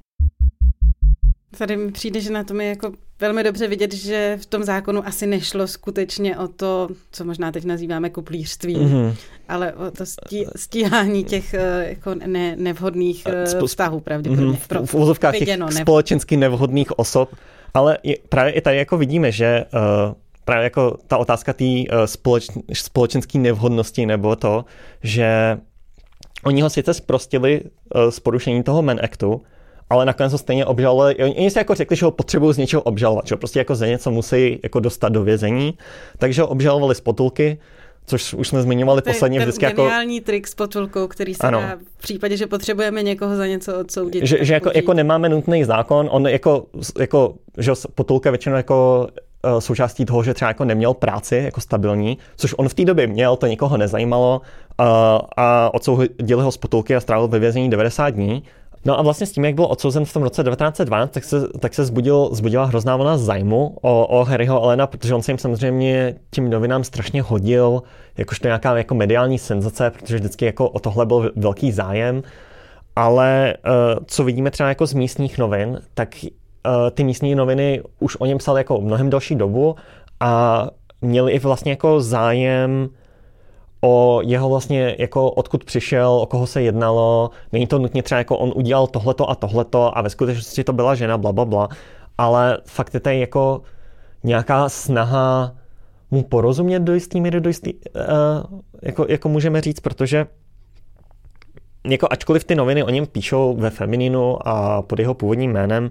Tady 1.58 1.78
mi 1.78 1.92
přijde, 1.92 2.22
že 2.22 2.32
na 2.32 2.44
tom 2.44 2.62
je 2.62 2.68
jako 2.68 2.92
velmi 3.20 3.44
dobře 3.44 3.68
vidět, 3.68 3.94
že 3.94 4.38
v 4.42 4.46
tom 4.46 4.64
zákonu 4.64 5.08
asi 5.08 5.28
nešlo 5.28 5.68
skutečně 5.68 6.38
o 6.38 6.48
to, 6.48 6.88
co 7.12 7.26
možná 7.26 7.52
teď 7.52 7.66
nazýváme 7.66 8.10
kuplířství, 8.10 8.76
mm-hmm. 8.76 9.16
ale 9.50 9.74
o 9.74 9.92
to 9.92 10.06
stí, 10.06 10.46
stíhání 10.56 11.24
těch 11.24 11.54
eh, 11.54 11.86
jako 11.90 12.16
ne, 12.16 12.56
nevhodných 12.56 13.24
eh, 13.26 13.44
Sp- 13.44 13.68
vztahů 13.68 14.00
pravděpodobně. 14.00 14.58
Mm-hmm. 14.58 14.84
V, 14.84 14.88
v 14.88 14.94
uvozovkách 14.94 15.38
těch 15.38 15.58
nev... 15.58 15.74
společensky 15.74 16.38
nevhodných 16.38 17.00
osob, 17.00 17.36
ale 17.74 17.98
je, 18.04 18.16
právě 18.30 18.54
i 18.54 18.62
tady 18.62 18.78
jako 18.78 18.98
vidíme, 18.98 19.32
že 19.32 19.66
uh, 19.74 20.14
právě 20.46 20.64
jako 20.64 20.98
ta 21.08 21.18
otázka 21.18 21.54
té 21.54 21.64
uh, 21.64 22.06
společ, 22.06 22.48
společenské 22.74 23.40
nevhodnosti 23.40 24.06
nebo 24.06 24.36
to, 24.36 24.66
že 25.04 25.58
Oni 26.46 26.62
ho 26.62 26.70
sice 26.70 26.94
zprostili 26.94 27.62
uh, 27.62 28.10
z 28.10 28.20
porušení 28.20 28.64
toho 28.64 28.82
Men 28.82 29.00
Actu, 29.04 29.42
ale 29.90 30.06
nakonec 30.06 30.32
ho 30.32 30.38
stejně 30.38 30.66
obžalovali. 30.66 31.16
Oni 31.16 31.52
si 31.52 31.58
jako 31.58 31.76
řekli, 31.76 31.96
že 31.96 32.06
ho 32.06 32.12
potřebují 32.12 32.54
z 32.54 32.58
něčeho 32.58 32.82
obžalovat, 32.82 33.28
že 33.28 33.36
prostě 33.36 33.60
jako 33.60 33.76
za 33.76 33.88
něco 33.88 34.12
musí 34.12 34.60
jako 34.64 34.80
dostat 34.80 35.10
do 35.10 35.24
vězení, 35.24 35.78
takže 36.18 36.42
ho 36.42 36.48
obžalovali 36.48 36.96
z 36.96 37.02
potulky, 37.02 37.58
což 38.06 38.34
už 38.34 38.48
jsme 38.48 38.62
zmiňovali 38.62 39.02
to 39.02 39.10
posledně 39.10 39.40
vždycky 39.40 39.66
jako... 39.66 39.82
geniální 39.82 40.22
trik 40.22 40.48
s 40.48 40.56
potulkou, 40.56 41.08
který 41.08 41.34
se 41.34 41.48
ano. 41.48 41.60
dá 41.60 41.78
v 41.98 42.02
případě, 42.02 42.38
že 42.38 42.48
potřebujeme 42.48 43.04
někoho 43.04 43.36
za 43.36 43.48
něco 43.48 43.80
odsoudit. 43.80 44.26
Že, 44.26 44.46
že 44.46 44.54
jako, 44.54 44.72
jako, 44.76 44.94
nemáme 44.94 45.30
nutný 45.30 45.64
zákon, 45.64 46.10
on 46.12 46.28
jako, 46.28 46.66
jako 47.00 47.36
že 47.58 47.72
potulka 47.96 48.32
většinou 48.32 48.56
jako 48.56 49.08
Eh, 49.46 49.62
součástí 49.62 50.06
toho, 50.06 50.24
že 50.24 50.34
třeba 50.34 50.50
jako 50.50 50.66
neměl 50.66 50.94
práci 50.94 51.36
jako 51.36 51.62
stabilní, 51.62 52.18
což 52.36 52.56
on 52.58 52.70
v 52.70 52.74
té 52.74 52.86
době 52.86 53.08
měl, 53.08 53.36
to 53.36 53.48
nikoho 53.48 53.78
nezajímalo 53.78 54.42
a, 54.78 54.84
eh, 54.84 55.28
a 55.38 55.74
odsoudili 55.74 56.44
ho 56.44 56.52
z 56.52 56.58
potulky 56.58 56.96
a 56.96 57.00
strávil 57.00 57.28
ve 57.28 57.40
vězení 57.40 57.70
90 57.70 58.10
dní. 58.10 58.44
No 58.86 59.00
a 59.00 59.02
vlastně 59.02 59.28
s 59.28 59.32
tím, 59.32 59.46
jak 59.46 59.56
byl 59.56 59.66
odsouzen 59.66 60.06
v 60.06 60.14
tom 60.14 60.24
roce 60.24 60.44
1912, 60.44 61.12
tak 61.12 61.24
se, 61.24 61.48
tak 61.60 61.74
se 61.74 61.86
zbudil, 61.86 62.30
zbudila 62.32 62.66
hrozná 62.66 62.96
vlna 62.96 63.18
zájmu 63.18 63.78
o, 63.82 64.06
o 64.06 64.24
Harryho 64.24 64.64
Elena, 64.64 64.88
protože 64.88 65.16
on 65.16 65.22
se 65.22 65.32
jim 65.32 65.38
samozřejmě 65.38 66.16
tím 66.32 66.50
novinám 66.50 66.84
strašně 66.84 67.22
hodil, 67.22 67.84
jakožto 68.18 68.48
nějaká 68.48 68.78
jako 68.78 68.96
mediální 68.96 69.40
senzace, 69.40 69.92
protože 69.92 70.16
vždycky 70.16 70.46
jako 70.46 70.70
o 70.70 70.80
tohle 70.80 71.06
byl 71.06 71.32
velký 71.36 71.72
zájem. 71.72 72.24
Ale 72.96 73.54
uh, 73.66 74.04
co 74.08 74.24
vidíme 74.24 74.52
třeba 74.52 74.70
jako 74.70 74.88
z 74.88 74.94
místních 74.94 75.38
novin, 75.38 75.82
tak 75.94 76.10
Eh, 76.66 76.92
ty 76.92 77.04
místní 77.04 77.36
noviny 77.36 77.82
už 78.00 78.18
o 78.20 78.26
něm 78.26 78.38
psali 78.38 78.60
jako 78.60 78.82
mnohem 78.82 79.10
další 79.10 79.36
dobu 79.36 79.76
a 80.20 80.68
měli 81.02 81.32
i 81.32 81.40
vlastně 81.40 81.72
jako 81.72 82.02
zájem 82.02 82.90
o 83.86 84.22
jeho 84.24 84.50
vlastně, 84.50 84.96
jako 85.00 85.32
odkud 85.32 85.64
přišel, 85.64 86.12
o 86.12 86.26
koho 86.26 86.48
se 86.48 86.62
jednalo. 86.62 87.30
Není 87.52 87.68
to 87.68 87.80
nutně 87.80 88.04
třeba 88.04 88.20
jako 88.20 88.38
on 88.38 88.52
udělal 88.56 88.88
tohleto 88.88 89.30
a 89.30 89.36
tohleto 89.36 89.98
a 89.98 90.02
ve 90.02 90.10
skutečnosti 90.10 90.64
to 90.64 90.74
byla 90.74 90.96
žena, 90.96 91.18
bla, 91.18 91.34
bla, 91.34 91.46
bla. 91.46 91.70
Ale 92.18 92.58
fakt 92.66 92.94
je 92.94 93.00
tady 93.00 93.20
jako 93.20 93.62
nějaká 94.24 94.70
snaha 94.70 95.56
mu 96.12 96.24
porozumět 96.24 96.80
do 96.80 96.94
jistý 96.94 97.22
míry, 97.22 97.42
do 97.42 97.50
jistý, 97.50 97.74
uh, 97.74 98.60
jako, 98.82 99.06
jako 99.10 99.30
můžeme 99.30 99.62
říct, 99.62 99.80
protože 99.80 100.26
jako 101.88 102.08
ačkoliv 102.12 102.44
ty 102.44 102.56
noviny 102.56 102.84
o 102.84 102.90
něm 102.90 103.06
píšou 103.06 103.56
ve 103.56 103.70
femininu 103.70 104.48
a 104.48 104.82
pod 104.82 105.00
jeho 105.00 105.14
původním 105.14 105.52
jménem, 105.52 105.90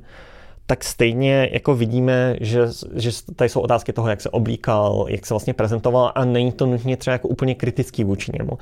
tak 0.67 0.85
stejně 0.85 1.49
jako 1.53 1.75
vidíme, 1.75 2.37
že, 2.41 2.61
že 2.95 3.11
tady 3.37 3.49
jsou 3.49 3.61
otázky 3.61 3.93
toho, 3.93 4.09
jak 4.09 4.21
se 4.21 4.31
oblíkal, 4.31 5.07
jak 5.09 5.27
se 5.27 5.35
vlastně 5.35 5.55
prezentoval 5.55 6.13
a 6.15 6.25
není 6.25 6.53
to 6.53 6.67
nutně 6.67 6.97
třeba 6.97 7.13
jako 7.13 7.29
úplně 7.29 7.55
kritický 7.55 8.05
vůči 8.05 8.33
němu. 8.39 8.59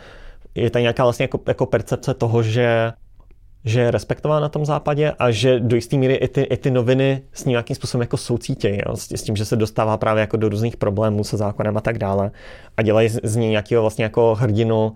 Je 0.55 0.71
tady 0.71 0.83
nějaká 0.83 1.03
vlastně 1.03 1.25
jako, 1.25 1.41
jako 1.47 1.67
percepce 1.67 2.15
toho, 2.15 2.43
že 2.43 2.93
že 3.65 3.81
je 3.81 3.91
respektován 3.91 4.43
na 4.43 4.49
tom 4.49 4.65
západě 4.65 5.13
a 5.19 5.31
že 5.31 5.61
do 5.61 5.77
jisté 5.77 5.97
míry 5.97 6.15
i 6.15 6.29
ty, 6.29 6.41
i 6.43 6.57
ty 6.57 6.71
noviny 6.71 7.23
s 7.33 7.45
ním 7.45 7.51
nějakým 7.51 7.77
způsobem 7.77 8.03
jako 8.03 8.17
soucítějí? 8.17 8.81
S, 8.95 9.13
s 9.13 9.23
tím, 9.23 9.37
že 9.37 9.45
se 9.45 9.57
dostává 9.57 9.97
právě 9.97 10.21
jako 10.21 10.37
do 10.37 10.49
různých 10.49 10.77
problémů 10.77 11.25
se 11.25 11.37
zákonem 11.37 11.77
a 11.77 11.81
tak 11.81 11.99
dále 11.99 12.31
a 12.77 12.83
dělají 12.83 13.09
z, 13.09 13.21
z 13.23 13.37
něj 13.37 13.51
nějakého 13.51 13.83
vlastně 13.83 14.05
jako 14.05 14.35
hrdinu 14.35 14.93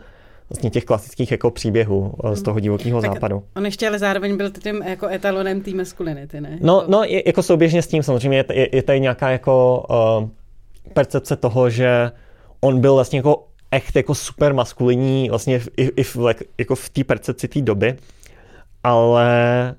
vlastně 0.51 0.71
těch 0.71 0.85
klasických 0.85 1.31
jako 1.31 1.51
příběhů 1.51 2.15
eh, 2.25 2.37
z 2.37 2.43
toho 2.43 2.61
divokého 2.61 3.01
západu. 3.01 3.43
On 3.57 3.65
ještě 3.65 3.89
ale 3.89 3.99
zároveň 3.99 4.37
byl 4.37 4.51
tím 4.51 4.83
jako 4.83 5.09
etalonem 5.09 5.61
té 5.61 5.71
maskulinity, 5.71 6.41
ne? 6.41 6.59
No, 6.61 6.85
no 6.89 7.05
je, 7.05 7.23
jako 7.27 7.43
souběžně 7.43 7.83
s 7.83 7.87
tím 7.87 8.03
samozřejmě 8.03 8.39
je, 8.39 8.45
je, 8.53 8.69
je 8.77 8.83
tady 8.83 9.01
nějaká 9.01 9.31
jako 9.31 9.87
uh, 10.23 10.29
percepce 10.93 11.37
toho, 11.37 11.71
že 11.71 12.11
on 12.61 12.81
byl 12.81 12.95
vlastně 12.95 13.19
jako 13.19 13.47
echt 13.71 13.97
jako 13.97 14.15
super 14.15 14.55
maskulinní 14.55 15.31
vlastně 15.31 15.61
i, 15.77 15.83
i 15.83 16.03
v, 16.03 16.17
jako 16.59 16.75
v 16.75 16.89
té 16.89 17.05
percepci 17.05 17.49
té 17.49 17.61
doby, 17.61 17.97
ale 18.85 19.75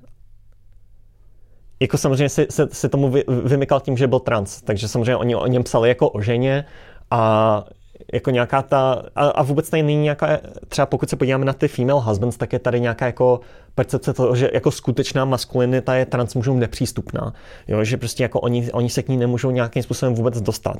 jako 1.80 1.98
samozřejmě 1.98 2.28
se, 2.28 2.46
se, 2.50 2.68
se 2.72 2.88
tomu 2.88 3.10
vy, 3.10 3.24
vymykal 3.44 3.80
tím, 3.80 3.96
že 3.96 4.06
byl 4.06 4.18
trans, 4.18 4.62
takže 4.62 4.88
samozřejmě 4.88 5.16
oni 5.16 5.34
o 5.36 5.46
něm 5.46 5.62
psali 5.62 5.88
jako 5.88 6.10
o 6.10 6.20
ženě 6.20 6.64
a 7.10 7.64
jako 8.12 8.30
nějaká 8.30 8.62
ta, 8.62 9.02
a, 9.16 9.26
a 9.28 9.42
vůbec 9.42 9.70
tady 9.70 9.82
není 9.82 10.02
nějaká, 10.02 10.38
třeba 10.68 10.86
pokud 10.86 11.10
se 11.10 11.16
podíváme 11.16 11.44
na 11.44 11.52
ty 11.52 11.68
female 11.68 12.00
husbands, 12.00 12.36
tak 12.36 12.52
je 12.52 12.58
tady 12.58 12.80
nějaká 12.80 13.06
jako 13.06 13.40
percepce 13.74 14.12
toho, 14.12 14.36
že 14.36 14.50
jako 14.54 14.70
skutečná 14.70 15.24
maskulinita 15.24 15.94
je 15.94 16.06
transmužům 16.06 16.58
nepřístupná. 16.58 17.32
Jo, 17.68 17.84
že 17.84 17.96
prostě 17.96 18.22
jako 18.22 18.40
oni, 18.40 18.72
oni 18.72 18.90
se 18.90 19.02
k 19.02 19.08
ní 19.08 19.16
nemůžou 19.16 19.50
nějakým 19.50 19.82
způsobem 19.82 20.14
vůbec 20.14 20.40
dostat. 20.40 20.76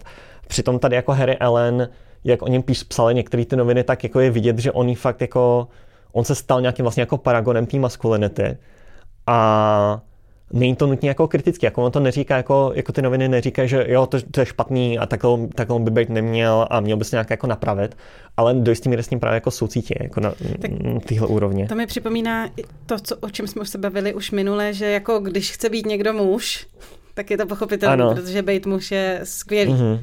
Přitom 0.48 0.78
tady 0.78 0.96
jako 0.96 1.12
Harry 1.12 1.36
Ellen, 1.38 1.88
jak 2.24 2.42
o 2.42 2.48
něm 2.48 2.62
píš, 2.62 2.82
psali 2.82 3.14
některé 3.14 3.44
ty 3.44 3.56
noviny, 3.56 3.84
tak 3.84 4.02
jako 4.04 4.20
je 4.20 4.30
vidět, 4.30 4.58
že 4.58 4.72
on 4.72 4.94
fakt 4.94 5.20
jako, 5.20 5.68
on 6.12 6.24
se 6.24 6.34
stal 6.34 6.60
nějakým 6.60 6.82
vlastně 6.82 7.00
jako 7.00 7.18
paragonem 7.18 7.66
té 7.66 7.78
maskulinity. 7.78 8.58
A 9.26 10.00
není 10.52 10.76
to 10.76 10.86
nutně 10.86 11.08
jako 11.08 11.28
kritický, 11.28 11.66
jako 11.66 11.84
on 11.84 11.92
to 11.92 12.00
neříká, 12.00 12.36
jako, 12.36 12.72
jako 12.74 12.92
ty 12.92 13.02
noviny 13.02 13.28
neříkají, 13.28 13.68
že 13.68 13.84
jo, 13.88 14.06
to, 14.06 14.18
to 14.30 14.40
je 14.40 14.46
špatný 14.46 14.98
a 14.98 15.06
takhle, 15.06 15.48
takhle 15.54 15.76
on 15.76 15.84
by 15.84 15.90
být 15.90 16.08
neměl 16.08 16.66
a 16.70 16.80
měl 16.80 16.96
by 16.96 17.04
se 17.04 17.16
nějak 17.16 17.30
jako 17.30 17.46
napravit, 17.46 17.96
ale 18.36 18.54
do 18.54 18.70
jistý 18.70 18.88
míry 18.88 19.02
s 19.02 19.10
ním 19.10 19.20
právě 19.20 19.34
jako 19.34 19.50
soucítí, 19.50 19.94
jako 20.00 20.20
na 20.20 20.34
tak 20.60 20.70
téhle 21.06 21.26
úrovně. 21.26 21.68
To 21.68 21.74
mi 21.74 21.86
připomíná 21.86 22.48
to, 22.86 22.98
co, 22.98 23.16
o 23.16 23.30
čem 23.30 23.46
jsme 23.46 23.62
už 23.62 23.68
se 23.68 23.78
bavili 23.78 24.14
už 24.14 24.30
minule, 24.30 24.72
že 24.72 24.86
jako 24.86 25.18
když 25.18 25.52
chce 25.52 25.68
být 25.68 25.86
někdo 25.86 26.12
muž, 26.12 26.66
tak 27.14 27.30
je 27.30 27.36
to 27.36 27.46
pochopitelné, 27.46 28.14
protože 28.14 28.42
být 28.42 28.66
muž 28.66 28.90
je 28.90 29.20
skvělý. 29.24 29.72
Mm-hmm. 29.72 29.98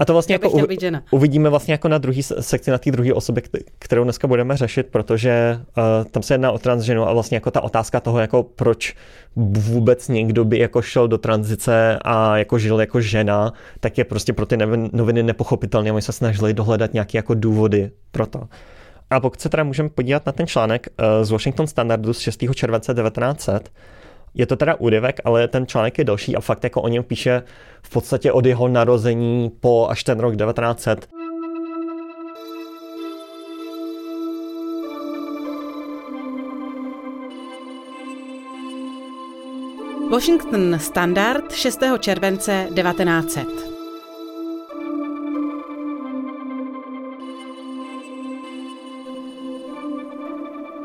A 0.00 0.04
to 0.04 0.12
vlastně 0.12 0.34
jako 0.34 0.66
žena. 0.80 1.02
uvidíme 1.10 1.48
vlastně 1.48 1.74
jako 1.74 1.88
na 1.88 1.98
druhý 1.98 2.22
sekci, 2.22 2.70
na 2.70 2.78
té 2.78 2.90
druhé 2.90 3.12
osobě, 3.12 3.42
kterou 3.78 4.04
dneska 4.04 4.28
budeme 4.28 4.56
řešit, 4.56 4.86
protože 4.86 5.60
uh, 5.76 6.10
tam 6.10 6.22
se 6.22 6.34
jedná 6.34 6.52
o 6.52 6.58
transženu 6.58 7.08
a 7.08 7.12
vlastně 7.12 7.36
jako 7.36 7.50
ta 7.50 7.60
otázka 7.60 8.00
toho, 8.00 8.18
jako 8.18 8.42
proč 8.42 8.94
vůbec 9.36 10.08
někdo 10.08 10.44
by 10.44 10.58
jako 10.58 10.82
šel 10.82 11.08
do 11.08 11.18
tranzice 11.18 11.98
a 12.04 12.36
jako 12.36 12.58
žil 12.58 12.80
jako 12.80 13.00
žena, 13.00 13.52
tak 13.80 13.98
je 13.98 14.04
prostě 14.04 14.32
pro 14.32 14.46
ty 14.46 14.56
noviny 14.92 15.22
nepochopitelné. 15.22 15.92
Oni 15.92 16.02
se 16.02 16.12
snažili 16.12 16.54
dohledat 16.54 16.92
nějaké 16.92 17.18
jako 17.18 17.34
důvody 17.34 17.90
pro 18.12 18.26
to. 18.26 18.48
A 19.10 19.20
pokud 19.20 19.40
se 19.40 19.48
teda 19.48 19.64
můžeme 19.64 19.88
podívat 19.88 20.26
na 20.26 20.32
ten 20.32 20.46
článek 20.46 20.86
uh, 21.00 21.24
z 21.24 21.30
Washington 21.30 21.66
Standardu 21.66 22.14
z 22.14 22.18
6. 22.18 22.44
července 22.54 22.94
1900, 22.94 23.70
je 24.34 24.46
to 24.46 24.56
teda 24.56 24.74
úryvek, 24.74 25.20
ale 25.24 25.48
ten 25.48 25.66
článek 25.66 25.98
je 25.98 26.04
další 26.04 26.36
a 26.36 26.40
fakt 26.40 26.64
jako 26.64 26.82
o 26.82 26.88
něm 26.88 27.04
píše 27.04 27.42
v 27.82 27.90
podstatě 27.90 28.32
od 28.32 28.46
jeho 28.46 28.68
narození 28.68 29.50
po 29.60 29.86
až 29.90 30.04
ten 30.04 30.20
rok 30.20 30.36
1900. 30.36 31.08
Washington 40.10 40.78
Standard 40.78 41.52
6. 41.52 41.80
července 42.00 42.68
1900. 42.74 43.79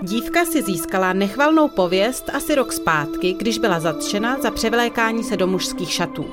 Dívka 0.05 0.45
si 0.45 0.61
získala 0.61 1.13
nechvalnou 1.13 1.67
pověst 1.67 2.29
asi 2.33 2.55
rok 2.55 2.73
zpátky, 2.73 3.33
když 3.33 3.57
byla 3.57 3.79
zatčena 3.79 4.37
za 4.41 4.51
převlékání 4.51 5.23
se 5.23 5.37
do 5.37 5.47
mužských 5.47 5.91
šatů. 5.91 6.25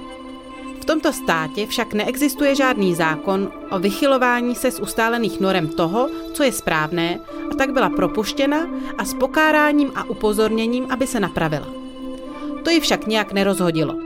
V 0.80 0.84
tomto 0.84 1.12
státě 1.12 1.66
však 1.66 1.94
neexistuje 1.94 2.54
žádný 2.54 2.94
zákon 2.94 3.52
o 3.70 3.78
vychylování 3.78 4.54
se 4.54 4.70
z 4.70 4.80
ustálených 4.80 5.40
norem 5.40 5.68
toho, 5.68 6.08
co 6.32 6.42
je 6.42 6.52
správné, 6.52 7.20
a 7.52 7.54
tak 7.54 7.72
byla 7.72 7.90
propuštěna 7.90 8.66
a 8.98 9.04
s 9.04 9.14
pokáráním 9.14 9.92
a 9.94 10.04
upozorněním, 10.04 10.86
aby 10.90 11.06
se 11.06 11.20
napravila. 11.20 11.68
To 12.64 12.70
ji 12.70 12.80
však 12.80 13.06
nějak 13.06 13.32
nerozhodilo. 13.32 13.96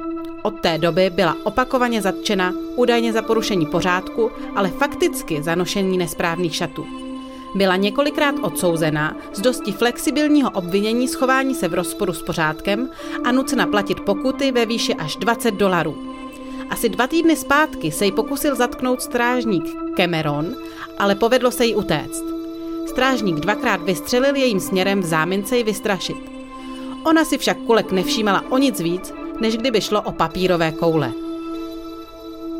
Od 0.42 0.61
té 0.61 0.79
doby 0.79 1.11
byla 1.11 1.37
opakovaně 1.44 2.02
zatčena, 2.02 2.55
údajně 2.76 3.12
za 3.12 3.22
porušení 3.22 3.66
pořádku, 3.66 4.31
ale 4.57 4.68
fakticky 4.68 5.42
za 5.42 5.55
nošení 5.55 5.98
nesprávných 5.98 6.57
šatů. 6.57 7.06
Byla 7.57 7.77
několikrát 7.77 8.35
odsouzena 8.42 9.16
z 9.33 9.40
dosti 9.40 9.73
flexibilního 9.73 10.51
obvinění 10.51 11.09
schování 11.09 11.55
se 11.55 11.69
v 11.69 11.75
rozporu 11.75 12.12
s 12.12 12.23
pořádkem 12.23 12.90
a 13.25 13.33
nucena 13.33 13.66
platit 13.66 14.01
pokuty 14.01 14.53
ve 14.53 14.66
výši 14.66 14.95
až 14.95 15.16
20 15.16 15.51
dolarů. 15.51 15.97
Asi 16.71 16.88
dva 16.88 17.07
týdny 17.07 17.37
zpátky 17.37 17.92
se 17.92 18.05
jí 18.05 18.12
pokusil 18.12 18.55
zatknout 18.55 19.03
strážník 19.03 19.64
Cameron, 19.97 20.57
ale 20.99 21.14
povedlo 21.14 21.51
se 21.51 21.64
jí 21.64 21.75
utéct. 21.75 22.25
Strážník 22.87 23.37
dvakrát 23.37 23.83
vystřelil 23.83 24.37
jejím 24.37 24.61
směrem 24.61 25.01
v 25.01 25.07
zámince 25.07 25.57
ji 25.57 25.64
vystrašit. 25.64 26.16
Ona 27.05 27.25
si 27.25 27.38
však 27.38 27.59
kulek 27.59 27.92
nevšímala 27.92 28.45
o 28.51 28.59
nic 28.59 28.81
víc, 28.81 29.12
než 29.40 29.57
kdyby 29.57 29.81
šlo 29.81 30.03
o 30.03 30.12
papírové 30.12 30.73
koule. 30.73 31.26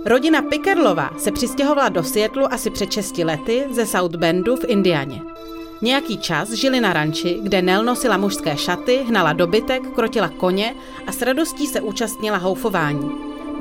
Rodina 0.06 0.42
Pickerlova 0.42 1.10
se 1.18 1.32
přistěhovala 1.32 1.88
do 1.88 2.04
Seattleu 2.04 2.46
asi 2.50 2.70
před 2.70 2.92
6 2.92 3.18
lety 3.18 3.64
ze 3.70 3.86
South 3.86 4.16
Bendu 4.16 4.56
v 4.56 4.64
Indianě. 4.64 5.22
Nějaký 5.82 6.18
čas 6.18 6.52
žili 6.52 6.80
na 6.80 6.92
ranči, 6.92 7.38
kde 7.42 7.62
Nel 7.62 7.84
nosila 7.84 8.16
mužské 8.16 8.56
šaty, 8.56 9.04
hnala 9.08 9.32
dobytek, 9.32 9.82
krotila 9.94 10.28
koně 10.28 10.74
a 11.06 11.12
s 11.12 11.22
radostí 11.22 11.66
se 11.66 11.80
účastnila 11.80 12.36
houfování. 12.36 13.10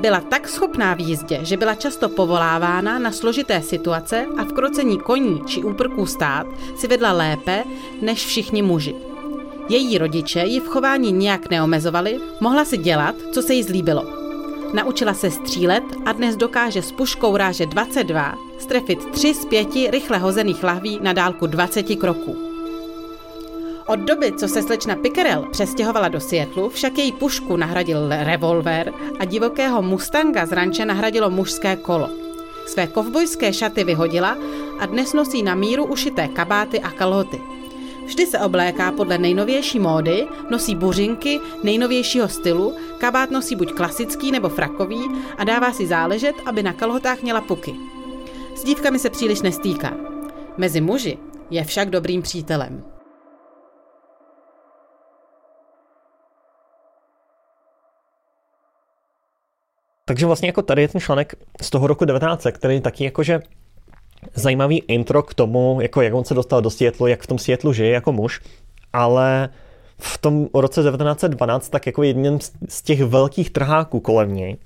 Byla 0.00 0.20
tak 0.20 0.48
schopná 0.48 0.94
v 0.94 1.00
jízdě, 1.00 1.40
že 1.42 1.56
byla 1.56 1.74
často 1.74 2.08
povolávána 2.08 2.98
na 2.98 3.12
složité 3.12 3.62
situace 3.62 4.26
a 4.38 4.44
v 4.44 4.52
krocení 4.52 4.98
koní 4.98 5.42
či 5.46 5.64
úprků 5.64 6.06
stát 6.06 6.46
si 6.76 6.86
vedla 6.86 7.12
lépe 7.12 7.64
než 8.02 8.26
všichni 8.26 8.62
muži. 8.62 8.94
Její 9.68 9.98
rodiče 9.98 10.40
ji 10.40 10.60
v 10.60 10.66
chování 10.66 11.12
nijak 11.12 11.50
neomezovali, 11.50 12.20
mohla 12.40 12.64
si 12.64 12.76
dělat, 12.76 13.14
co 13.32 13.42
se 13.42 13.54
jí 13.54 13.62
zlíbilo. 13.62 14.25
Naučila 14.72 15.14
se 15.14 15.30
střílet 15.30 15.84
a 16.04 16.12
dnes 16.12 16.36
dokáže 16.36 16.82
s 16.82 16.92
puškou 16.92 17.36
ráže 17.36 17.66
22 17.66 18.34
strefit 18.58 19.10
3 19.10 19.34
z 19.34 19.44
5 19.44 19.68
rychle 19.90 20.18
hozených 20.18 20.64
lahví 20.64 20.98
na 21.02 21.12
dálku 21.12 21.46
20 21.46 21.82
kroků. 21.82 22.36
Od 23.86 24.00
doby, 24.00 24.32
co 24.32 24.48
se 24.48 24.62
slečna 24.62 24.96
Pickerel 24.96 25.42
přestěhovala 25.50 26.08
do 26.08 26.20
Seattleu, 26.20 26.68
však 26.68 26.98
její 26.98 27.12
pušku 27.12 27.56
nahradil 27.56 28.08
revolver 28.08 28.92
a 29.18 29.24
divokého 29.24 29.82
Mustanga 29.82 30.46
z 30.46 30.52
ranče 30.52 30.84
nahradilo 30.84 31.30
mužské 31.30 31.76
kolo. 31.76 32.10
Své 32.66 32.86
kovbojské 32.86 33.52
šaty 33.52 33.84
vyhodila 33.84 34.36
a 34.78 34.86
dnes 34.86 35.12
nosí 35.12 35.42
na 35.42 35.54
míru 35.54 35.84
ušité 35.84 36.28
kabáty 36.28 36.80
a 36.80 36.90
kalhoty. 36.90 37.55
Vždy 38.06 38.26
se 38.26 38.38
obléká 38.38 38.92
podle 38.92 39.18
nejnovější 39.18 39.78
módy, 39.78 40.26
nosí 40.50 40.74
buřinky 40.74 41.40
nejnovějšího 41.62 42.28
stylu, 42.28 42.76
kabát 42.98 43.30
nosí 43.30 43.56
buď 43.56 43.72
klasický 43.72 44.32
nebo 44.32 44.48
frakový 44.48 45.00
a 45.38 45.44
dává 45.44 45.72
si 45.72 45.86
záležet, 45.86 46.34
aby 46.46 46.62
na 46.62 46.72
kalhotách 46.72 47.22
měla 47.22 47.40
puky. 47.40 47.74
S 48.56 48.64
dívkami 48.64 48.98
se 48.98 49.10
příliš 49.10 49.42
nestýká. 49.42 49.96
Mezi 50.56 50.80
muži 50.80 51.18
je 51.50 51.64
však 51.64 51.90
dobrým 51.90 52.22
přítelem. 52.22 52.84
Takže 60.04 60.26
vlastně 60.26 60.48
jako 60.48 60.62
tady 60.62 60.82
je 60.82 60.88
ten 60.88 61.00
článek 61.00 61.34
z 61.62 61.70
toho 61.70 61.86
roku 61.86 62.04
19, 62.04 62.46
který 62.52 62.80
taky 62.80 63.04
jakože 63.04 63.40
zajímavý 64.34 64.78
intro 64.78 65.22
k 65.22 65.34
tomu, 65.34 65.78
jako 65.80 66.02
jak 66.02 66.14
on 66.14 66.24
se 66.24 66.34
dostal 66.34 66.62
do 66.62 66.70
Seattleu, 66.70 67.06
jak 67.06 67.22
v 67.22 67.26
tom 67.26 67.38
Seattleu 67.38 67.72
žije 67.72 67.90
jako 67.90 68.12
muž, 68.12 68.40
ale 68.92 69.48
v 69.98 70.18
tom 70.18 70.48
roce 70.54 70.82
1912 70.82 71.68
tak 71.68 71.86
jako 71.86 72.02
jedním 72.02 72.38
z 72.68 72.82
těch 72.82 73.02
velkých 73.02 73.50
trháků 73.50 74.00
kolem 74.00 74.34
něj 74.34 74.56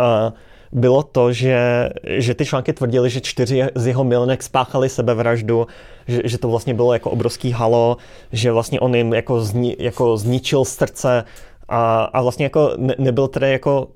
uh, 0.00 0.32
bylo 0.72 1.02
to, 1.02 1.32
že, 1.32 1.88
že 2.04 2.34
ty 2.34 2.44
články 2.44 2.72
tvrdili, 2.72 3.10
že 3.10 3.20
čtyři 3.20 3.62
z 3.74 3.86
jeho 3.86 4.04
milenek 4.04 4.42
spáchali 4.42 4.88
sebevraždu, 4.88 5.66
že, 6.08 6.20
že 6.24 6.38
to 6.38 6.48
vlastně 6.48 6.74
bylo 6.74 6.92
jako 6.92 7.10
obrovský 7.10 7.50
halo, 7.52 7.96
že 8.32 8.52
vlastně 8.52 8.80
on 8.80 8.94
jim 8.94 9.14
jako, 9.14 9.40
zni, 9.40 9.76
jako 9.78 10.16
zničil 10.16 10.64
srdce 10.64 11.24
a, 11.68 12.02
a 12.02 12.22
vlastně 12.22 12.44
jako 12.44 12.70
ne, 12.76 12.94
nebyl 12.98 13.28
tedy 13.28 13.52
jako 13.52 13.88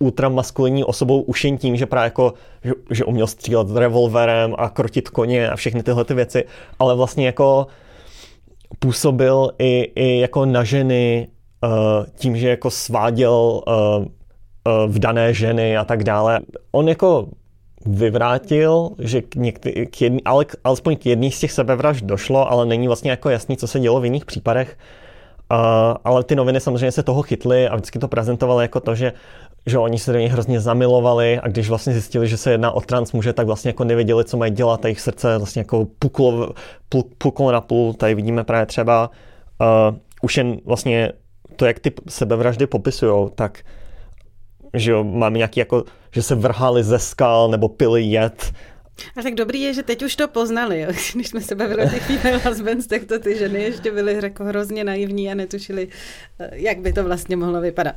ultramaskulinní 0.00 0.84
osobou 0.84 1.20
už 1.20 1.44
jen 1.44 1.58
tím, 1.58 1.76
že 1.76 1.86
právě 1.86 2.06
jako, 2.06 2.34
že, 2.64 2.72
že 2.90 3.04
uměl 3.04 3.26
střílet 3.26 3.70
revolverem 3.74 4.54
a 4.58 4.68
krotit 4.68 5.08
koně 5.08 5.50
a 5.50 5.56
všechny 5.56 5.82
tyhle 5.82 6.04
ty 6.04 6.14
věci, 6.14 6.44
ale 6.78 6.94
vlastně 6.94 7.26
jako 7.26 7.66
působil 8.78 9.50
i, 9.58 9.92
i 9.94 10.18
jako 10.18 10.46
na 10.46 10.64
ženy 10.64 11.28
uh, 11.64 11.70
tím, 12.14 12.36
že 12.36 12.48
jako 12.48 12.70
sváděl 12.70 13.62
uh, 13.66 14.04
uh, 14.04 14.06
vdané 14.86 15.34
ženy 15.34 15.76
a 15.76 15.84
tak 15.84 16.04
dále. 16.04 16.40
On 16.72 16.88
jako 16.88 17.28
vyvrátil, 17.86 18.90
že 18.98 19.22
k, 19.22 19.34
některý, 19.34 19.86
k 19.86 20.02
jedný, 20.02 20.24
ale 20.24 20.44
alespoň 20.64 20.96
k 20.96 21.06
jedný 21.06 21.32
z 21.32 21.40
těch 21.40 21.52
sebevražd 21.52 22.04
došlo, 22.04 22.52
ale 22.52 22.66
není 22.66 22.86
vlastně 22.86 23.10
jako 23.10 23.30
jasný, 23.30 23.56
co 23.56 23.66
se 23.66 23.80
dělo 23.80 24.00
v 24.00 24.04
jiných 24.04 24.24
případech. 24.24 24.78
Uh, 25.52 25.58
ale 26.04 26.24
ty 26.24 26.36
noviny 26.36 26.60
samozřejmě 26.60 26.92
se 26.92 27.02
toho 27.02 27.22
chytly 27.22 27.68
a 27.68 27.76
vždycky 27.76 27.98
to 27.98 28.08
prezentovaly 28.08 28.64
jako 28.64 28.80
to, 28.80 28.94
že 28.94 29.12
že 29.66 29.78
oni 29.78 29.98
se 29.98 30.12
do 30.12 30.18
něj 30.18 30.28
hrozně 30.28 30.60
zamilovali 30.60 31.40
a 31.40 31.48
když 31.48 31.68
vlastně 31.68 31.92
zjistili, 31.92 32.28
že 32.28 32.36
se 32.36 32.50
jedná 32.50 32.70
o 32.70 32.80
trans 32.80 33.12
muže, 33.12 33.32
tak 33.32 33.46
vlastně 33.46 33.68
jako 33.68 33.84
nevěděli, 33.84 34.24
co 34.24 34.36
mají 34.36 34.52
dělat 34.52 34.84
a 34.84 34.88
jejich 34.88 35.00
srdce 35.00 35.38
vlastně 35.38 35.60
jako 35.60 35.86
puklo, 35.98 36.54
puklo 37.18 37.52
na 37.52 37.60
půl. 37.60 37.94
Tady 37.94 38.14
vidíme 38.14 38.44
právě 38.44 38.66
třeba 38.66 39.10
uh, 39.60 39.96
už 40.22 40.36
jen 40.36 40.56
vlastně 40.64 41.12
to, 41.56 41.66
jak 41.66 41.78
ty 41.78 41.92
sebevraždy 42.08 42.66
popisují, 42.66 43.30
tak 43.34 43.62
že 44.74 44.90
jo, 44.90 45.04
máme 45.04 45.36
nějaký 45.36 45.60
jako, 45.60 45.84
že 46.12 46.22
se 46.22 46.34
vrhali 46.34 46.84
ze 46.84 46.98
skal 46.98 47.50
nebo 47.50 47.68
pili 47.68 48.02
jed. 48.02 48.52
A 49.16 49.22
tak 49.22 49.34
dobrý 49.34 49.62
je, 49.62 49.74
že 49.74 49.82
teď 49.82 50.02
už 50.02 50.16
to 50.16 50.28
poznali, 50.28 50.80
jo. 50.80 50.88
když 51.14 51.28
jsme 51.28 51.40
se 51.40 51.54
bavili 51.54 51.84
o 51.84 51.88
těch 51.88 52.02
female 52.02 52.42
husbands, 52.48 52.86
tak 52.86 53.04
to 53.04 53.18
ty 53.18 53.38
ženy 53.38 53.62
ještě 53.62 53.92
byly 53.92 54.18
jako 54.22 54.44
hrozně 54.44 54.84
naivní 54.84 55.30
a 55.30 55.34
netušili, 55.34 55.88
eh, 56.38 56.50
jak 56.52 56.78
by 56.78 56.92
to 56.92 57.04
vlastně 57.04 57.36
mohlo 57.36 57.60
vypadat. 57.60 57.96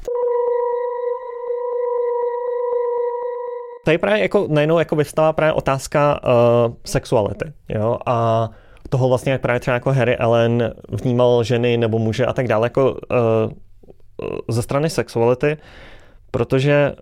Tady 3.90 3.98
právě 3.98 4.22
jako 4.22 4.48
najednou 4.50 4.80
jako 4.80 4.96
vyvstává 4.96 5.34
právě 5.34 5.54
otázka 5.54 6.20
uh, 6.24 6.74
sexuality, 6.86 7.54
jo, 7.70 7.98
a 8.06 8.50
toho 8.90 9.10
vlastně, 9.10 9.32
jak 9.32 9.42
právě 9.42 9.60
třeba 9.60 9.74
jako 9.74 9.92
Harry 9.92 10.18
Ellen 10.18 10.74
vnímal 10.90 11.44
ženy 11.44 11.78
nebo 11.78 12.00
muže 12.00 12.26
a 12.26 12.34
tak 12.34 12.48
dále, 12.48 12.66
jako 12.66 12.92
uh, 12.92 12.98
ze 14.48 14.62
strany 14.62 14.90
sexuality, 14.90 15.58
protože 16.32 16.94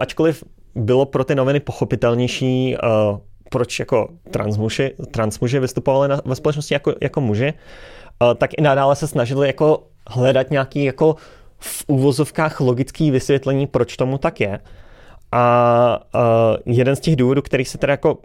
ačkoliv 0.00 0.44
bylo 0.74 1.06
pro 1.06 1.24
ty 1.24 1.34
noviny 1.34 1.60
pochopitelnější, 1.60 2.76
uh, 3.12 3.18
proč 3.50 3.78
jako 3.78 4.08
transmuži, 4.30 4.94
transmuži 5.10 5.58
vystupovali 5.58 6.08
na, 6.08 6.20
ve 6.24 6.34
společnosti 6.34 6.74
jako, 6.74 6.94
jako 7.00 7.20
muži, 7.20 7.54
uh, 8.22 8.34
tak 8.34 8.50
i 8.58 8.62
nadále 8.62 8.96
se 8.96 9.06
snažili 9.06 9.46
jako 9.46 9.82
hledat 10.08 10.50
nějaký 10.50 10.84
jako 10.84 11.16
v 11.58 11.84
úvozovkách 11.86 12.60
logický 12.60 13.10
vysvětlení, 13.10 13.66
proč 13.66 13.96
tomu 13.96 14.18
tak 14.18 14.40
je. 14.40 14.60
A 15.32 16.00
uh, 16.14 16.74
jeden 16.74 16.96
z 16.96 17.00
těch 17.00 17.16
důvodů, 17.16 17.42
který 17.42 17.64
se 17.64 17.78
teda 17.78 17.92
jako 17.92 18.18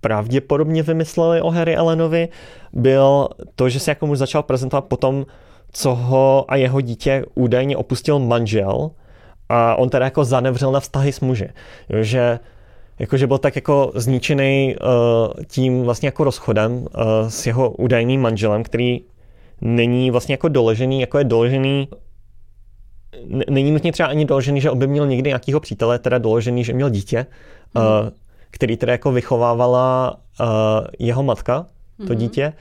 pravděpodobně 0.00 0.82
vymysleli 0.82 1.40
o 1.40 1.50
Harry 1.50 1.76
Allenovi, 1.76 2.28
byl 2.72 3.28
to, 3.54 3.68
že 3.68 3.80
se 3.80 3.90
jako 3.90 4.06
muž 4.06 4.18
začal 4.18 4.42
prezentovat 4.42 4.84
potom, 4.84 5.26
co 5.72 5.94
ho 5.94 6.44
a 6.48 6.56
jeho 6.56 6.80
dítě 6.80 7.24
údajně 7.34 7.76
opustil 7.76 8.18
manžel 8.18 8.90
a 9.48 9.76
on 9.76 9.88
teda 9.88 10.04
jako 10.04 10.24
zanevřel 10.24 10.72
na 10.72 10.80
vztahy 10.80 11.12
s 11.12 11.20
muži. 11.20 11.48
Jo, 11.88 12.02
že 12.02 12.38
jakože 12.98 13.26
byl 13.26 13.38
tak 13.38 13.56
jako 13.56 13.92
zničený 13.94 14.76
uh, 14.76 15.44
tím 15.46 15.82
vlastně 15.82 16.06
jako 16.06 16.24
rozchodem 16.24 16.72
uh, 16.72 16.86
s 17.28 17.46
jeho 17.46 17.70
údajným 17.70 18.20
manželem, 18.20 18.62
který 18.62 19.00
není 19.60 20.10
vlastně 20.10 20.32
jako 20.32 20.48
doležený, 20.48 21.00
jako 21.00 21.18
je 21.18 21.24
doležený 21.24 21.88
není 23.50 23.70
nutně 23.70 23.92
třeba 23.92 24.08
ani 24.08 24.24
doložený, 24.24 24.60
že 24.60 24.70
on 24.70 24.78
by 24.78 24.86
měl 24.86 25.06
někdy 25.06 25.30
nějakého 25.30 25.60
přítele, 25.60 25.98
teda 25.98 26.18
doložený, 26.18 26.64
že 26.64 26.72
měl 26.72 26.90
dítě, 26.90 27.26
mm. 27.74 27.82
uh, 27.82 27.88
který 28.50 28.76
teda 28.76 28.92
jako 28.92 29.12
vychovávala 29.12 30.16
uh, 30.40 30.46
jeho 30.98 31.22
matka, 31.22 31.66
to 31.96 32.02
mm-hmm. 32.02 32.16
dítě, 32.16 32.52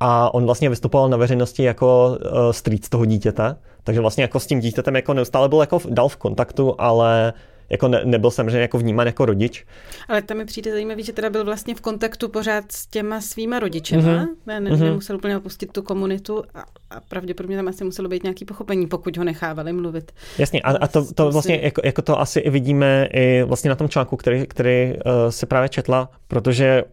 a 0.00 0.34
on 0.34 0.44
vlastně 0.44 0.68
vystupoval 0.68 1.08
na 1.08 1.16
veřejnosti 1.16 1.62
jako 1.62 2.18
uh, 2.18 2.50
strýc 2.50 2.88
toho 2.88 3.04
dítěte, 3.04 3.56
takže 3.84 4.00
vlastně 4.00 4.22
jako 4.22 4.40
s 4.40 4.46
tím 4.46 4.60
dítětem 4.60 4.96
jako 4.96 5.14
neustále 5.14 5.48
byl 5.48 5.60
jako 5.60 5.80
dal 5.88 6.08
v 6.08 6.16
kontaktu, 6.16 6.74
ale 6.78 7.32
jako 7.70 7.88
ne, 7.88 8.00
nebyl 8.04 8.30
samozřejmě 8.30 8.60
jako 8.60 8.78
vnímán 8.78 9.06
jako 9.06 9.26
rodič. 9.26 9.64
Ale 10.08 10.22
tam 10.22 10.36
mi 10.36 10.44
přijde 10.44 10.72
zajímavý, 10.72 11.02
že 11.02 11.12
teda 11.12 11.30
byl 11.30 11.44
vlastně 11.44 11.74
v 11.74 11.80
kontaktu 11.80 12.28
pořád 12.28 12.72
s 12.72 12.86
těma 12.86 13.20
svýma 13.20 13.58
rodičema, 13.58 14.02
mm-hmm. 14.02 14.28
ne, 14.46 14.60
ne, 14.60 14.70
mm-hmm. 14.70 14.84
nemusel 14.84 15.16
úplně 15.16 15.36
opustit 15.36 15.72
tu 15.72 15.82
komunitu 15.82 16.42
a, 16.54 16.64
a 16.90 17.00
pravděpodobně 17.08 17.56
tam 17.56 17.68
asi 17.68 17.84
muselo 17.84 18.08
být 18.08 18.22
nějaký 18.22 18.44
pochopení, 18.44 18.86
pokud 18.86 19.16
ho 19.16 19.24
nechávali 19.24 19.72
mluvit. 19.72 20.12
Jasně, 20.38 20.60
a, 20.60 20.70
a 20.70 20.86
to, 20.86 21.12
to 21.14 21.30
vlastně 21.30 21.60
jako, 21.62 21.80
jako 21.84 22.02
to 22.02 22.20
asi 22.20 22.40
i 22.40 22.50
vidíme 22.50 23.08
i 23.12 23.42
vlastně 23.42 23.70
na 23.70 23.76
tom 23.76 23.88
článku, 23.88 24.16
který, 24.16 24.46
který 24.46 24.92
uh, 24.92 25.12
se 25.30 25.46
právě 25.46 25.68
četla, 25.68 26.10
protože 26.28 26.84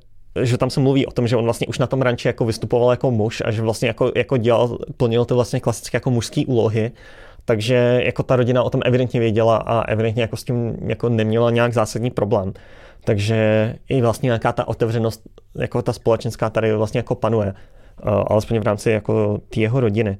že 0.43 0.57
tam 0.57 0.69
se 0.69 0.79
mluví 0.79 1.05
o 1.05 1.11
tom, 1.11 1.27
že 1.27 1.35
on 1.35 1.43
vlastně 1.43 1.67
už 1.67 1.79
na 1.79 1.87
tom 1.87 2.01
ranči 2.01 2.27
jako 2.27 2.45
vystupoval 2.45 2.91
jako 2.91 3.11
muž 3.11 3.41
a 3.45 3.51
že 3.51 3.61
vlastně 3.61 3.87
jako, 3.87 4.11
jako 4.15 4.37
dělal, 4.37 4.77
plnil 4.97 5.25
ty 5.25 5.33
vlastně 5.33 5.59
klasické 5.59 5.95
jako 5.95 6.11
mužské 6.11 6.45
úlohy 6.45 6.91
takže 7.47 8.01
jako 8.05 8.23
ta 8.23 8.35
rodina 8.35 8.63
o 8.63 8.69
tom 8.69 8.81
evidentně 8.85 9.19
věděla 9.19 9.57
a 9.57 9.81
evidentně 9.81 10.21
jako 10.21 10.37
s 10.37 10.43
tím 10.43 10.77
jako 10.87 11.09
neměla 11.09 11.51
nějak 11.51 11.73
zásadní 11.73 12.11
problém. 12.11 12.53
Takže 13.03 13.75
i 13.89 14.01
vlastně 14.01 14.27
nějaká 14.27 14.51
ta 14.51 14.67
otevřenost, 14.67 15.21
jako 15.59 15.81
ta 15.81 15.93
společenská 15.93 16.49
tady 16.49 16.75
vlastně 16.75 16.99
jako 16.99 17.15
panuje, 17.15 17.53
uh, 17.53 18.23
alespoň 18.27 18.59
v 18.59 18.63
rámci 18.63 18.91
jako 18.91 19.41
té 19.53 19.59
jeho 19.59 19.79
rodiny. 19.79 20.17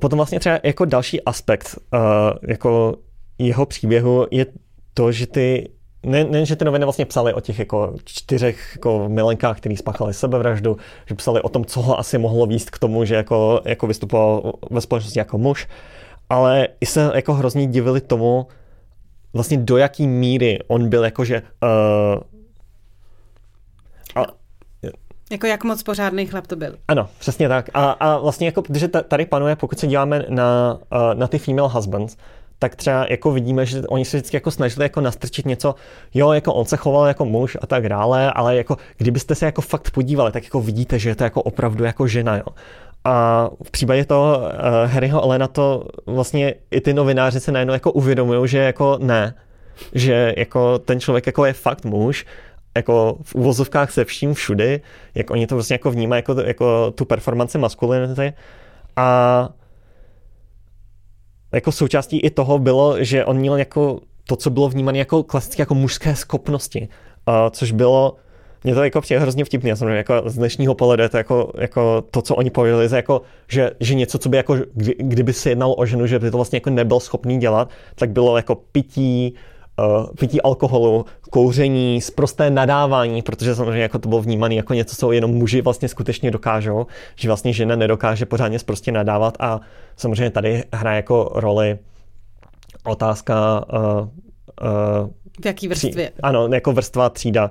Potom 0.00 0.16
vlastně 0.16 0.40
třeba 0.40 0.58
jako 0.62 0.84
další 0.84 1.24
aspekt 1.24 1.78
uh, 1.92 2.00
jako 2.48 2.96
jeho 3.38 3.66
příběhu 3.66 4.26
je 4.30 4.46
to, 4.94 5.12
že 5.12 5.26
ty 5.26 5.68
ne, 6.02 6.24
ne, 6.24 6.46
že 6.46 6.56
ty 6.56 6.64
noviny 6.64 6.84
vlastně 6.84 7.04
psali 7.04 7.34
o 7.34 7.40
těch 7.40 7.58
jako 7.58 7.94
čtyřech 8.04 8.72
jako 8.76 9.08
milenkách, 9.08 9.56
který 9.56 9.76
spáchali 9.76 10.14
sebevraždu, 10.14 10.76
že 11.06 11.14
psali 11.14 11.42
o 11.42 11.48
tom, 11.48 11.64
co 11.64 11.82
ho 11.82 11.98
asi 11.98 12.18
mohlo 12.18 12.46
výst 12.46 12.70
k 12.70 12.78
tomu, 12.78 13.04
že 13.04 13.14
jako, 13.14 13.60
jako 13.64 13.86
vystupoval 13.86 14.52
ve 14.70 14.80
společnosti 14.80 15.18
jako 15.18 15.38
muž, 15.38 15.68
ale 16.30 16.68
i 16.80 16.86
se 16.86 17.10
jako 17.14 17.34
hrozně 17.34 17.66
divili 17.66 18.00
tomu, 18.00 18.46
vlastně 19.32 19.56
do 19.56 19.76
jaký 19.76 20.06
míry 20.06 20.58
on 20.68 20.88
byl 20.88 21.04
jakože 21.04 21.42
uh, 21.62 22.22
a, 24.22 24.26
jako 25.30 25.46
jak 25.46 25.64
moc 25.64 25.82
pořádný 25.82 26.26
chlap 26.26 26.46
to 26.46 26.56
byl. 26.56 26.76
Ano, 26.88 27.08
přesně 27.18 27.48
tak. 27.48 27.70
A, 27.74 27.90
a 27.90 28.18
vlastně 28.18 28.46
jako, 28.46 28.62
protože 28.62 28.88
tady 28.88 29.26
panuje, 29.26 29.56
pokud 29.56 29.78
se 29.78 29.86
díváme 29.86 30.24
na, 30.28 30.78
uh, 30.92 31.14
na 31.14 31.26
ty 31.26 31.38
female 31.38 31.68
husbands, 31.68 32.16
tak 32.62 32.76
třeba 32.76 33.06
jako 33.10 33.30
vidíme, 33.30 33.66
že 33.66 33.82
oni 33.88 34.04
se 34.04 34.16
vždycky 34.16 34.36
jako 34.36 34.50
snažili 34.50 34.84
jako 34.84 35.00
nastrčit 35.00 35.46
něco, 35.46 35.74
jo, 36.14 36.32
jako 36.32 36.54
on 36.54 36.64
se 36.64 36.76
choval 36.76 37.06
jako 37.06 37.24
muž 37.24 37.56
a 37.60 37.66
tak 37.66 37.88
dále, 37.88 38.32
ale 38.32 38.56
jako 38.56 38.76
kdybyste 38.96 39.34
se 39.34 39.46
jako 39.46 39.60
fakt 39.60 39.90
podívali, 39.90 40.32
tak 40.32 40.44
jako 40.44 40.60
vidíte, 40.60 40.98
že 40.98 41.08
je 41.08 41.14
to 41.14 41.24
jako 41.24 41.42
opravdu 41.42 41.84
jako 41.84 42.06
žena, 42.06 42.36
jo. 42.36 42.46
A 43.04 43.48
v 43.62 43.70
případě 43.70 44.04
toho 44.04 44.38
uh, 44.38 44.46
Harryho 44.90 45.22
Elena 45.22 45.48
to 45.48 45.84
vlastně 46.06 46.54
i 46.70 46.80
ty 46.80 46.94
novináři 46.94 47.40
se 47.40 47.52
najednou 47.52 47.74
jako 47.74 47.92
uvědomují, 47.92 48.48
že 48.48 48.58
jako 48.58 48.98
ne, 49.00 49.34
že 49.92 50.34
jako 50.36 50.78
ten 50.78 51.00
člověk 51.00 51.26
jako 51.26 51.44
je 51.44 51.52
fakt 51.52 51.84
muž, 51.84 52.26
jako 52.76 53.18
v 53.22 53.34
uvozovkách 53.34 53.90
se 53.90 54.04
vším 54.04 54.34
všudy, 54.34 54.80
jak 55.14 55.30
oni 55.30 55.46
to 55.46 55.54
vlastně 55.54 55.74
jako 55.74 55.90
vnímají 55.90 56.18
jako, 56.18 56.40
jako 56.40 56.90
tu 56.90 57.04
performanci 57.04 57.58
maskulinity 57.58 58.32
a 58.96 59.48
jako 61.52 61.72
součástí 61.72 62.20
i 62.20 62.30
toho 62.30 62.58
bylo, 62.58 63.04
že 63.04 63.24
on 63.24 63.36
měl 63.36 63.56
jako 63.56 64.00
to, 64.26 64.36
co 64.36 64.50
bylo 64.50 64.68
vnímané 64.68 64.98
jako 64.98 65.22
klasické 65.22 65.62
jako 65.62 65.74
mužské 65.74 66.16
schopnosti, 66.16 66.88
uh, 67.28 67.34
což 67.50 67.72
bylo 67.72 68.16
mě 68.64 68.74
to 68.74 68.84
jako 68.84 69.00
přijde 69.00 69.20
hrozně 69.20 69.44
vtipný, 69.44 69.76
samozřejmě 69.76 69.96
jako 69.96 70.22
z 70.26 70.34
dnešního 70.34 70.74
pohledu 70.74 71.08
to 71.08 71.16
jako, 71.16 71.52
jako 71.58 72.04
to, 72.10 72.22
co 72.22 72.34
oni 72.34 72.50
pověděli, 72.50 72.88
jako, 72.96 73.22
že, 73.48 73.70
že 73.80 73.94
něco, 73.94 74.18
co 74.18 74.28
by 74.28 74.36
jako, 74.36 74.56
kdy, 74.74 74.94
kdyby 74.98 75.32
se 75.32 75.48
jednalo 75.50 75.74
o 75.74 75.86
ženu, 75.86 76.06
že 76.06 76.18
by 76.18 76.30
to 76.30 76.36
vlastně 76.38 76.56
jako 76.56 76.70
nebyl 76.70 77.00
schopný 77.00 77.38
dělat, 77.38 77.70
tak 77.94 78.10
bylo 78.10 78.36
jako 78.36 78.54
pití, 78.54 79.34
pití 80.18 80.42
alkoholu, 80.42 81.04
kouření, 81.30 82.00
sprosté 82.00 82.50
nadávání, 82.50 83.22
protože 83.22 83.54
samozřejmě 83.54 83.82
jako 83.82 83.98
to 83.98 84.08
bylo 84.08 84.22
vnímané 84.22 84.54
jako 84.54 84.74
něco, 84.74 84.96
co 84.96 85.12
jenom 85.12 85.30
muži 85.30 85.62
vlastně 85.62 85.88
skutečně 85.88 86.30
dokážou, 86.30 86.86
že 87.16 87.28
vlastně 87.28 87.52
žena 87.52 87.76
nedokáže 87.76 88.26
pořádně 88.26 88.58
prostě 88.66 88.92
nadávat 88.92 89.36
a 89.40 89.60
samozřejmě 89.96 90.30
tady 90.30 90.64
hraje 90.72 90.96
jako 90.96 91.30
roli 91.34 91.78
otázka 92.84 93.64
uh, 93.72 93.80
uh, 93.80 95.10
v 95.42 95.46
jaký 95.46 95.68
vrstvě? 95.68 96.10
Tří, 96.10 96.22
ano, 96.22 96.48
jako 96.52 96.72
vrstva 96.72 97.10
třída. 97.10 97.50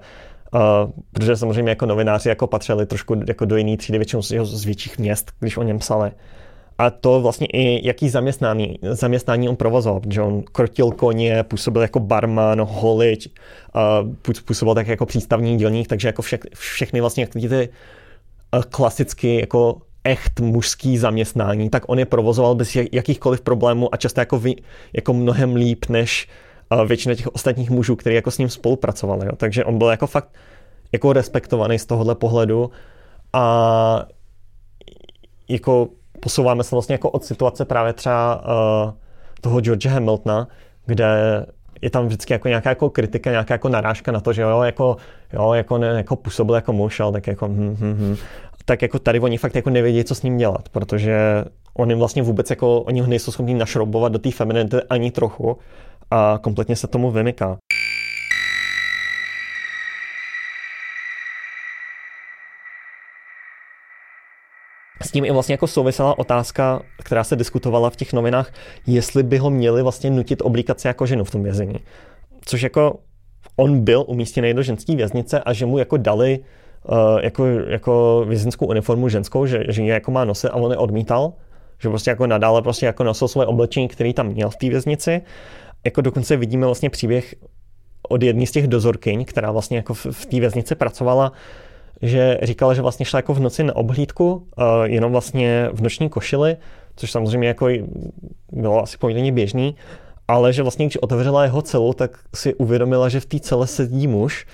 Uh, 0.54 0.92
protože 1.12 1.36
samozřejmě 1.36 1.70
jako 1.70 1.86
novináři 1.86 2.30
jako 2.30 2.48
patřili 2.48 2.86
trošku 2.86 3.16
jako 3.28 3.46
do 3.46 3.58
jiný 3.58 3.78
třídy, 3.78 3.98
většinou 3.98 4.22
z, 4.22 4.32
z 4.44 4.66
větších 4.66 5.00
měst, 5.00 5.32
když 5.40 5.58
o 5.58 5.64
něm 5.64 5.80
psali 5.80 6.12
a 6.82 6.90
to 6.90 7.22
vlastně 7.22 7.48
i 7.48 7.88
jaký 7.88 8.10
zaměstnání, 8.10 8.80
zaměstnání 8.82 9.50
on 9.50 9.56
provozoval, 9.56 10.00
protože 10.00 10.22
on 10.22 10.44
krotil 10.44 10.92
koně, 10.92 11.44
působil 11.44 11.82
jako 11.82 12.00
barman, 12.00 12.62
holič, 12.62 13.28
působil 14.46 14.76
tak 14.76 14.88
jako 14.88 15.06
přístavní 15.06 15.58
dělník, 15.58 15.88
takže 15.88 16.08
jako 16.08 16.22
vše, 16.22 16.40
všechny 16.54 17.02
vlastně 17.02 17.24
jak 17.24 17.30
ty 17.30 17.70
klasicky 18.70 19.40
jako 19.40 19.78
echt 20.04 20.40
mužský 20.40 20.98
zaměstnání, 20.98 21.70
tak 21.70 21.84
on 21.88 22.00
je 22.00 22.06
provozoval 22.06 22.56
bez 22.56 22.78
jakýchkoliv 22.92 23.42
problémů 23.42 23.94
a 23.94 23.98
často 23.98 24.22
jako, 24.22 24.40
vy, 24.40 24.56
jako 24.94 25.14
mnohem 25.14 25.56
líp 25.56 25.86
než 25.90 26.28
většina 26.86 27.16
těch 27.16 27.28
ostatních 27.28 27.70
mužů, 27.70 27.96
kteří 27.96 28.16
jako 28.16 28.32
s 28.32 28.38
ním 28.38 28.50
spolupracovali. 28.50 29.26
Jo. 29.26 29.36
Takže 29.38 29.66
on 29.66 29.78
byl 29.78 29.88
jako 29.88 30.08
fakt 30.08 30.30
jako 30.92 31.14
respektovaný 31.14 31.80
z 31.80 31.86
tohohle 31.86 32.16
pohledu 32.16 32.72
a 33.34 34.06
jako 35.50 35.90
posouváme 36.22 36.64
se 36.64 36.76
vlastně 36.76 36.94
jako 36.94 37.10
od 37.10 37.26
situace 37.26 37.66
právě 37.66 37.94
třeba 37.94 38.44
uh, 38.86 38.92
toho 39.42 39.62
George 39.62 39.86
Hamiltona, 39.86 40.48
kde 40.86 41.06
je 41.82 41.90
tam 41.90 42.06
vždycky 42.06 42.34
jako 42.34 42.48
nějaká 42.48 42.70
jako 42.70 42.90
kritika, 42.90 43.32
nějaká 43.32 43.54
jako 43.54 43.70
narážka 43.70 44.12
na 44.12 44.20
to, 44.20 44.34
že 44.34 44.42
jo, 44.42 44.62
jako, 44.62 44.98
jo, 45.34 45.54
jako, 45.54 45.78
ne, 45.78 45.88
jako 45.88 46.16
působil 46.16 46.56
jako 46.56 46.74
muž, 46.74 47.00
ale 47.00 47.12
tak 47.12 47.28
jako 47.28 47.48
hm, 47.48 47.78
hm, 47.80 47.96
hm. 48.00 48.16
tak 48.66 48.82
jako 48.82 49.00
tady 49.00 49.20
oni 49.20 49.38
fakt 49.38 49.56
jako 49.56 49.70
nevědí, 49.70 50.04
co 50.04 50.16
s 50.16 50.24
ním 50.24 50.38
dělat, 50.38 50.70
protože 50.70 51.46
oni 51.74 51.96
vlastně 51.96 52.22
vůbec 52.22 52.50
jako, 52.50 52.82
oni 52.82 53.02
ho 53.02 53.08
nejsou 53.08 53.32
schopni 53.32 53.54
našroubovat 53.54 54.12
do 54.12 54.20
té 54.20 54.32
femininity 54.32 54.78
ani 54.90 55.12
trochu 55.12 55.58
a 56.12 56.40
kompletně 56.42 56.76
se 56.76 56.88
tomu 56.88 57.12
vymyká. 57.12 57.58
S 65.02 65.12
tím 65.12 65.26
i 65.26 65.32
vlastně 65.32 65.54
jako 65.54 65.68
souvisela 65.68 66.20
otázka, 66.20 66.82
která 67.04 67.24
se 67.24 67.36
diskutovala 67.36 67.90
v 67.90 67.96
těch 67.96 68.14
novinách, 68.14 68.54
jestli 68.88 69.24
by 69.24 69.38
ho 69.38 69.50
měli 69.50 69.84
vlastně 69.84 70.10
nutit 70.10 70.42
oblíkat 70.42 70.80
se 70.80 70.88
jako 70.88 71.06
ženu 71.06 71.24
v 71.24 71.32
tom 71.32 71.44
vězení. 71.44 71.76
Což 72.46 72.62
jako 72.62 73.00
on 73.56 73.84
byl 73.84 74.04
umístěný 74.08 74.54
do 74.54 74.64
ženské 74.64 74.96
věznice 74.96 75.40
a 75.40 75.54
že 75.54 75.66
mu 75.66 75.78
jako 75.78 75.98
dali 75.98 76.40
uh, 76.90 77.20
jako, 77.22 77.46
jako 77.46 78.26
vězeňskou 78.28 78.66
uniformu 78.66 79.10
ženskou, 79.10 79.46
že, 79.46 79.64
že 79.70 79.84
je 79.84 79.94
jako 79.94 80.12
má 80.12 80.26
nosit 80.26 80.48
a 80.48 80.56
on 80.56 80.72
je 80.72 80.78
odmítal, 80.78 81.34
že 81.80 81.90
prostě 81.90 82.10
jako 82.10 82.28
nadále 82.28 82.62
prostě 82.62 82.86
jako 82.86 83.04
nosil 83.04 83.28
svoje 83.28 83.48
oblečení, 83.48 83.88
který 83.88 84.14
tam 84.14 84.28
měl 84.28 84.50
v 84.50 84.56
té 84.56 84.70
věznici. 84.70 85.22
Jako 85.86 86.02
dokonce 86.02 86.38
vidíme 86.38 86.66
vlastně 86.66 86.90
příběh 86.90 87.36
od 88.10 88.24
jedné 88.24 88.46
z 88.46 88.52
těch 88.52 88.68
dozorkyň, 88.68 89.26
která 89.26 89.52
vlastně 89.52 89.78
jako 89.78 89.94
v, 89.94 90.06
v 90.06 90.26
té 90.26 90.40
věznici 90.40 90.76
pracovala, 90.76 91.32
že 92.02 92.38
říkala, 92.42 92.74
že 92.74 92.82
vlastně 92.82 93.06
šla 93.06 93.18
jako 93.18 93.34
v 93.34 93.40
noci 93.40 93.64
na 93.64 93.76
obhlídku, 93.76 94.34
uh, 94.34 94.64
jenom 94.84 95.12
vlastně 95.12 95.70
v 95.74 95.82
noční 95.82 96.10
košili, 96.10 96.58
což 96.96 97.12
samozřejmě 97.12 97.48
jako 97.48 97.68
bylo 98.52 98.84
asi 98.84 98.98
poměrně 98.98 99.32
běžný, 99.32 99.76
ale 100.28 100.54
že 100.54 100.62
vlastně, 100.62 100.86
když 100.86 100.98
otevřela 100.98 101.44
jeho 101.44 101.62
celu, 101.62 101.94
tak 101.94 102.20
si 102.36 102.54
uvědomila, 102.54 103.10
že 103.10 103.20
v 103.20 103.26
té 103.26 103.40
cele 103.40 103.68
sedí 103.68 104.08
muž, 104.08 104.46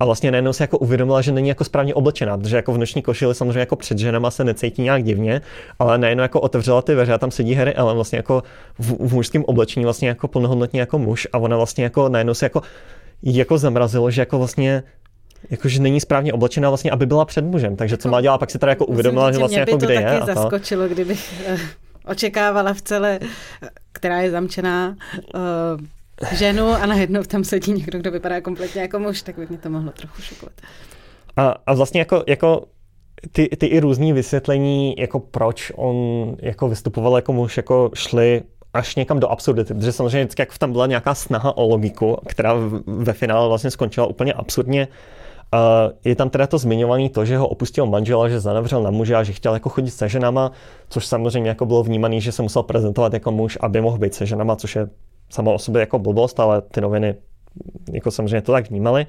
a 0.00 0.04
vlastně 0.04 0.30
najednou 0.30 0.52
si 0.52 0.62
jako 0.62 0.78
uvědomila, 0.78 1.20
že 1.20 1.32
není 1.32 1.48
jako 1.48 1.64
správně 1.64 1.94
oblečená, 1.94 2.38
protože 2.38 2.56
jako 2.56 2.72
v 2.72 2.78
noční 2.78 3.02
košili 3.02 3.34
samozřejmě 3.34 3.60
jako 3.60 3.76
před 3.76 3.98
ženama 3.98 4.30
se 4.30 4.44
necítí 4.44 4.82
nějak 4.82 5.04
divně, 5.04 5.40
ale 5.78 5.98
najednou 5.98 6.22
jako 6.22 6.40
otevřela 6.40 6.82
ty 6.82 6.92
dveře 6.92 7.12
a 7.12 7.18
tam 7.18 7.30
sedí 7.30 7.54
Harry 7.54 7.74
Ellen 7.74 7.94
vlastně 7.94 8.16
jako 8.16 8.42
v, 8.78 9.08
v 9.08 9.14
mužském 9.14 9.44
oblečení 9.44 9.84
vlastně 9.84 10.08
jako 10.08 10.28
plnohodnotně 10.28 10.80
jako 10.80 10.98
muž 10.98 11.28
a 11.32 11.38
ona 11.38 11.56
vlastně 11.56 11.84
jako 11.84 12.08
najednou 12.08 12.34
si 12.34 12.44
jako 12.44 12.62
jako 13.22 13.58
zamrazilo, 13.58 14.10
že 14.10 14.22
jako 14.22 14.38
vlastně 14.38 14.82
jakože 15.50 15.82
není 15.82 16.00
správně 16.00 16.32
oblečená 16.32 16.68
vlastně, 16.68 16.90
aby 16.90 17.06
byla 17.06 17.24
před 17.24 17.44
mužem. 17.44 17.76
Takže 17.76 17.96
co 17.96 18.08
má 18.08 18.20
dělat, 18.20 18.38
pak 18.38 18.50
si 18.50 18.58
teda 18.58 18.70
jako 18.70 18.86
uvědomila, 18.86 19.32
že 19.32 19.38
vlastně 19.38 19.58
jako 19.58 19.76
kde 19.76 19.94
je. 19.94 20.00
Mě 20.00 20.08
by 20.08 20.20
to 20.20 20.26
taky 20.26 20.34
zaskočilo, 20.34 20.88
kdybych 20.88 21.46
eh, 21.46 21.58
očekávala 22.06 22.74
v 22.74 22.82
celé, 22.82 23.20
která 23.92 24.20
je 24.20 24.30
zamčená, 24.30 24.96
uh, 25.34 25.80
ženu 26.32 26.68
a 26.68 26.86
najednou 26.86 27.22
tam 27.22 27.44
sedí 27.44 27.72
někdo, 27.72 27.98
kdo 27.98 28.10
vypadá 28.10 28.40
kompletně 28.40 28.82
jako 28.82 28.98
muž, 28.98 29.22
tak 29.22 29.38
by 29.38 29.46
mě 29.48 29.58
to 29.58 29.70
mohlo 29.70 29.92
trochu 29.92 30.22
šokovat. 30.22 30.54
A, 31.36 31.54
a 31.66 31.74
vlastně 31.74 32.00
jako, 32.00 32.24
jako 32.26 32.64
ty, 33.32 33.48
ty 33.48 33.66
i 33.66 33.80
různý 33.80 34.12
vysvětlení, 34.12 34.94
jako 34.98 35.20
proč 35.20 35.72
on 35.76 35.96
jako 36.42 36.68
vystupoval 36.68 37.16
jako 37.16 37.32
muž, 37.32 37.56
jako 37.56 37.90
šly 37.94 38.42
až 38.74 38.96
někam 38.96 39.20
do 39.20 39.28
absurdity, 39.28 39.74
protože 39.74 39.92
samozřejmě 39.92 40.24
vždycky 40.24 40.42
jako 40.42 40.54
tam 40.58 40.72
byla 40.72 40.86
nějaká 40.86 41.14
snaha 41.14 41.56
o 41.56 41.68
logiku, 41.68 42.16
která 42.26 42.54
ve 42.86 43.12
finále 43.12 43.48
vlastně 43.48 43.70
skončila 43.70 44.06
úplně 44.06 44.32
absurdně. 44.32 44.88
Je 46.04 46.16
tam 46.16 46.30
teda 46.30 46.46
to 46.46 46.58
zmiňované 46.58 47.08
to, 47.08 47.24
že 47.24 47.38
ho 47.38 47.48
opustil 47.48 47.86
manžela, 47.86 48.28
že 48.28 48.40
zanavřel 48.40 48.82
na 48.82 48.90
muže 48.90 49.16
a 49.16 49.22
že 49.22 49.32
chtěl 49.32 49.54
jako 49.54 49.68
chodit 49.68 49.90
se 49.90 50.08
ženama, 50.08 50.52
což 50.88 51.06
samozřejmě 51.06 51.48
jako 51.48 51.66
bylo 51.66 51.82
vnímané, 51.82 52.20
že 52.20 52.32
se 52.32 52.42
musel 52.42 52.62
prezentovat 52.62 53.12
jako 53.12 53.30
muž, 53.30 53.58
aby 53.60 53.80
mohl 53.80 53.98
být 53.98 54.14
se 54.14 54.26
ženama, 54.26 54.56
což 54.56 54.76
je 54.76 54.88
samo 55.30 55.54
o 55.54 55.58
sobě 55.58 55.80
jako 55.80 55.98
blbost, 55.98 56.40
ale 56.40 56.62
ty 56.62 56.80
noviny 56.80 57.14
jako 57.92 58.10
samozřejmě 58.10 58.42
to 58.42 58.52
tak 58.52 58.70
vnímali. 58.70 59.06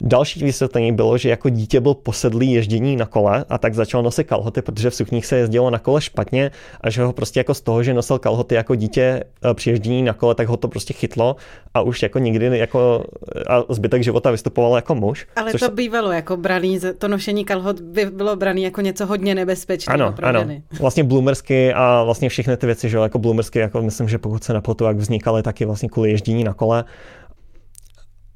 Další 0.00 0.44
vysvětlení 0.44 0.92
bylo, 0.92 1.18
že 1.18 1.28
jako 1.28 1.48
dítě 1.48 1.80
byl 1.80 1.94
posedlý 1.94 2.52
ježdění 2.52 2.96
na 2.96 3.06
kole 3.06 3.44
a 3.48 3.58
tak 3.58 3.74
začal 3.74 4.02
nosit 4.02 4.24
kalhoty, 4.24 4.62
protože 4.62 4.90
v 4.90 4.94
sukních 4.94 5.26
se 5.26 5.36
jezdilo 5.36 5.70
na 5.70 5.78
kole 5.78 6.00
špatně 6.00 6.50
a 6.80 6.90
že 6.90 7.02
ho 7.02 7.12
prostě 7.12 7.40
jako 7.40 7.54
z 7.54 7.60
toho, 7.60 7.82
že 7.82 7.94
nosil 7.94 8.18
kalhoty 8.18 8.54
jako 8.54 8.74
dítě 8.74 9.24
eh, 9.50 9.54
při 9.54 9.70
ježdění 9.70 10.02
na 10.02 10.12
kole, 10.12 10.34
tak 10.34 10.48
ho 10.48 10.56
to 10.56 10.68
prostě 10.68 10.94
chytlo 10.94 11.36
a 11.74 11.80
už 11.80 12.02
jako 12.02 12.18
nikdy 12.18 12.58
jako 12.58 13.04
a 13.48 13.62
zbytek 13.68 14.04
života 14.04 14.30
vystupoval 14.30 14.76
jako 14.76 14.94
muž. 14.94 15.26
Ale 15.36 15.52
to 15.52 15.70
bývalo 15.70 16.12
jako 16.12 16.36
braný, 16.36 16.80
to 16.98 17.08
nošení 17.08 17.44
kalhot 17.44 17.80
by 17.80 18.06
bylo 18.06 18.36
braný 18.36 18.62
jako 18.62 18.80
něco 18.80 19.06
hodně 19.06 19.34
nebezpečného 19.34 19.94
ano, 19.94 20.12
pro 20.12 20.26
ano. 20.26 20.40
Ženy. 20.40 20.62
Vlastně 20.80 21.04
bloomersky 21.04 21.74
a 21.74 22.02
vlastně 22.02 22.28
všechny 22.28 22.56
ty 22.56 22.66
věci, 22.66 22.88
že 22.88 22.96
jako 22.96 23.18
bloomersky, 23.18 23.58
jako 23.58 23.82
myslím, 23.82 24.08
že 24.08 24.18
pokud 24.18 24.44
se 24.44 24.52
nepletu, 24.52 24.84
jak 24.84 24.96
vznikaly 24.96 25.42
taky 25.42 25.64
vlastně 25.64 25.88
kvůli 25.88 26.10
ježdění 26.10 26.44
na 26.44 26.54
kole 26.54 26.84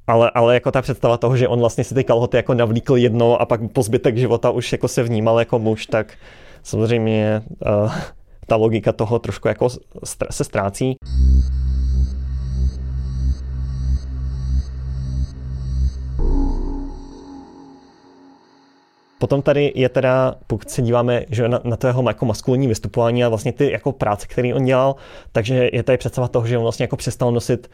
ale, 0.09 0.31
ale 0.35 0.55
jako 0.55 0.71
ta 0.71 0.83
představa 0.83 1.17
toho, 1.17 1.37
že 1.37 1.49
on 1.49 1.61
vlastně 1.61 1.85
si 1.85 1.95
ty 1.95 2.05
kalhoty 2.05 2.37
jako 2.37 2.55
navlíkl 2.55 2.97
jedno 2.97 3.41
a 3.41 3.47
pak 3.47 3.61
po 3.73 3.83
zbytek 3.83 4.17
života 4.17 4.51
už 4.51 4.73
jako 4.73 4.89
se 4.89 5.03
vnímal 5.03 5.39
jako 5.39 5.59
muž, 5.59 5.87
tak 5.87 6.15
samozřejmě 6.63 7.43
uh, 7.85 7.93
ta 8.47 8.57
logika 8.57 8.93
toho 8.93 9.19
trošku 9.19 9.49
jako 9.49 9.69
se 10.31 10.45
ztrácí. 10.45 10.97
Potom 19.19 19.43
tady 19.43 19.73
je 19.75 19.89
teda, 19.89 20.35
pokud 20.47 20.71
se 20.71 20.83
díváme 20.83 21.25
že 21.31 21.49
na, 21.49 21.61
na 21.65 21.77
to 21.77 21.87
jeho 21.87 22.09
jako 22.09 22.27
maskulinní 22.27 22.67
vystupování 22.67 23.25
a 23.25 23.29
vlastně 23.29 23.53
ty 23.53 23.71
jako 23.73 23.93
práce, 23.93 24.27
které 24.27 24.55
on 24.55 24.65
dělal, 24.65 24.97
takže 25.33 25.71
je 25.73 25.83
tady 25.83 25.99
představa 25.99 26.29
toho, 26.29 26.47
že 26.47 26.57
on 26.59 26.63
vlastně 26.63 26.85
jako 26.85 26.97
přestal 26.97 27.33
nosit 27.33 27.71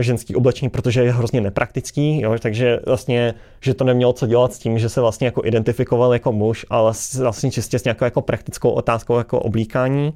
ženský 0.00 0.36
oblečení, 0.36 0.70
protože 0.70 1.04
je 1.04 1.12
hrozně 1.12 1.40
nepraktický, 1.40 2.20
jo, 2.20 2.36
takže 2.38 2.80
vlastně, 2.86 3.34
že 3.60 3.74
to 3.74 3.84
nemělo 3.84 4.12
co 4.12 4.26
dělat 4.26 4.52
s 4.52 4.58
tím, 4.58 4.78
že 4.78 4.88
se 4.88 5.00
vlastně 5.00 5.26
jako 5.26 5.44
identifikoval 5.44 6.12
jako 6.12 6.32
muž, 6.32 6.66
ale 6.70 6.92
vlastně 7.18 7.50
čistě 7.50 7.78
s 7.78 7.84
nějakou 7.84 8.04
jako 8.04 8.22
praktickou 8.22 8.70
otázkou 8.70 9.18
jako 9.18 9.40
oblíkání, 9.40 10.12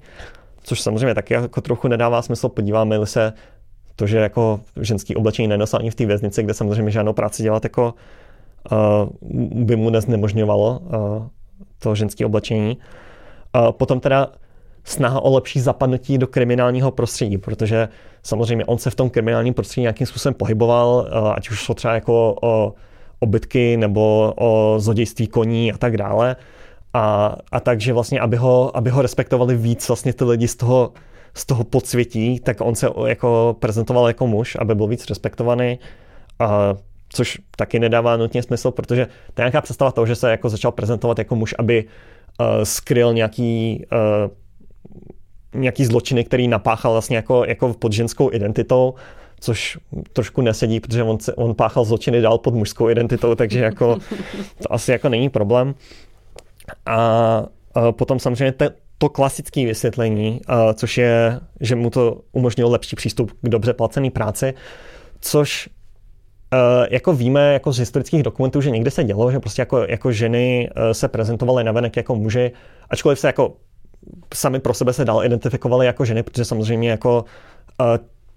což 0.62 0.80
samozřejmě 0.80 1.14
taky 1.14 1.34
jako 1.34 1.60
trochu 1.60 1.88
nedává 1.88 2.22
smysl, 2.22 2.48
podíváme 2.48 3.06
se 3.06 3.32
to, 3.96 4.06
že 4.06 4.18
jako 4.18 4.60
ženský 4.80 5.16
oblečení 5.16 5.48
nenosil 5.48 5.78
ani 5.78 5.90
v 5.90 5.94
té 5.94 6.06
věznici, 6.06 6.42
kde 6.42 6.54
samozřejmě 6.54 6.90
žádnou 6.92 7.12
práci 7.12 7.42
dělat 7.42 7.64
jako 7.64 7.94
uh, 8.72 9.64
by 9.64 9.76
mu 9.76 9.90
neznemožňovalo 9.90 10.78
uh, 10.78 11.26
to 11.78 11.94
ženské 11.94 12.26
oblečení. 12.26 12.78
Uh, 13.56 13.72
potom 13.72 14.00
teda 14.00 14.28
snaha 14.84 15.20
o 15.20 15.34
lepší 15.34 15.60
zapadnutí 15.60 16.18
do 16.18 16.26
kriminálního 16.26 16.90
prostředí, 16.90 17.38
protože 17.38 17.88
samozřejmě 18.22 18.64
on 18.64 18.78
se 18.78 18.90
v 18.90 18.94
tom 18.94 19.10
kriminálním 19.10 19.54
prostředí 19.54 19.82
nějakým 19.82 20.06
způsobem 20.06 20.34
pohyboval, 20.34 21.06
eh, 21.08 21.32
ať 21.34 21.50
už 21.50 21.58
šlo 21.58 21.74
třeba 21.74 21.94
jako 21.94 22.36
o 22.42 22.74
obytky 23.18 23.76
nebo 23.76 24.34
o 24.36 24.74
zlodějství 24.78 25.26
koní 25.26 25.72
a 25.72 25.78
tak 25.78 25.96
dále. 25.96 26.36
A, 26.94 27.36
a 27.52 27.60
takže 27.60 27.92
vlastně, 27.92 28.20
aby 28.20 28.36
ho, 28.36 28.76
aby 28.76 28.90
ho 28.90 29.02
respektovali 29.02 29.56
víc 29.56 29.88
vlastně 29.88 30.12
ty 30.12 30.24
lidi 30.24 30.48
z 30.48 30.56
toho, 30.56 30.92
z 31.34 31.46
toho 31.46 31.64
podsvětí, 31.64 32.40
tak 32.40 32.60
on 32.60 32.74
se 32.74 32.88
jako 33.06 33.56
prezentoval 33.58 34.08
jako 34.08 34.26
muž, 34.26 34.56
aby 34.60 34.74
byl 34.74 34.86
víc 34.86 35.08
respektovaný. 35.08 35.78
A, 36.38 36.74
což 37.08 37.38
taky 37.56 37.78
nedává 37.78 38.16
nutně 38.16 38.42
smysl, 38.42 38.70
protože 38.70 39.06
to 39.34 39.42
je 39.42 39.44
nějaká 39.44 39.60
představa 39.60 39.92
toho, 39.92 40.06
že 40.06 40.14
se 40.14 40.30
jako 40.30 40.48
začal 40.48 40.72
prezentovat 40.72 41.18
jako 41.18 41.36
muž, 41.36 41.54
aby 41.58 41.84
uh, 41.84 42.46
skryl 42.62 43.14
nějaký 43.14 43.84
uh, 43.92 44.30
nějaký 45.54 45.84
zločiny, 45.84 46.24
který 46.24 46.48
napáchal 46.48 46.92
vlastně 46.92 47.16
jako, 47.16 47.44
jako 47.44 47.74
pod 47.74 47.92
ženskou 47.92 48.32
identitou, 48.32 48.94
což 49.40 49.78
trošku 50.12 50.40
nesedí, 50.42 50.80
protože 50.80 51.02
on, 51.02 51.20
se, 51.20 51.34
on 51.34 51.54
páchal 51.54 51.84
zločiny 51.84 52.20
dál 52.20 52.38
pod 52.38 52.54
mužskou 52.54 52.90
identitou, 52.90 53.34
takže 53.34 53.60
jako 53.60 53.98
to 54.62 54.72
asi 54.72 54.92
jako 54.92 55.08
není 55.08 55.28
problém. 55.28 55.74
A, 56.86 56.96
a 57.74 57.92
potom 57.92 58.18
samozřejmě 58.18 58.52
te, 58.52 58.70
to 58.98 59.08
klasické 59.08 59.66
vysvětlení, 59.66 60.40
a, 60.46 60.74
což 60.74 60.98
je, 60.98 61.40
že 61.60 61.76
mu 61.76 61.90
to 61.90 62.20
umožnilo 62.32 62.70
lepší 62.70 62.96
přístup 62.96 63.30
k 63.42 63.48
dobře 63.48 63.72
placené 63.72 64.10
práci, 64.10 64.54
což 65.20 65.68
Uh, 66.52 66.86
jako 66.90 67.12
víme 67.12 67.52
jako 67.52 67.72
z 67.72 67.78
historických 67.78 68.22
dokumentů, 68.22 68.60
že 68.60 68.70
někde 68.70 68.90
se 68.90 69.04
dělo, 69.04 69.30
že 69.30 69.40
prostě 69.40 69.62
jako, 69.62 69.78
jako 69.88 70.12
ženy 70.12 70.70
uh, 70.76 70.90
se 70.92 71.08
prezentovaly 71.08 71.64
navenek 71.64 71.96
jako 71.96 72.16
muži, 72.16 72.52
ačkoliv 72.90 73.18
se 73.18 73.26
jako 73.26 73.56
sami 74.34 74.60
pro 74.60 74.74
sebe 74.74 74.92
se 74.92 75.04
dál 75.04 75.24
identifikovali 75.24 75.86
jako 75.86 76.04
ženy, 76.04 76.22
protože 76.22 76.44
samozřejmě 76.44 76.90
jako 76.90 77.24
uh, 77.80 77.86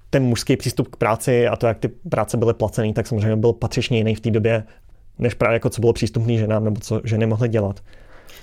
ten 0.10 0.24
mužský 0.24 0.58
přístup 0.58 0.88
k 0.88 0.96
práci 0.96 1.48
a 1.48 1.56
to, 1.56 1.68
jak 1.68 1.80
ty 1.80 1.88
práce 1.88 2.38
byly 2.38 2.54
placené, 2.54 2.94
tak 2.94 3.08
samozřejmě 3.08 3.36
byl 3.36 3.54
patřičně 3.54 3.98
jiný 3.98 4.16
v 4.16 4.20
té 4.20 4.32
době, 4.32 4.64
než 5.20 5.34
právě 5.34 5.54
jako 5.54 5.70
co 5.70 5.82
bylo 5.82 5.94
přístupné 5.94 6.38
ženám 6.38 6.64
nebo 6.64 6.82
co 6.82 7.02
ženy 7.04 7.26
mohly 7.26 7.50
dělat. 7.50 7.80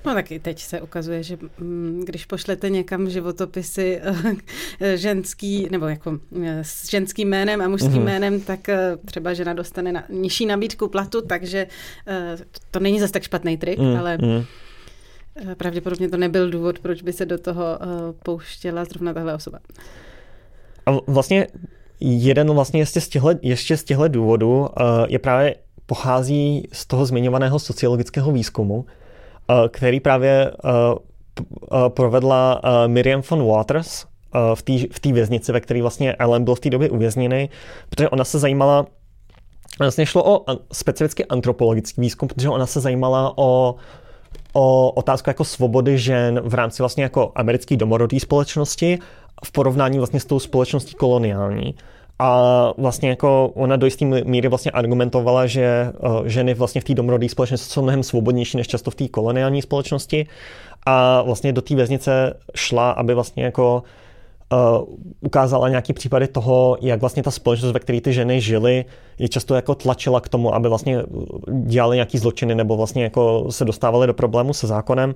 No 0.06 0.14
tak 0.14 0.30
i 0.30 0.38
teď 0.38 0.62
se 0.62 0.80
ukazuje, 0.80 1.22
že 1.22 1.38
mm, 1.58 2.02
když 2.06 2.24
pošlete 2.24 2.70
někam 2.70 3.10
životopisy 3.10 4.00
eh, 4.80 4.96
ženský, 4.96 5.68
nebo 5.70 5.88
jako 5.88 6.18
eh, 6.42 6.64
s 6.64 6.90
ženským 6.90 7.28
jménem 7.28 7.62
a 7.62 7.68
mužským 7.68 7.92
mm-hmm. 7.92 8.04
jménem, 8.04 8.40
tak 8.40 8.60
třeba 9.04 9.34
žena 9.34 9.52
dostane 9.52 9.92
na, 9.92 10.04
nižší 10.08 10.46
nabídku 10.46 10.88
platu, 10.88 11.20
takže 11.20 11.66
to 12.70 12.80
není 12.80 13.00
zase 13.00 13.12
tak 13.12 13.22
špatný 13.22 13.56
trik, 13.56 13.78
mm, 13.78 13.96
ale 13.96 14.18
mm. 14.18 14.44
Eh, 15.36 15.54
pravděpodobně 15.54 16.08
to 16.08 16.16
nebyl 16.16 16.50
důvod, 16.50 16.78
proč 16.78 17.02
by 17.02 17.12
se 17.12 17.26
do 17.26 17.38
toho 17.38 17.64
uh, 17.64 17.86
pouštěla 18.22 18.84
zrovna 18.84 19.14
tahle 19.14 19.34
osoba. 19.34 19.58
A 20.86 20.90
vlastně 21.06 21.46
jeden 22.00 22.50
vlastně 22.52 22.80
ještě 22.80 23.00
z 23.00 23.08
těchto, 23.08 23.30
ještě 23.42 23.76
z 23.76 23.84
těchto 23.84 24.08
důvodů 24.08 24.58
uh, 24.60 24.66
je 25.08 25.18
právě 25.18 25.54
pochází 25.86 26.68
z 26.72 26.86
toho 26.86 27.06
zmiňovaného 27.06 27.58
sociologického 27.58 28.32
výzkumu, 28.32 28.86
který 29.68 30.00
právě 30.00 30.52
provedla 31.88 32.60
Miriam 32.86 33.22
von 33.30 33.46
Waters 33.46 34.04
v 34.54 34.62
té 34.62 34.72
v 35.08 35.12
věznici, 35.12 35.52
ve 35.52 35.60
které 35.60 35.82
vlastně 35.82 36.12
Ellen 36.12 36.44
byl 36.44 36.54
v 36.54 36.60
té 36.60 36.70
době 36.70 36.90
uvězněný, 36.90 37.50
protože 37.88 38.08
ona 38.08 38.24
se 38.24 38.38
zajímala 38.38 38.86
Vlastně 39.78 40.06
šlo 40.06 40.36
o 40.36 40.44
specificky 40.72 41.24
antropologický 41.24 42.00
výzkum, 42.00 42.28
protože 42.28 42.48
ona 42.48 42.66
se 42.66 42.80
zajímala 42.80 43.32
o 43.36 43.74
o 44.52 44.90
otázku 44.90 45.30
jako 45.30 45.44
svobody 45.44 45.98
žen 45.98 46.40
v 46.44 46.54
rámci 46.54 46.82
vlastně 46.82 47.02
jako 47.02 47.32
americké 47.34 47.76
domorodé 47.76 48.20
společnosti 48.20 48.98
v 49.44 49.52
porovnání 49.52 49.98
vlastně 49.98 50.20
s 50.20 50.24
tou 50.24 50.38
společností 50.38 50.94
koloniální. 50.94 51.74
A 52.18 52.72
vlastně 52.78 53.08
jako 53.08 53.50
ona 53.54 53.76
do 53.76 53.86
jisté 53.86 54.04
míry 54.04 54.48
vlastně 54.48 54.70
argumentovala, 54.70 55.46
že 55.46 55.92
uh, 55.98 56.26
ženy 56.26 56.54
vlastně 56.54 56.80
v 56.80 56.84
té 56.84 56.94
domorodé 56.94 57.28
společnosti 57.28 57.72
jsou 57.72 57.82
mnohem 57.82 58.02
svobodnější 58.02 58.56
než 58.56 58.68
často 58.68 58.90
v 58.90 58.94
té 58.94 59.08
koloniální 59.08 59.62
společnosti. 59.62 60.26
A 60.86 61.22
vlastně 61.22 61.52
do 61.52 61.62
té 61.62 61.74
věznice 61.74 62.36
šla, 62.54 62.90
aby 62.90 63.14
vlastně 63.14 63.44
jako 63.44 63.82
uh, 64.52 64.58
ukázala 65.20 65.68
nějaký 65.68 65.92
případy 65.92 66.28
toho, 66.28 66.76
jak 66.80 67.00
vlastně 67.00 67.22
ta 67.22 67.30
společnost, 67.30 67.72
ve 67.72 67.80
které 67.80 68.00
ty 68.00 68.12
ženy 68.12 68.40
žily, 68.40 68.84
je 69.18 69.28
často 69.28 69.54
jako 69.54 69.74
tlačila 69.74 70.20
k 70.20 70.28
tomu, 70.28 70.54
aby 70.54 70.68
vlastně 70.68 71.02
dělali 71.62 71.96
nějaký 71.96 72.18
zločiny 72.18 72.54
nebo 72.54 72.76
vlastně 72.76 73.02
jako 73.02 73.46
se 73.50 73.64
dostávali 73.64 74.06
do 74.06 74.14
problému 74.14 74.52
se 74.52 74.66
zákonem. 74.66 75.14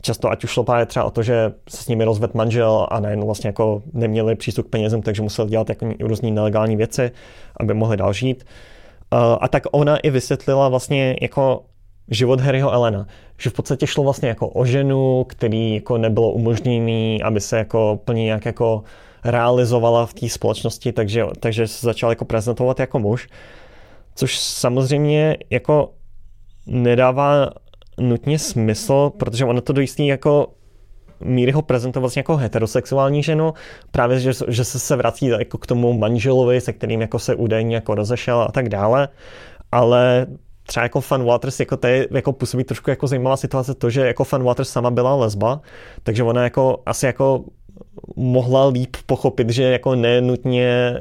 Často 0.00 0.30
ať 0.30 0.44
už 0.44 0.50
šlo 0.50 0.64
právě 0.64 0.86
třeba 0.86 1.04
o 1.04 1.10
to, 1.10 1.22
že 1.22 1.52
se 1.68 1.82
s 1.82 1.88
nimi 1.88 2.04
rozved 2.04 2.34
manžel 2.34 2.86
a 2.90 3.00
nejen 3.00 3.24
vlastně 3.24 3.48
jako 3.48 3.82
neměli 3.92 4.34
přístup 4.34 4.66
k 4.66 4.70
penězům, 4.70 5.02
takže 5.02 5.22
musel 5.22 5.48
dělat 5.48 5.68
jako 5.68 5.86
různé 6.00 6.30
nelegální 6.30 6.76
věci, 6.76 7.10
aby 7.60 7.74
mohli 7.74 7.96
dál 7.96 8.12
žít. 8.12 8.44
Uh, 9.12 9.18
a 9.40 9.48
tak 9.48 9.62
ona 9.72 9.96
i 9.96 10.10
vysvětlila 10.10 10.68
vlastně 10.68 11.16
jako 11.22 11.62
život 12.10 12.40
Harryho 12.40 12.72
Elena. 12.72 13.06
Že 13.38 13.50
v 13.50 13.52
podstatě 13.52 13.86
šlo 13.86 14.04
vlastně 14.04 14.28
jako 14.28 14.48
o 14.48 14.64
ženu, 14.64 15.24
který 15.28 15.74
jako 15.74 15.98
nebylo 15.98 16.32
umožněný, 16.32 17.22
aby 17.22 17.40
se 17.40 17.58
jako 17.58 18.00
plně 18.04 18.24
nějak 18.24 18.44
jako 18.44 18.82
realizovala 19.24 20.06
v 20.06 20.14
té 20.14 20.28
společnosti, 20.28 20.92
takže, 20.92 21.24
takže 21.40 21.68
se 21.68 21.86
začal 21.86 22.10
jako 22.10 22.24
prezentovat 22.24 22.80
jako 22.80 22.98
muž. 22.98 23.28
Což 24.14 24.38
samozřejmě 24.38 25.36
jako 25.50 25.92
nedává 26.66 27.50
nutně 28.00 28.38
smysl, 28.38 29.10
protože 29.16 29.44
ono 29.44 29.60
to 29.60 29.72
do 29.72 29.80
jistý 29.80 30.06
jako 30.06 30.46
míry 31.20 31.52
ho 31.52 31.62
prezentuje 31.62 32.00
vlastně 32.00 32.20
jako 32.20 32.36
heterosexuální 32.36 33.22
ženu, 33.22 33.54
právě, 33.90 34.20
že, 34.20 34.32
že 34.48 34.64
se, 34.64 34.78
se 34.78 34.96
vrací 34.96 35.26
jako 35.26 35.58
k 35.58 35.66
tomu 35.66 35.98
manželovi, 35.98 36.60
se 36.60 36.72
kterým 36.72 37.00
jako 37.00 37.18
se 37.18 37.34
údajně 37.34 37.74
jako 37.74 37.94
rozešel 37.94 38.40
a 38.40 38.52
tak 38.52 38.68
dále, 38.68 39.08
ale 39.72 40.26
třeba 40.66 40.82
jako 40.82 41.00
Fan 41.00 41.24
Waters, 41.24 41.60
jako 41.60 41.76
to 41.76 41.86
je, 41.86 42.08
jako 42.10 42.32
působí 42.32 42.64
trošku 42.64 42.90
jako 42.90 43.06
zajímavá 43.06 43.36
situace 43.36 43.74
to, 43.74 43.90
že 43.90 44.06
jako 44.06 44.24
Fan 44.24 44.42
Waters 44.42 44.68
sama 44.68 44.90
byla 44.90 45.14
lesba, 45.14 45.60
takže 46.02 46.22
ona 46.22 46.42
jako 46.42 46.82
asi 46.86 47.06
jako 47.06 47.44
mohla 48.16 48.68
líp 48.68 48.96
pochopit, 49.06 49.50
že 49.50 49.62
jako 49.62 49.94
nenutně 49.94 51.00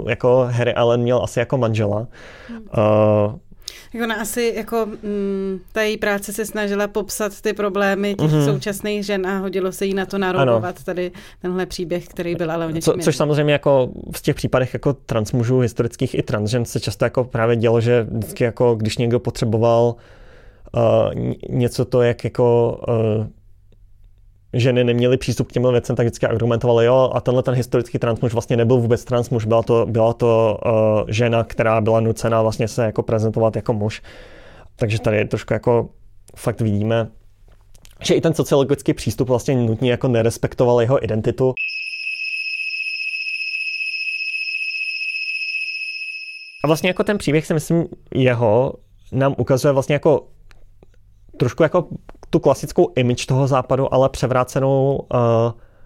uh, 0.00 0.10
jako 0.10 0.48
Harry 0.50 0.74
Allen 0.74 1.00
měl 1.00 1.22
asi 1.22 1.38
jako 1.38 1.58
manžela. 1.58 2.06
Uh, 2.50 3.34
jako 3.94 4.04
ona 4.04 4.14
asi 4.14 4.52
jako 4.56 4.86
mm, 4.86 5.60
ta 5.72 5.82
její 5.82 5.96
práce 5.96 6.32
se 6.32 6.46
snažila 6.46 6.88
popsat 6.88 7.40
ty 7.40 7.52
problémy 7.52 8.14
těch 8.14 8.30
mm-hmm. 8.30 8.52
současných 8.52 9.06
žen 9.06 9.26
a 9.26 9.38
hodilo 9.38 9.72
se 9.72 9.86
jí 9.86 9.94
na 9.94 10.06
to 10.06 10.18
narolovat 10.18 10.84
tady 10.84 11.12
tenhle 11.42 11.66
příběh, 11.66 12.08
který 12.08 12.34
byl 12.34 12.50
ale 12.50 12.66
o 12.66 12.70
něčem 12.70 12.94
Co, 12.94 13.00
Což 13.00 13.16
samozřejmě 13.16 13.52
jako 13.52 13.88
v 14.12 14.22
těch 14.22 14.36
případech 14.36 14.74
jako 14.74 14.92
transmužů 14.92 15.58
historických 15.58 16.14
i 16.14 16.22
transžen 16.22 16.64
se 16.64 16.80
často 16.80 17.04
jako 17.04 17.24
právě 17.24 17.56
dělo, 17.56 17.80
že 17.80 18.06
vždycky 18.10 18.44
jako 18.44 18.74
když 18.74 18.98
někdo 18.98 19.20
potřeboval 19.20 19.94
uh, 20.74 21.12
něco 21.48 21.84
to, 21.84 22.02
jak 22.02 22.24
jako 22.24 22.78
uh, 22.88 23.26
ženy 24.52 24.84
neměly 24.84 25.16
přístup 25.16 25.48
k 25.48 25.52
těmhle 25.52 25.72
věcem, 25.72 25.96
tak 25.96 26.06
vždycky 26.06 26.26
argumentovali, 26.26 26.86
jo, 26.86 27.10
a 27.14 27.20
tenhle 27.20 27.42
ten 27.42 27.54
historický 27.54 27.98
transmuž 27.98 28.32
vlastně 28.32 28.56
nebyl 28.56 28.76
vůbec 28.76 29.04
transmuž, 29.04 29.44
byla 29.44 29.62
to, 29.62 29.86
byla 29.86 30.12
to 30.12 30.58
uh, 30.66 30.72
žena, 31.08 31.44
která 31.44 31.80
byla 31.80 32.00
nucena 32.00 32.42
vlastně 32.42 32.68
se 32.68 32.84
jako 32.84 33.02
prezentovat 33.02 33.56
jako 33.56 33.72
muž. 33.72 34.02
Takže 34.76 35.00
tady 35.00 35.16
je 35.16 35.24
trošku 35.24 35.52
jako 35.52 35.88
fakt 36.36 36.60
vidíme, 36.60 37.08
že 38.02 38.14
i 38.14 38.20
ten 38.20 38.34
sociologický 38.34 38.94
přístup 38.94 39.28
vlastně 39.28 39.56
nutně 39.56 39.90
jako 39.90 40.08
nerespektoval 40.08 40.80
jeho 40.80 41.04
identitu. 41.04 41.54
A 46.64 46.66
vlastně 46.66 46.90
jako 46.90 47.04
ten 47.04 47.18
příběh 47.18 47.46
si 47.46 47.54
myslím 47.54 47.86
jeho 48.14 48.72
nám 49.12 49.34
ukazuje 49.38 49.72
vlastně 49.72 49.92
jako 49.92 50.28
trošku 51.36 51.62
jako 51.62 51.88
tu 52.30 52.38
klasickou 52.38 52.92
image 52.96 53.26
toho 53.26 53.46
západu, 53.46 53.94
ale 53.94 54.08
převrácenou 54.08 55.00
uh, 55.14 55.18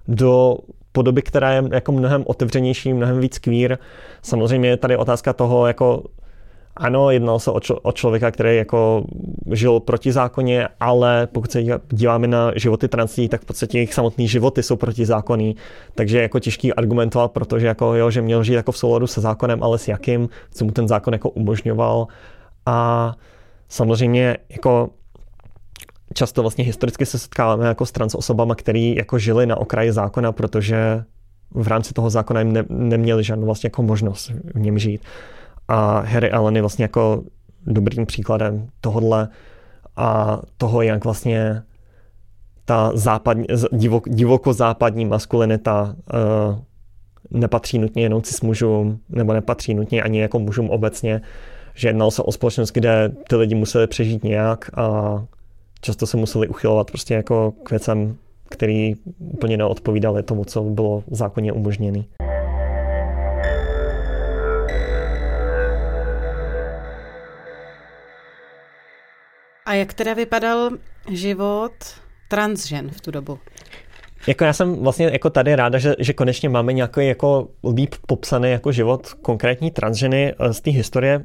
do 0.08 0.56
podoby, 0.92 1.22
která 1.22 1.52
je 1.52 1.62
jako 1.72 1.92
mnohem 1.92 2.24
otevřenější, 2.26 2.92
mnohem 2.92 3.20
víc 3.20 3.38
queer. 3.38 3.78
Samozřejmě 4.22 4.68
je 4.68 4.76
tady 4.76 4.96
otázka 4.96 5.32
toho, 5.32 5.66
jako 5.66 6.02
ano, 6.76 7.10
jednalo 7.10 7.38
se 7.38 7.50
o, 7.50 7.60
člo, 7.60 7.80
o 7.80 7.92
člověka, 7.92 8.30
který 8.30 8.56
jako 8.56 9.04
žil 9.52 9.80
proti 9.80 10.12
zákoně, 10.12 10.68
ale 10.80 11.26
pokud 11.26 11.52
se 11.52 11.62
díváme 11.92 12.26
na 12.26 12.52
životy 12.56 12.88
transí, 12.88 13.28
tak 13.28 13.42
v 13.42 13.44
podstatě 13.44 13.78
jejich 13.78 13.94
samotné 13.94 14.26
životy 14.26 14.62
jsou 14.62 14.76
protizákonní, 14.76 15.56
takže 15.94 16.18
je 16.18 16.22
jako 16.22 16.38
těžký 16.38 16.72
argumentovat, 16.74 17.32
protože 17.32 17.66
jako 17.66 17.94
jo, 17.94 18.10
že 18.10 18.22
měl 18.22 18.44
žít 18.44 18.54
jako 18.54 18.72
v 18.72 18.78
souladu 18.78 19.06
se 19.06 19.20
zákonem, 19.20 19.62
ale 19.62 19.78
s 19.78 19.88
jakým, 19.88 20.28
co 20.54 20.64
mu 20.64 20.70
ten 20.70 20.88
zákon 20.88 21.12
jako 21.12 21.30
umožňoval. 21.30 22.06
A 22.66 23.12
samozřejmě 23.68 24.36
jako 24.48 24.90
často 26.14 26.42
vlastně 26.42 26.64
historicky 26.64 27.06
se 27.06 27.18
setkáváme 27.18 27.66
jako 27.66 27.86
s 27.86 28.14
osobama, 28.14 28.54
který 28.54 28.96
jako 28.96 29.18
žili 29.18 29.46
na 29.46 29.56
okraji 29.56 29.92
zákona, 29.92 30.32
protože 30.32 31.04
v 31.50 31.68
rámci 31.68 31.94
toho 31.94 32.10
zákona 32.10 32.40
jim 32.40 32.52
ne, 32.52 32.64
neměli 32.68 33.24
žádnou 33.24 33.46
vlastně 33.46 33.66
jako 33.66 33.82
možnost 33.82 34.32
v 34.54 34.58
něm 34.58 34.78
žít. 34.78 35.00
A 35.68 36.00
Harry 36.00 36.30
Allen 36.30 36.56
je 36.56 36.62
vlastně 36.62 36.84
jako 36.84 37.22
dobrým 37.66 38.06
příkladem 38.06 38.68
tohodle 38.80 39.28
a 39.96 40.40
toho, 40.56 40.82
jak 40.82 41.04
vlastně 41.04 41.62
ta 42.64 42.90
západní, 42.94 43.46
divok, 43.72 44.08
divoko-západní 44.08 45.04
maskulinita 45.04 45.96
uh, 46.14 46.58
nepatří 47.30 47.78
nutně 47.78 48.02
jenom 48.02 48.22
cis 48.22 48.40
mužům, 48.40 49.00
nebo 49.08 49.32
nepatří 49.32 49.74
nutně 49.74 50.02
ani 50.02 50.20
jako 50.20 50.38
mužům 50.38 50.70
obecně, 50.70 51.20
že 51.74 51.88
jednalo 51.88 52.10
se 52.10 52.22
o 52.22 52.32
společnost, 52.32 52.70
kde 52.70 53.12
ty 53.28 53.36
lidi 53.36 53.54
museli 53.54 53.86
přežít 53.86 54.24
nějak 54.24 54.78
a 54.78 55.24
často 55.82 56.06
se 56.06 56.16
museli 56.16 56.48
uchylovat 56.48 56.90
prostě 56.90 57.14
jako 57.14 57.52
k 57.62 57.70
věcem, 57.70 58.16
který 58.48 58.94
úplně 59.18 59.56
neodpovídaly 59.56 60.22
tomu, 60.22 60.44
co 60.44 60.62
bylo 60.62 61.04
zákonně 61.10 61.52
umožněné. 61.52 62.04
A 69.66 69.74
jak 69.74 69.94
teda 69.94 70.14
vypadal 70.14 70.70
život 71.10 71.72
transžen 72.28 72.90
v 72.90 73.00
tu 73.00 73.10
dobu? 73.10 73.38
Jako 74.26 74.44
já 74.44 74.52
jsem 74.52 74.76
vlastně 74.76 75.10
jako 75.12 75.30
tady 75.30 75.56
ráda, 75.56 75.78
že, 75.78 75.94
že 75.98 76.12
konečně 76.12 76.48
máme 76.48 76.72
nějaký 76.72 77.06
jako 77.06 77.48
líp 77.74 77.94
popsaný 78.06 78.50
jako 78.50 78.72
život 78.72 79.12
konkrétní 79.12 79.70
transženy 79.70 80.34
eh, 80.38 80.52
z 80.52 80.60
té 80.60 80.70
historie. 80.70 81.24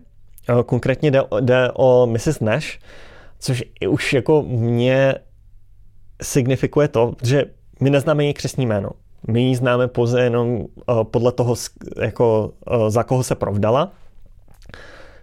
Eh, 0.49 0.63
konkrétně 0.65 1.11
jde, 1.11 1.21
jde 1.39 1.71
o 1.73 2.07
Mrs. 2.07 2.39
Nash, 2.39 2.79
což 3.39 3.63
už 3.89 4.13
jako 4.13 4.43
mě 4.47 5.15
signifikuje 6.21 6.87
to, 6.87 7.13
že 7.23 7.45
my 7.79 7.89
neznáme 7.89 8.25
její 8.25 8.33
křesní 8.33 8.65
jméno. 8.65 8.89
My 9.27 9.41
ji 9.41 9.55
známe 9.55 9.87
pouze 9.87 10.21
jenom 10.21 10.49
uh, 10.49 11.03
podle 11.03 11.31
toho, 11.31 11.55
jako, 12.01 12.53
uh, 12.71 12.89
za 12.89 13.03
koho 13.03 13.23
se 13.23 13.35
provdala. 13.35 13.91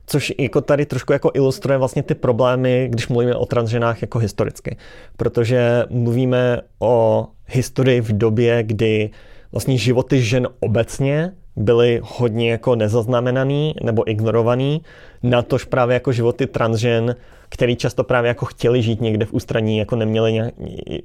Což 0.07 0.33
jako 0.39 0.61
tady 0.61 0.87
trošku 0.87 1.13
jako 1.13 1.31
ilustruje 1.35 1.79
vlastně 1.79 2.03
ty 2.03 2.15
problémy, 2.15 2.89
když 2.91 3.09
mluvíme 3.09 3.35
o 3.35 3.47
transženách 3.47 4.03
jako 4.03 4.19
historicky. 4.19 4.77
Protože 5.17 5.85
mluvíme 5.91 6.61
o 6.79 7.27
historii 7.47 8.01
v 8.01 8.19
době, 8.19 8.63
kdy 8.63 9.11
vlastně 9.53 9.79
životy 9.79 10.23
žen 10.23 10.49
obecně 10.61 11.33
byly 11.57 12.01
hodně 12.05 12.51
jako 12.51 12.77
nezaznamenaný 12.77 13.75
nebo 13.83 14.11
ignorovaný, 14.11 14.83
na 15.23 15.43
tož 15.43 15.65
právě 15.65 15.95
jako 15.95 16.13
životy 16.13 16.47
transžen 16.47 17.17
který 17.55 17.77
často 17.77 18.05
právě 18.05 18.29
jako 18.29 18.47
chtěli 18.47 18.83
žít 18.83 19.01
někde 19.01 19.27
v 19.27 19.33
ústraní, 19.33 19.79
jako 19.79 19.97
neměli 19.97 20.33
nějak, 20.33 20.55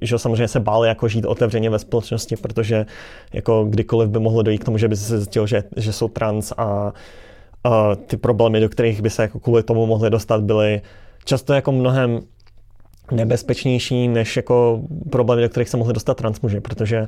že 0.02 0.20
samozřejmě 0.20 0.48
se 0.48 0.60
báli 0.60 0.88
jako 0.88 1.08
žít 1.08 1.26
otevřeně 1.26 1.70
ve 1.70 1.80
společnosti, 1.80 2.36
protože 2.36 2.86
jako 3.34 3.66
kdykoliv 3.70 4.10
by 4.10 4.20
mohlo 4.20 4.42
dojít 4.42 4.58
k 4.58 4.66
tomu, 4.66 4.78
že 4.78 4.88
by 4.88 4.96
se 4.96 5.18
zjistilo, 5.18 5.48
že, 5.48 5.64
že 5.78 5.94
jsou 5.94 6.08
trans 6.08 6.54
a, 6.58 6.94
a 7.64 7.96
ty 7.96 8.18
problémy, 8.18 8.60
do 8.60 8.70
kterých 8.70 9.02
by 9.02 9.10
se 9.10 9.22
jako 9.22 9.40
kvůli 9.40 9.64
tomu 9.64 9.86
mohli 9.86 10.10
dostat, 10.10 10.44
byly 10.44 10.82
často 11.26 11.54
jako 11.54 11.72
mnohem 11.72 12.20
nebezpečnější 13.12 14.08
než 14.08 14.38
jako 14.38 14.82
problémy, 15.10 15.42
do 15.42 15.50
kterých 15.50 15.70
se 15.70 15.78
mohli 15.78 15.94
dostat 15.94 16.18
transmuži, 16.18 16.60
protože 16.60 17.08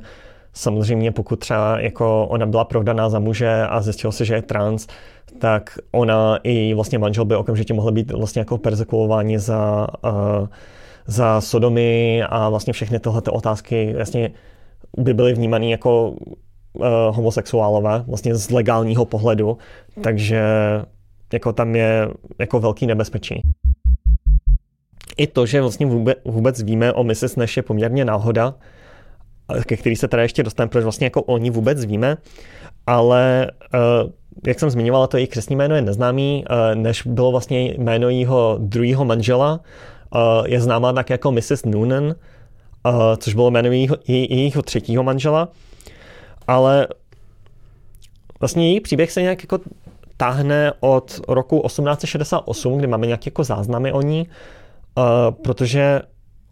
samozřejmě 0.52 1.12
pokud 1.12 1.38
třeba 1.38 1.80
jako 1.80 2.26
ona 2.26 2.46
byla 2.46 2.64
provdaná 2.64 3.08
za 3.08 3.18
muže 3.18 3.66
a 3.68 3.80
zjistilo 3.80 4.12
se, 4.12 4.24
že 4.24 4.34
je 4.34 4.42
trans, 4.42 4.86
tak 5.38 5.78
ona 5.92 6.38
i 6.42 6.74
vlastně 6.74 6.98
manžel 6.98 7.24
by 7.24 7.36
okamžitě 7.36 7.74
mohli 7.74 7.92
být 7.92 8.10
vlastně 8.10 8.40
jako 8.40 8.58
persekuováni 8.58 9.38
za, 9.38 9.86
uh, 10.04 10.48
za 11.06 11.40
sodomy 11.40 12.22
a 12.28 12.48
vlastně 12.48 12.72
všechny 12.72 13.00
tyhle 13.00 13.22
otázky 13.30 13.92
vlastně 13.96 14.30
by 14.96 15.14
byly 15.14 15.34
vnímané 15.34 15.66
jako 15.66 16.10
uh, 16.10 16.86
homosexuálové, 17.10 18.04
vlastně 18.06 18.34
z 18.34 18.50
legálního 18.50 19.04
pohledu, 19.04 19.58
takže 20.02 20.42
jako 21.32 21.52
tam 21.52 21.76
je 21.76 22.08
jako 22.38 22.60
velký 22.60 22.86
nebezpečí. 22.86 23.40
I 25.16 25.26
to, 25.26 25.46
že 25.46 25.60
vlastně 25.60 25.86
vůbec, 25.86 26.18
vůbec 26.24 26.62
víme 26.62 26.92
o 26.92 27.04
Mrs. 27.04 27.36
Nash 27.36 27.56
je 27.56 27.62
poměrně 27.62 28.04
náhoda, 28.04 28.54
ke 29.66 29.76
který 29.76 29.96
se 29.96 30.08
teda 30.08 30.22
ještě 30.22 30.42
dostaneme, 30.42 30.70
proč 30.70 30.82
vlastně 30.82 31.06
jako 31.06 31.22
oni 31.22 31.50
vůbec 31.50 31.84
víme, 31.84 32.16
ale 32.86 33.50
uh, 33.74 34.10
jak 34.46 34.60
jsem 34.60 34.70
zmiňovala, 34.70 35.06
to 35.06 35.16
její 35.16 35.26
křesní 35.26 35.56
jméno 35.56 35.74
je 35.74 35.82
neznámý, 35.82 36.44
uh, 36.50 36.74
než 36.74 37.02
bylo 37.06 37.30
vlastně 37.30 37.74
jméno 37.78 38.08
jeho 38.08 38.56
druhého 38.60 39.04
manžela, 39.04 39.60
uh, 40.14 40.46
je 40.46 40.60
známá 40.60 40.92
tak 40.92 41.10
jako 41.10 41.32
Mrs. 41.32 41.64
Noonan, 41.64 42.14
což 43.16 43.34
bylo 43.34 43.50
jméno 43.50 43.72
jejího, 43.72 43.96
jejího 44.06 44.62
třetího 44.62 45.02
manžela, 45.02 45.48
ale 46.46 46.86
vlastně 48.40 48.70
její 48.70 48.80
příběh 48.80 49.12
se 49.12 49.22
nějak 49.22 49.42
jako 49.42 49.58
táhne 50.16 50.72
od 50.80 51.20
roku 51.28 51.62
1868, 51.66 52.78
kdy 52.78 52.86
máme 52.86 53.06
nějaké 53.06 53.28
jako 53.28 53.44
záznamy 53.44 53.92
o 53.92 54.02
ní, 54.02 54.28
protože 55.42 56.00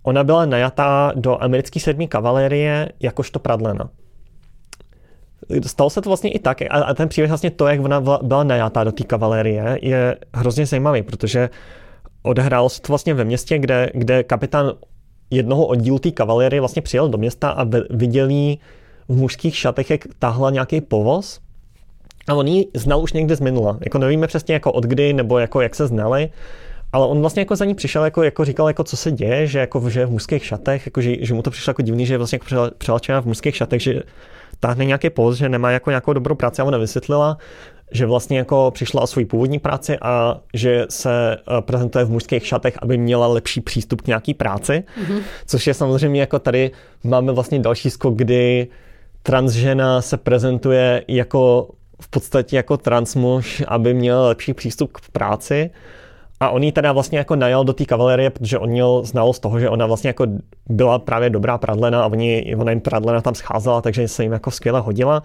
ona 0.02 0.24
byla 0.24 0.46
najatá 0.46 1.12
do 1.16 1.42
americké 1.42 1.80
sedmí 1.80 2.08
kavalérie 2.08 2.88
jakožto 3.00 3.38
pradlena. 3.38 3.90
Stalo 5.66 5.90
se 5.90 6.00
to 6.00 6.10
vlastně 6.10 6.30
i 6.30 6.38
tak, 6.38 6.58
a 6.70 6.94
ten 6.94 7.08
příběh 7.08 7.30
vlastně 7.30 7.50
to, 7.50 7.66
jak 7.66 7.80
ona 7.80 8.00
byla 8.00 8.44
najatá 8.44 8.84
do 8.84 8.92
té 8.92 9.04
kavalérie, 9.04 9.78
je 9.82 10.16
hrozně 10.34 10.66
zajímavý, 10.66 11.02
protože 11.02 11.50
odehrálo 12.22 12.68
se 12.68 12.80
to 12.80 12.92
vlastně 12.92 13.14
ve 13.14 13.24
městě, 13.24 13.58
kde, 13.58 13.90
kde 13.94 14.22
kapitán 14.22 14.72
jednoho 15.30 15.66
oddílu 15.66 15.98
té 15.98 16.10
kavalérie 16.10 16.60
vlastně 16.60 16.82
přijel 16.82 17.08
do 17.08 17.18
města 17.18 17.50
a 17.50 17.66
viděl 17.90 18.28
jí 18.28 18.60
v 19.08 19.16
mužských 19.16 19.56
šatech, 19.56 19.90
jak 19.90 20.00
tahla 20.18 20.50
nějaký 20.50 20.80
povoz 20.80 21.40
a 22.28 22.34
on 22.34 22.46
ji 22.46 22.68
znal 22.74 23.02
už 23.02 23.12
někde 23.12 23.36
z 23.36 23.40
minula. 23.40 23.78
Jako 23.80 23.98
nevíme 23.98 24.26
přesně 24.26 24.54
jako 24.54 24.72
od 24.72 24.84
kdy 24.84 25.12
nebo 25.12 25.38
jako 25.38 25.60
jak 25.60 25.74
se 25.74 25.86
znali, 25.86 26.30
ale 26.92 27.06
on 27.06 27.20
vlastně 27.20 27.40
jako 27.40 27.56
za 27.56 27.64
ní 27.64 27.74
přišel, 27.74 28.04
jako, 28.04 28.22
jako 28.22 28.44
říkal, 28.44 28.68
jako 28.68 28.84
co 28.84 28.96
se 28.96 29.12
děje, 29.12 29.46
že, 29.46 29.58
jako, 29.58 29.90
že 29.90 30.00
je 30.00 30.06
v 30.06 30.10
mužských 30.10 30.44
šatech, 30.44 30.86
jako, 30.86 31.00
že, 31.00 31.16
že, 31.20 31.34
mu 31.34 31.42
to 31.42 31.50
přišlo 31.50 31.70
jako 31.70 31.82
divný, 31.82 32.06
že 32.06 32.14
je 32.14 32.18
vlastně 32.18 32.38
jako 32.42 32.74
přelačená 32.78 33.20
v 33.20 33.26
mužských 33.26 33.56
šatech, 33.56 33.82
že 33.82 34.02
táhne 34.60 34.84
nějaký 34.84 35.10
post, 35.10 35.36
že 35.36 35.48
nemá 35.48 35.70
jako 35.70 35.90
nějakou 35.90 36.12
dobrou 36.12 36.34
práci 36.34 36.62
a 36.62 36.64
ona 36.64 36.78
vysvětlila, 36.78 37.38
že 37.92 38.06
vlastně 38.06 38.38
jako 38.38 38.70
přišla 38.74 39.02
o 39.02 39.06
svůj 39.06 39.24
původní 39.24 39.58
práci 39.58 39.98
a 40.02 40.40
že 40.54 40.86
se 40.88 41.36
eh, 41.36 41.62
prezentuje 41.62 42.04
v 42.04 42.10
mužských 42.10 42.46
šatech, 42.46 42.78
aby 42.82 42.98
měla 42.98 43.26
lepší 43.26 43.60
přístup 43.60 44.02
k 44.02 44.06
nějaký 44.06 44.34
práci, 44.34 44.84
mm-hmm. 45.02 45.22
což 45.46 45.66
je 45.66 45.74
samozřejmě 45.74 46.20
jako 46.20 46.38
tady 46.38 46.70
máme 47.04 47.32
vlastně 47.32 47.58
další 47.58 47.90
skok, 47.90 48.14
kdy 48.14 48.66
transžena 49.22 50.02
se 50.02 50.16
prezentuje 50.16 51.04
jako 51.08 51.68
v 52.00 52.08
podstatě 52.08 52.56
jako 52.56 52.76
transmuž, 52.76 53.62
aby 53.68 53.94
měl 53.94 54.22
lepší 54.22 54.54
přístup 54.54 54.92
k 54.92 55.10
práci. 55.10 55.70
A 56.42 56.50
on 56.50 56.62
ji 56.62 56.72
teda 56.72 56.92
vlastně 56.92 57.18
jako 57.18 57.36
najal 57.36 57.64
do 57.64 57.72
té 57.72 57.84
kavalerie, 57.84 58.30
protože 58.30 58.58
on 58.58 58.70
měl 58.70 59.02
znalost 59.04 59.38
toho, 59.38 59.60
že 59.60 59.68
ona 59.68 59.86
vlastně 59.86 60.08
jako 60.08 60.26
byla 60.68 60.98
právě 60.98 61.30
dobrá 61.30 61.58
pradlena 61.58 62.02
a 62.02 62.06
oni, 62.06 62.56
ona 62.58 62.70
jim 62.72 62.80
pradlena 62.80 63.20
tam 63.20 63.34
scházela, 63.34 63.80
takže 63.82 64.08
se 64.08 64.22
jim 64.22 64.32
jako 64.32 64.50
skvěle 64.50 64.80
hodila. 64.80 65.22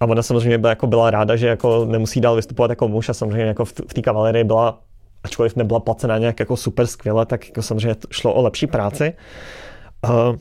A 0.00 0.06
ona 0.06 0.22
samozřejmě 0.22 0.58
byla, 0.58 0.70
jako 0.70 0.86
byla 0.86 1.10
ráda, 1.10 1.36
že 1.36 1.46
jako 1.46 1.84
nemusí 1.84 2.20
dál 2.20 2.36
vystupovat 2.36 2.70
jako 2.70 2.88
muž 2.88 3.08
a 3.08 3.14
samozřejmě 3.14 3.44
jako 3.44 3.64
v, 3.64 3.72
té 3.72 4.02
kavalerii 4.02 4.44
byla, 4.44 4.80
ačkoliv 5.24 5.56
nebyla 5.56 5.80
placená 5.80 6.18
nějak 6.18 6.40
jako 6.40 6.56
super 6.56 6.86
skvěle, 6.86 7.26
tak 7.26 7.48
jako 7.48 7.62
samozřejmě 7.62 7.96
šlo 8.10 8.34
o 8.34 8.42
lepší 8.42 8.66
práci. 8.66 9.12
Uh, 10.04 10.36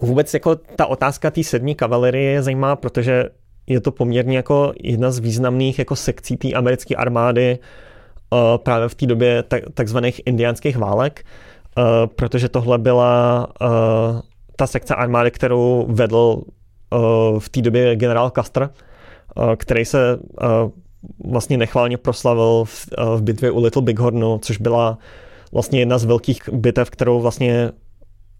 vůbec 0.00 0.34
jako 0.34 0.56
ta 0.56 0.86
otázka 0.86 1.30
té 1.30 1.44
sedmí 1.44 1.74
kavalerie 1.74 2.30
je 2.30 2.42
zajímavá, 2.42 2.76
protože 2.76 3.24
je 3.66 3.80
to 3.80 3.92
poměrně 3.92 4.36
jako 4.36 4.72
jedna 4.82 5.10
z 5.10 5.18
významných 5.18 5.78
jako 5.78 5.96
sekcí 5.96 6.36
té 6.36 6.52
americké 6.52 6.96
armády 6.96 7.58
právě 8.56 8.88
v 8.88 8.94
té 8.94 9.06
době 9.06 9.42
tak, 9.42 9.62
takzvaných 9.74 10.20
indiánských 10.26 10.76
válek, 10.76 11.24
uh, 11.78 11.84
protože 12.06 12.48
tohle 12.48 12.78
byla 12.78 13.46
uh, 13.60 13.68
ta 14.56 14.66
sekce 14.66 14.94
armády, 14.94 15.30
kterou 15.30 15.86
vedl 15.88 16.42
v 17.38 17.48
té 17.48 17.62
době 17.62 17.96
generál 17.96 18.30
Custer, 18.30 18.70
uh, 19.36 19.54
který 19.54 19.84
se 19.84 20.18
vlastně 21.24 21.56
nechválně 21.56 21.96
proslavil 21.96 22.64
v, 22.64 22.88
bitvě 23.20 23.50
u 23.50 23.60
Little 23.60 23.82
Bighornu, 23.82 24.38
což 24.38 24.58
byla 24.58 24.98
vlastně 25.52 25.78
jedna 25.78 25.98
z 25.98 26.04
velkých 26.04 26.48
bitev, 26.52 26.90
kterou 26.90 27.20
vlastně 27.20 27.70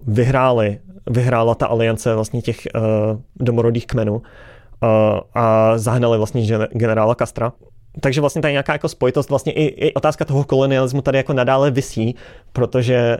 vyhráli, 0.07 0.78
vyhrála 1.11 1.55
ta 1.55 1.66
aliance 1.66 2.14
vlastně 2.14 2.43
těch 2.43 2.61
domorodých 3.37 3.87
kmenů 3.87 4.22
a 5.35 5.78
zahnali 5.78 6.18
vlastně 6.18 6.59
generála 6.72 7.14
Castra. 7.14 7.53
Takže 8.01 8.20
vlastně 8.20 8.42
tady 8.42 8.53
nějaká 8.53 8.72
jako 8.72 8.88
spojitost, 8.88 9.30
vlastně 9.30 9.53
i, 9.53 9.64
i 9.64 9.95
otázka 9.95 10.24
toho 10.24 10.45
kolonialismu 10.45 11.03
tady 11.03 11.18
jako 11.18 11.32
nadále 11.32 11.70
visí, 11.70 12.14
protože 12.53 13.18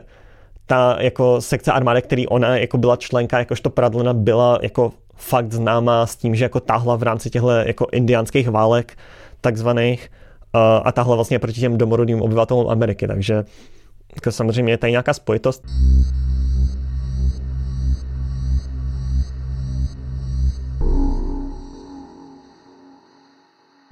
ta 0.65 0.97
jako 0.99 1.41
sekce 1.41 1.71
armády, 1.71 2.01
který 2.01 2.27
ona 2.27 2.57
jako 2.57 2.77
byla 2.77 2.95
členka, 2.95 3.39
jakožto 3.39 3.69
Pradlena 3.69 4.13
byla 4.13 4.59
jako 4.61 4.91
fakt 5.15 5.53
známá 5.53 6.05
s 6.05 6.15
tím, 6.15 6.35
že 6.35 6.45
jako 6.45 6.59
táhla 6.59 6.95
v 6.95 7.03
rámci 7.03 7.29
těchto 7.29 7.49
jako 7.49 7.87
indiánských 7.91 8.49
válek 8.49 8.97
takzvaných 9.41 10.11
a 10.83 10.91
táhla 10.91 11.15
vlastně 11.15 11.39
proti 11.39 11.59
těm 11.59 11.77
domorodým 11.77 12.21
obyvatelům 12.21 12.69
Ameriky, 12.69 13.07
takže 13.07 13.43
jako 14.15 14.31
samozřejmě 14.31 14.73
je 14.73 14.77
tady 14.77 14.91
nějaká 14.91 15.13
spojitost. 15.13 15.63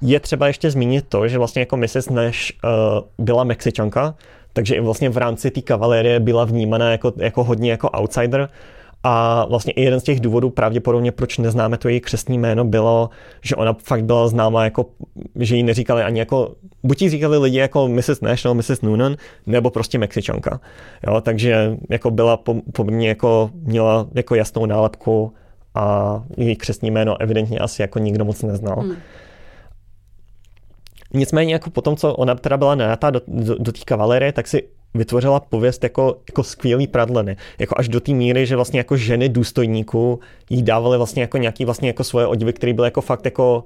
Je 0.06 0.20
třeba 0.20 0.48
ještě 0.48 0.72
zmínit 0.72 1.06
to, 1.10 1.28
že 1.28 1.38
vlastně 1.38 1.60
jako 1.60 1.78
Mrs. 1.78 2.10
Nash 2.10 2.38
uh, 2.64 3.26
byla 3.26 3.44
Mexičanka, 3.44 4.16
takže 4.54 4.76
i 4.76 4.80
vlastně 4.80 5.10
v 5.10 5.18
rámci 5.18 5.52
té 5.52 5.62
kavalérie 5.62 6.20
byla 6.20 6.46
vnímána 6.46 6.92
jako, 6.92 7.14
jako 7.18 7.44
hodně 7.44 7.72
jako 7.72 7.90
outsider. 7.90 8.50
A 9.06 9.46
vlastně 9.46 9.74
i 9.74 9.82
jeden 9.84 10.00
z 10.00 10.04
těch 10.04 10.20
důvodů 10.20 10.50
pravděpodobně, 10.50 11.12
proč 11.12 11.38
neznáme 11.38 11.78
to 11.78 11.90
její 11.90 12.00
křestní 12.00 12.38
jméno, 12.38 12.66
bylo, 12.66 13.10
že 13.42 13.56
ona 13.56 13.74
fakt 13.84 14.04
byla 14.04 14.28
známa 14.28 14.64
jako, 14.64 14.86
že 15.36 15.56
jí 15.56 15.64
neříkali 15.64 16.04
ani 16.04 16.20
jako, 16.20 16.52
buď 16.84 17.02
jí 17.02 17.10
říkali 17.10 17.38
lidi 17.38 17.58
jako 17.58 17.88
Mrs. 17.88 18.22
Nash 18.22 18.44
nebo 18.44 18.54
Mrs. 18.54 18.82
Noonan, 18.82 19.16
nebo 19.46 19.70
prostě 19.70 19.98
Mexičanka. 19.98 20.60
Jo, 21.08 21.22
takže 21.22 21.78
jako 21.90 22.12
byla 22.12 22.40
poměrně 22.74 23.08
jako, 23.08 23.50
měla 23.54 24.08
jako 24.14 24.36
jasnou 24.36 24.66
nálepku 24.66 25.34
a 25.76 26.24
její 26.38 26.56
křestní 26.56 26.92
jméno 26.92 27.22
evidentně 27.22 27.60
asi 27.60 27.82
jako 27.82 28.00
nikdo 28.00 28.26
moc 28.26 28.42
neznal. 28.42 28.80
Hmm. 28.80 28.96
Nicméně 31.14 31.54
jako 31.54 31.70
potom, 31.70 31.96
co 31.96 32.14
ona 32.14 32.36
teda 32.36 32.58
byla 32.58 32.76
najatá 32.76 33.10
do, 33.10 33.22
do, 33.28 33.56
do 33.60 33.72
té 33.72 33.80
kavalerie, 33.86 34.32
tak 34.32 34.48
si 34.48 34.64
vytvořila 34.94 35.40
pověst 35.40 35.84
jako, 35.84 36.18
jako 36.30 36.44
skvělý 36.44 36.88
pradleny. 36.88 37.38
Jako 37.60 37.76
až 37.78 37.90
do 37.90 38.00
té 38.00 38.12
míry, 38.12 38.46
že 38.46 38.56
vlastně 38.56 38.80
jako 38.80 38.98
ženy 38.98 39.30
důstojníků 39.30 40.20
jí 40.50 40.62
dávaly 40.62 40.98
vlastně 40.98 41.22
jako 41.22 41.38
nějaký 41.38 41.66
vlastně 41.66 41.90
jako 41.90 42.04
svoje 42.04 42.28
oděvy, 42.28 42.54
které 42.54 42.74
byly 42.74 42.88
jako 42.88 43.02
fakt 43.02 43.26
jako 43.26 43.64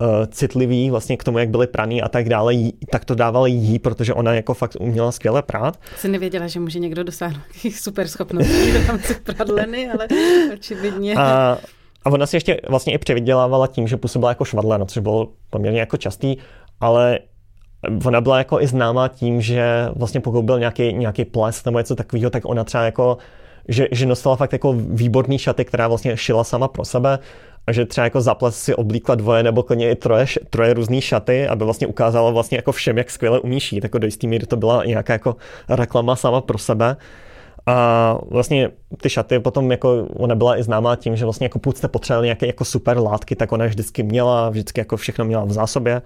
uh, 0.00 0.08
citlivý 0.26 0.90
vlastně 0.90 1.16
k 1.16 1.24
tomu, 1.24 1.38
jak 1.38 1.48
byly 1.48 1.66
praný 1.66 2.02
a 2.02 2.08
tak 2.08 2.28
dále, 2.28 2.54
jí, 2.54 2.72
tak 2.90 3.04
to 3.04 3.14
dávali 3.14 3.50
jí, 3.50 3.78
protože 3.78 4.14
ona 4.14 4.34
jako 4.34 4.54
fakt 4.54 4.76
uměla 4.80 5.12
skvěle 5.12 5.42
prát. 5.42 5.78
Jsem 5.96 6.12
nevěděla, 6.12 6.46
že 6.46 6.60
může 6.60 6.78
někdo 6.78 7.04
dosáhnout 7.04 7.42
super 7.70 8.08
schopností 8.08 8.70
v 8.70 8.88
rámci 8.88 9.14
pradleny, 9.14 9.90
ale 9.90 10.08
očividně. 10.52 11.14
A, 11.14 11.58
a 12.04 12.10
ona 12.10 12.26
si 12.26 12.36
ještě 12.36 12.60
vlastně 12.68 12.92
i 12.92 12.98
převydělávala 12.98 13.66
tím, 13.66 13.88
že 13.88 13.96
působila 13.96 14.30
jako 14.30 14.44
švadlena, 14.44 14.84
což 14.84 15.02
bylo 15.02 15.28
poměrně 15.50 15.80
jako 15.80 15.96
častý 15.96 16.36
ale 16.80 17.18
ona 18.04 18.20
byla 18.20 18.38
jako 18.38 18.60
i 18.60 18.66
známá 18.66 19.08
tím, 19.08 19.40
že 19.40 19.88
vlastně 19.96 20.20
pokud 20.20 20.42
byl 20.42 20.58
nějaký, 20.58 20.92
nějaký 20.92 21.24
ples 21.24 21.64
nebo 21.64 21.78
něco 21.78 21.94
takového, 21.94 22.30
tak 22.30 22.42
ona 22.46 22.64
třeba 22.64 22.84
jako, 22.84 23.18
že, 23.68 23.88
že 23.92 24.06
nosila 24.06 24.36
fakt 24.36 24.52
jako 24.52 24.72
výborný 24.72 25.38
šaty, 25.38 25.64
která 25.64 25.88
vlastně 25.88 26.16
šila 26.16 26.44
sama 26.44 26.68
pro 26.68 26.84
sebe 26.84 27.18
a 27.66 27.72
že 27.72 27.86
třeba 27.86 28.04
jako 28.04 28.20
za 28.20 28.34
ples 28.34 28.62
si 28.62 28.74
oblíkla 28.74 29.14
dvoje 29.14 29.42
nebo 29.42 29.62
klidně 29.62 29.90
i 29.90 29.94
troje, 29.94 30.26
troje 30.50 30.74
různé 30.74 31.00
šaty, 31.00 31.48
aby 31.48 31.64
vlastně 31.64 31.86
ukázala 31.86 32.30
vlastně 32.30 32.58
jako 32.58 32.72
všem, 32.72 32.98
jak 32.98 33.10
skvěle 33.10 33.40
umí 33.40 33.60
šít. 33.60 33.84
Jako 33.84 33.98
do 33.98 34.06
jistý 34.06 34.26
míry 34.26 34.46
to 34.46 34.56
byla 34.56 34.84
nějaká 34.84 35.12
jako 35.12 35.36
reklama 35.68 36.16
sama 36.16 36.40
pro 36.40 36.58
sebe. 36.58 36.96
A 37.66 38.18
vlastně 38.30 38.70
ty 39.00 39.10
šaty 39.10 39.38
potom 39.38 39.70
jako 39.70 40.06
ona 40.16 40.34
byla 40.34 40.58
i 40.58 40.62
známá 40.62 40.96
tím, 40.96 41.16
že 41.16 41.24
vlastně 41.24 41.44
jako 41.44 41.58
pokud 41.58 41.76
jste 41.76 41.88
potřebovali 41.88 42.26
nějaké 42.26 42.46
jako 42.46 42.64
super 42.64 42.98
látky, 42.98 43.36
tak 43.36 43.52
ona 43.52 43.66
vždycky 43.66 44.02
měla, 44.02 44.50
vždycky 44.50 44.80
jako 44.80 44.96
všechno 44.96 45.24
měla 45.24 45.44
v 45.44 45.52
zásobě. 45.52 46.02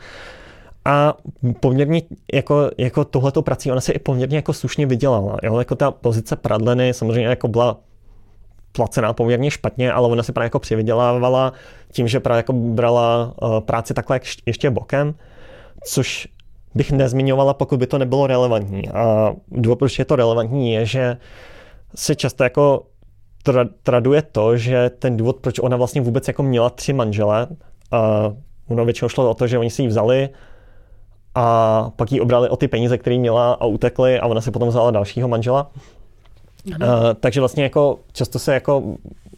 A 0.84 1.14
poměrně 1.60 2.02
jako, 2.32 2.70
jako 2.78 3.04
tohleto 3.04 3.42
prací 3.42 3.72
ona 3.72 3.80
se 3.80 3.92
i 3.92 3.98
poměrně 3.98 4.36
jako 4.36 4.52
slušně 4.52 4.86
vydělala. 4.86 5.36
Jo? 5.42 5.58
Jako 5.58 5.74
ta 5.74 5.90
pozice 5.90 6.36
Pradleny 6.36 6.94
samozřejmě 6.94 7.28
jako 7.28 7.48
byla 7.48 7.80
placená 8.72 9.12
poměrně 9.12 9.50
špatně, 9.50 9.92
ale 9.92 10.08
ona 10.08 10.22
se 10.22 10.32
právě 10.32 10.46
jako 10.46 10.58
přivydělávala 10.58 11.52
tím, 11.92 12.08
že 12.08 12.20
právě 12.20 12.38
jako 12.38 12.52
brala 12.52 13.34
uh, 13.42 13.60
práci 13.60 13.94
takhle 13.94 14.20
ještě 14.46 14.70
bokem, 14.70 15.14
což 15.84 16.28
bych 16.74 16.92
nezmiňovala, 16.92 17.54
pokud 17.54 17.78
by 17.78 17.86
to 17.86 17.98
nebylo 17.98 18.26
relevantní. 18.26 18.88
A 18.88 19.32
důvod, 19.48 19.78
proč 19.78 19.98
je 19.98 20.04
to 20.04 20.16
relevantní, 20.16 20.72
je, 20.72 20.86
že 20.86 21.16
se 21.94 22.14
často 22.14 22.44
jako 22.44 22.82
tra- 23.44 23.68
traduje 23.82 24.22
to, 24.22 24.56
že 24.56 24.90
ten 24.98 25.16
důvod, 25.16 25.36
proč 25.36 25.58
ona 25.58 25.76
vlastně 25.76 26.00
vůbec 26.00 26.28
jako 26.28 26.42
měla 26.42 26.70
tři 26.70 26.92
manžele, 26.92 27.46
a 27.90 28.32
ono 28.68 28.84
většinou 28.84 29.08
šlo 29.08 29.30
o 29.30 29.34
to, 29.34 29.46
že 29.46 29.58
oni 29.58 29.70
si 29.70 29.82
ji 29.82 29.88
vzali 29.88 30.28
a 31.34 31.90
pak 31.96 32.12
ji 32.12 32.20
obrali 32.20 32.48
o 32.48 32.56
ty 32.56 32.68
peníze, 32.68 32.98
které 32.98 33.18
měla 33.18 33.52
a 33.52 33.64
utekli 33.64 34.20
a 34.20 34.26
ona 34.26 34.40
si 34.40 34.50
potom 34.50 34.68
vzala 34.68 34.90
dalšího 34.90 35.28
manžela. 35.28 35.70
Uh, 36.66 36.76
takže 37.20 37.40
vlastně 37.40 37.62
jako 37.62 37.98
často 38.12 38.38
se 38.38 38.54
jako 38.54 38.82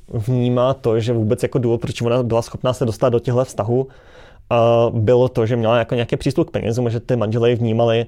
vnímá 0.08 0.74
to, 0.74 1.00
že 1.00 1.12
vůbec 1.12 1.42
jako 1.42 1.58
důvod, 1.58 1.80
proč 1.80 2.00
ona 2.00 2.22
byla 2.22 2.42
schopná 2.42 2.72
se 2.72 2.84
dostat 2.84 3.08
do 3.08 3.18
těchto 3.18 3.44
vztahů, 3.44 3.80
uh, 3.82 5.00
bylo 5.00 5.28
to, 5.28 5.46
že 5.46 5.56
měla 5.56 5.78
jako 5.78 5.94
nějaký 5.94 6.16
přístup 6.16 6.48
k 6.48 6.52
penězům, 6.52 6.90
že 6.90 7.00
ty 7.00 7.16
manželé 7.16 7.50
ji 7.50 7.56
vnímali 7.56 8.06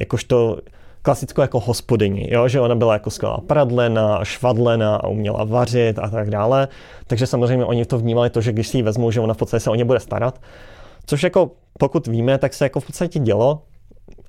jakožto 0.00 0.58
klasickou 1.02 1.40
jako 1.40 1.60
hospodyni, 1.60 2.28
jo? 2.30 2.48
že 2.48 2.60
ona 2.60 2.74
byla 2.74 2.92
jako 2.92 3.10
skvělá 3.10 3.40
pradlena, 3.46 4.24
švadlena 4.24 4.96
a 4.96 5.06
uměla 5.06 5.44
vařit 5.44 5.98
a 5.98 6.10
tak 6.10 6.30
dále. 6.30 6.68
Takže 7.06 7.26
samozřejmě 7.26 7.64
oni 7.64 7.84
to 7.84 7.98
vnímali 7.98 8.30
to, 8.30 8.40
že 8.40 8.52
když 8.52 8.68
si 8.68 8.78
ji 8.78 8.82
vezmou, 8.82 9.10
že 9.10 9.20
ona 9.20 9.34
v 9.34 9.36
podstatě 9.36 9.60
se 9.60 9.70
o 9.70 9.74
ně 9.74 9.84
bude 9.84 10.00
starat. 10.00 10.40
Což 11.06 11.22
jako 11.22 11.50
pokud 11.78 12.06
víme, 12.06 12.38
tak 12.38 12.54
se 12.54 12.64
jako 12.64 12.80
v 12.80 12.86
podstatě 12.86 13.18
dělo. 13.18 13.62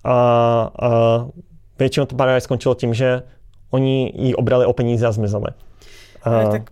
A, 0.04 0.14
a 0.82 0.90
většinou 1.80 2.06
to 2.06 2.16
právě 2.16 2.42
skončilo 2.42 2.76
tím, 2.76 2.94
že 2.94 3.24
oni 3.70 4.14
ji 4.16 4.36
obrali 4.36 4.66
o 4.66 4.74
peníze 4.74 5.08
a 5.08 5.12
zmizeli. 5.12 5.48
Ale 6.24 6.52
tak 6.52 6.72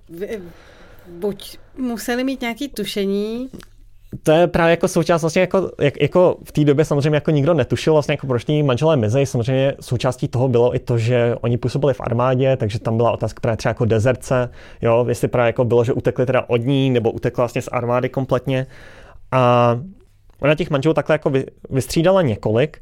buď 1.19 1.57
museli 1.77 2.23
mít 2.23 2.41
nějaké 2.41 2.67
tušení, 2.67 3.49
to 4.23 4.31
je 4.31 4.47
právě 4.47 4.71
jako 4.71 4.87
součást 4.87 5.21
vlastně 5.21 5.41
jako, 5.41 5.71
jak, 5.81 6.01
jako 6.01 6.37
v 6.43 6.51
té 6.51 6.63
době 6.63 6.85
samozřejmě 6.85 7.15
jako 7.15 7.31
nikdo 7.31 7.53
netušil 7.53 7.93
vlastně 7.93 8.13
jako 8.13 8.27
proč 8.27 8.45
manželé 8.63 8.97
mizej. 8.97 9.25
Samozřejmě 9.25 9.73
součástí 9.81 10.27
toho 10.27 10.47
bylo 10.47 10.75
i 10.75 10.79
to, 10.79 10.97
že 10.97 11.35
oni 11.41 11.57
působili 11.57 11.93
v 11.93 12.01
armádě, 12.01 12.57
takže 12.57 12.79
tam 12.79 12.97
byla 12.97 13.11
otázka 13.11 13.39
právě 13.41 13.57
třeba 13.57 13.69
jako 13.69 13.85
dezerce, 13.85 14.49
jo, 14.81 15.05
jestli 15.07 15.27
právě 15.27 15.47
jako 15.47 15.65
bylo, 15.65 15.83
že 15.83 15.93
utekli 15.93 16.25
teda 16.25 16.49
od 16.49 16.57
ní, 16.57 16.89
nebo 16.89 17.11
utekla 17.11 17.41
vlastně 17.41 17.61
z 17.61 17.69
armády 17.71 18.09
kompletně. 18.09 18.67
A 19.35 19.75
ona 20.41 20.55
těch 20.55 20.69
manželů 20.69 20.93
takhle 20.93 21.13
jako 21.13 21.31
vystřídala 21.69 22.21
několik. 22.21 22.81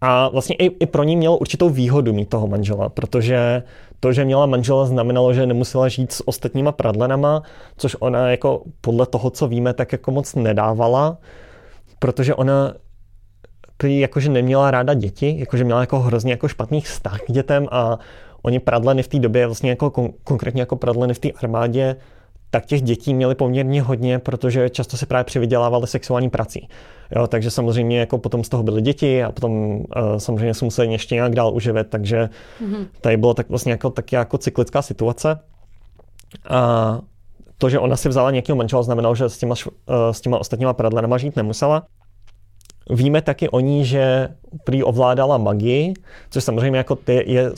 A 0.00 0.28
vlastně 0.28 0.56
i, 0.56 0.64
i 0.64 0.86
pro 0.86 1.04
ní 1.04 1.16
mělo 1.16 1.38
určitou 1.38 1.68
výhodu 1.68 2.12
mít 2.12 2.28
toho 2.28 2.46
manžela, 2.46 2.88
protože 2.88 3.62
to, 4.00 4.12
že 4.12 4.24
měla 4.24 4.46
manžela, 4.46 4.86
znamenalo, 4.86 5.32
že 5.32 5.46
nemusela 5.46 5.88
žít 5.88 6.12
s 6.12 6.28
ostatníma 6.28 6.72
pradlenama, 6.72 7.42
což 7.76 7.96
ona 8.00 8.30
jako 8.30 8.62
podle 8.80 9.06
toho, 9.06 9.30
co 9.30 9.48
víme, 9.48 9.74
tak 9.74 9.92
jako 9.92 10.10
moc 10.10 10.34
nedávala, 10.34 11.18
protože 11.98 12.34
ona 12.34 12.74
prý 13.76 14.00
jakože 14.00 14.30
neměla 14.30 14.70
ráda 14.70 14.94
děti, 14.94 15.36
jakože 15.38 15.64
měla 15.64 15.80
jako 15.80 16.00
hrozně 16.00 16.32
jako 16.32 16.48
špatný 16.48 16.80
vztah 16.80 17.20
k 17.20 17.32
dětem 17.32 17.68
a 17.70 17.98
oni 18.42 18.60
pradleny 18.60 19.02
v 19.02 19.08
té 19.08 19.18
době, 19.18 19.46
vlastně 19.46 19.70
jako 19.70 19.86
kon- 19.86 20.12
konkrétně 20.24 20.62
jako 20.62 20.76
pradleny 20.76 21.14
v 21.14 21.18
té 21.18 21.30
armádě, 21.30 21.96
tak 22.50 22.66
těch 22.66 22.82
dětí 22.82 23.14
měli 23.14 23.34
poměrně 23.34 23.82
hodně, 23.82 24.18
protože 24.18 24.70
často 24.70 24.96
se 24.96 25.06
právě 25.06 25.24
přivydělávali 25.24 25.86
sexuální 25.86 26.30
prací. 26.30 26.68
Jo, 27.16 27.26
takže 27.26 27.50
samozřejmě 27.50 28.00
jako 28.00 28.18
potom 28.18 28.44
z 28.44 28.48
toho 28.48 28.62
byly 28.62 28.82
děti 28.82 29.24
a 29.24 29.32
potom 29.32 29.52
uh, 29.52 29.82
samozřejmě 30.18 30.54
se 30.54 30.64
museli 30.64 30.92
ještě 30.92 31.14
nějak 31.14 31.34
dál 31.34 31.54
uživit, 31.54 31.86
takže 31.90 32.28
mm-hmm. 32.62 32.86
tady 33.00 33.16
bylo 33.16 33.34
tak 33.34 33.48
vlastně 33.48 33.72
jako, 33.72 33.90
taky 33.90 34.16
jako 34.16 34.38
cyklická 34.38 34.82
situace. 34.82 35.38
A 36.48 37.00
to, 37.58 37.68
že 37.70 37.78
ona 37.78 37.96
si 37.96 38.08
vzala 38.08 38.30
nějakého 38.30 38.56
manžela, 38.56 38.82
znamenalo, 38.82 39.14
že 39.14 39.28
s 39.28 39.38
těma, 39.38 39.54
uh, 39.66 39.94
s 40.10 40.20
těma 40.20 40.38
ostatníma 40.38 40.72
pradlenama 40.72 41.18
žít 41.18 41.36
nemusela. 41.36 41.86
Víme 42.90 43.22
taky 43.22 43.48
o 43.48 43.60
ní, 43.60 43.84
že 43.84 44.28
prý 44.64 44.82
ovládala 44.82 45.38
magii, 45.38 45.94
což 46.30 46.44
samozřejmě 46.44 46.78
jako 46.78 46.96
ty 46.96 47.24
je 47.26 47.50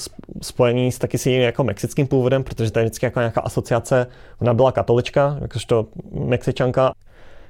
spojený 0.42 0.92
s 0.92 0.98
taky 0.98 1.18
s 1.18 1.26
jejím 1.26 1.42
jako 1.42 1.64
mexickým 1.64 2.06
původem, 2.06 2.44
protože 2.44 2.70
to 2.70 2.78
je 2.78 2.84
vždycky 2.84 3.06
jako 3.06 3.20
nějaká 3.20 3.40
asociace. 3.40 4.06
Ona 4.40 4.54
byla 4.54 4.72
katolička, 4.72 5.38
jakožto 5.40 5.86
mexičanka. 6.12 6.92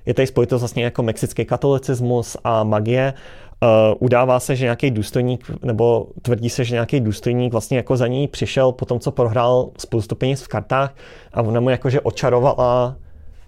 Je 0.07 0.15
tady 0.15 0.27
spojitost 0.27 0.61
vlastně 0.63 0.85
jako 0.85 1.03
mexický 1.03 1.45
katolicismus 1.45 2.37
a 2.45 2.65
magie. 2.65 3.15
Uh, 3.63 3.69
udává 3.99 4.41
se, 4.41 4.57
že 4.57 4.65
nějaký 4.65 4.91
důstojník, 4.91 5.51
nebo 5.63 6.07
tvrdí 6.23 6.51
se, 6.51 6.65
že 6.65 6.75
nějaký 6.75 7.01
důstojník 7.01 7.53
vlastně 7.53 7.77
jako 7.77 7.97
za 7.97 8.07
ní 8.07 8.29
přišel 8.29 8.73
po 8.73 8.85
tom, 8.85 9.01
co 9.01 9.11
prohrál 9.11 9.71
spoustu 9.79 10.15
peněz 10.15 10.43
v 10.43 10.49
kartách 10.49 10.95
a 11.35 11.43
ona 11.43 11.61
mu 11.61 11.71
jakože 11.71 12.01
očarovala 12.01 12.97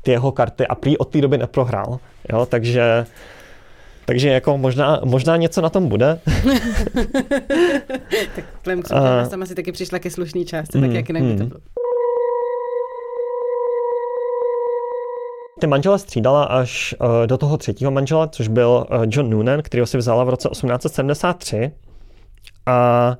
ty 0.02 0.10
jeho 0.10 0.32
karty 0.32 0.66
a 0.66 0.74
prý 0.74 0.98
od 0.98 1.08
té 1.08 1.20
doby 1.20 1.38
neprohrál. 1.38 1.98
Jo? 2.32 2.46
Takže 2.46 3.06
takže 4.11 4.28
jako 4.28 4.58
možná, 4.58 5.00
možná 5.04 5.36
něco 5.36 5.61
na 5.61 5.70
tom 5.70 5.88
bude. 5.88 6.20
tak 8.34 8.44
vzhledem 8.58 8.82
k 8.82 8.88
jsem 9.28 9.42
asi 9.42 9.54
taky 9.54 9.72
přišla 9.72 9.98
ke 9.98 10.11
slušný 10.11 10.44
části, 10.44 10.78
mm, 10.78 10.84
tak 10.84 10.94
jak 10.94 11.08
jinak 11.08 11.22
mm. 11.22 11.28
by 11.28 11.36
to 11.36 11.42
hmm. 11.42 11.48
bylo. 11.48 11.61
Ty 15.61 15.66
manžela 15.66 15.98
střídala 15.98 16.44
až 16.44 16.94
uh, 17.00 17.08
do 17.26 17.38
toho 17.38 17.56
třetího 17.56 17.90
manžela, 17.90 18.26
což 18.26 18.48
byl 18.48 18.86
uh, 18.90 19.04
John 19.08 19.30
Noonan, 19.30 19.62
kterého 19.62 19.86
si 19.86 19.98
vzala 19.98 20.24
v 20.24 20.28
roce 20.28 20.48
1873. 20.48 21.72
A 22.66 23.16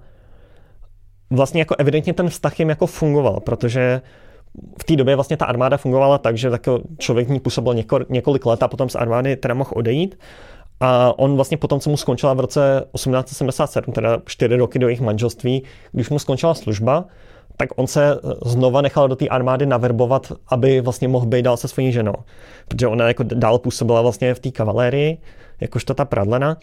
vlastně 1.31 1.61
jako 1.61 1.75
evidentně 1.79 2.15
ten 2.15 2.29
vztah 2.29 2.59
jim 2.59 2.69
jako 2.69 2.87
fungoval, 2.87 3.41
protože 3.41 4.01
v 4.81 4.85
té 4.85 4.97
době 4.97 5.15
vlastně 5.15 5.37
ta 5.37 5.45
armáda 5.45 5.77
fungovala 5.77 6.19
tak, 6.19 6.37
že 6.39 6.49
jako 6.49 6.81
člověk 6.99 7.29
ní 7.29 7.41
působil 7.41 7.75
několik 8.09 8.47
let 8.47 8.63
a 8.63 8.69
potom 8.69 8.89
z 8.89 8.95
armády 8.95 9.37
teda 9.37 9.55
mohl 9.55 9.71
odejít. 9.75 10.19
A 10.81 11.19
on 11.19 11.37
vlastně 11.37 11.57
potom, 11.57 11.81
co 11.81 11.91
mu 11.91 11.97
skončila 11.97 12.35
v 12.35 12.41
roce 12.41 12.85
1877, 12.95 13.93
teda 13.93 14.19
čtyři 14.27 14.57
roky 14.57 14.79
do 14.79 14.89
jejich 14.89 15.01
manželství, 15.01 15.63
když 15.93 16.11
mu 16.11 16.19
skončila 16.19 16.55
služba, 16.55 17.05
tak 17.57 17.69
on 17.77 17.87
se 17.87 18.21
znova 18.45 18.81
nechal 18.81 19.09
do 19.09 19.17
té 19.17 19.29
armády 19.29 19.67
naverbovat, 19.67 20.33
aby 20.49 20.81
vlastně 20.81 21.09
mohl 21.09 21.27
být 21.27 21.43
dál 21.43 21.57
se 21.57 21.69
svojí 21.69 21.93
ženou. 21.93 22.15
Protože 22.69 22.87
ona 22.87 23.09
jako 23.09 23.23
dál 23.23 23.59
působila 23.59 24.03
vlastně 24.03 24.35
v 24.35 24.41
té 24.41 24.51
kavalérii, 24.51 25.19
jakožto 25.61 25.95
ta 25.95 26.05
pradlena. 26.05 26.57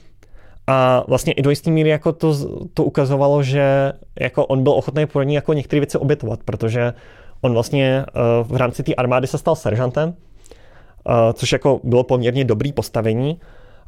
A 0.68 1.04
vlastně 1.08 1.34
i 1.34 1.42
do 1.42 1.50
jisté 1.50 1.72
míry 1.72 1.90
jako 1.90 2.12
to, 2.12 2.36
to 2.74 2.84
ukazovalo, 2.84 3.44
že 3.44 3.94
jako 4.20 4.46
on 4.46 4.64
byl 4.64 4.74
ochotný 4.74 5.06
pro 5.06 5.24
ní 5.24 5.34
jako 5.34 5.54
některé 5.54 5.80
věci 5.80 5.98
obětovat, 5.98 6.40
protože 6.46 6.94
on 7.42 7.54
vlastně 7.54 8.06
uh, 8.42 8.48
v 8.48 8.56
rámci 8.56 8.84
té 8.84 8.96
armády 8.96 9.28
se 9.28 9.38
stal 9.38 9.56
seržantem, 9.56 10.10
uh, 10.10 11.34
což 11.34 11.52
jako 11.52 11.80
bylo 11.84 12.04
poměrně 12.04 12.46
dobrý 12.46 12.74
postavení, 12.74 13.40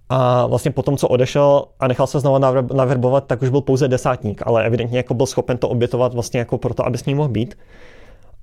a 0.09 0.45
vlastně 0.45 0.71
potom, 0.71 0.97
co 0.97 1.07
odešel 1.07 1.65
a 1.79 1.87
nechal 1.87 2.07
se 2.07 2.19
znovu 2.19 2.37
naverbovat, 2.73 3.27
tak 3.27 3.41
už 3.41 3.49
byl 3.49 3.61
pouze 3.61 3.87
desátník, 3.87 4.41
ale 4.45 4.65
evidentně 4.65 4.97
jako 4.97 5.13
byl 5.13 5.25
schopen 5.25 5.57
to 5.57 5.69
obětovat 5.69 6.13
vlastně 6.13 6.39
jako 6.39 6.57
proto, 6.57 6.85
aby 6.85 6.97
s 6.97 7.05
ním 7.05 7.17
mohl 7.17 7.29
být. 7.29 7.57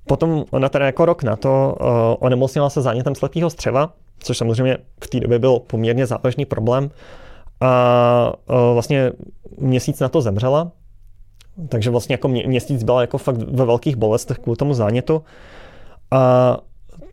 Potom 0.07 0.45
ona 0.51 0.69
teda 0.69 0.85
jako 0.85 1.05
rok 1.05 1.23
na 1.23 1.35
to 1.35 1.77
uh, 1.79 1.87
onemocnila 2.19 2.69
se 2.69 2.81
zánětem 2.81 3.15
slepého 3.15 3.49
střeva, 3.49 3.93
což 4.19 4.37
samozřejmě 4.37 4.77
v 5.03 5.07
té 5.07 5.19
době 5.19 5.39
byl 5.39 5.59
poměrně 5.59 6.05
závažný 6.05 6.45
problém. 6.45 6.89
A 7.61 8.33
uh, 8.49 8.55
vlastně 8.73 9.11
měsíc 9.57 9.99
na 9.99 10.09
to 10.09 10.21
zemřela, 10.21 10.71
takže 11.69 11.89
vlastně 11.89 12.13
jako 12.13 12.27
mě, 12.27 12.43
měsíc 12.47 12.83
byla 12.83 13.01
jako 13.01 13.17
fakt 13.17 13.37
ve 13.37 13.65
velkých 13.65 13.95
bolestech 13.95 14.39
kvůli 14.39 14.57
tomu 14.57 14.73
zánětu. 14.73 15.23
A 16.11 16.57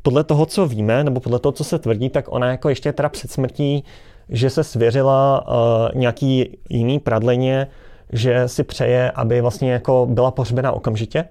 podle 0.02 0.24
toho, 0.24 0.46
co 0.46 0.66
víme, 0.66 1.04
nebo 1.04 1.20
podle 1.20 1.38
toho, 1.38 1.52
co 1.52 1.64
se 1.64 1.78
tvrdí, 1.78 2.10
tak 2.10 2.24
ona 2.28 2.50
jako 2.50 2.68
ještě 2.68 2.92
teda 2.92 3.08
před 3.08 3.30
smrtí 3.30 3.84
že 4.28 4.50
se 4.50 4.64
svěřila 4.64 5.46
uh, 5.48 5.54
nějaký 6.00 6.58
jiný 6.68 6.98
pradleně, 6.98 7.66
že 8.12 8.48
si 8.48 8.64
přeje, 8.64 9.10
aby 9.10 9.40
vlastně 9.40 9.72
jako 9.72 10.06
byla 10.10 10.30
pohřbena 10.30 10.72
okamžitě, 10.72 11.24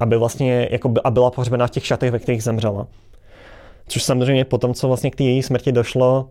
aby 0.00 0.16
vlastně 0.16 0.68
jako 0.70 0.88
by, 0.88 1.00
a 1.04 1.10
byla 1.10 1.30
pohřbena 1.30 1.66
v 1.66 1.70
těch 1.70 1.86
šatech, 1.86 2.10
ve 2.10 2.18
kterých 2.18 2.42
zemřela. 2.42 2.86
Což 3.88 4.04
samozřejmě 4.04 4.44
po 4.44 4.58
tom, 4.58 4.74
co 4.74 4.88
vlastně 4.88 5.10
k 5.10 5.16
té 5.16 5.24
její 5.24 5.42
smrti 5.42 5.72
došlo, 5.72 6.28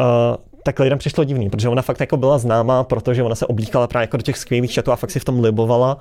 uh, 0.00 0.36
tak 0.62 0.78
lidem 0.78 0.98
přišlo 0.98 1.24
divný, 1.24 1.50
protože 1.50 1.68
ona 1.68 1.82
fakt 1.82 2.00
jako 2.00 2.16
byla 2.16 2.38
známá, 2.38 2.84
protože 2.84 3.22
ona 3.22 3.34
se 3.34 3.46
oblíkala 3.46 3.86
právě 3.86 4.02
jako 4.02 4.16
do 4.16 4.22
těch 4.22 4.38
skvělých 4.38 4.72
šatů 4.72 4.92
a 4.92 4.96
fakt 4.96 5.10
si 5.10 5.20
v 5.20 5.24
tom 5.24 5.40
libovala. 5.40 5.98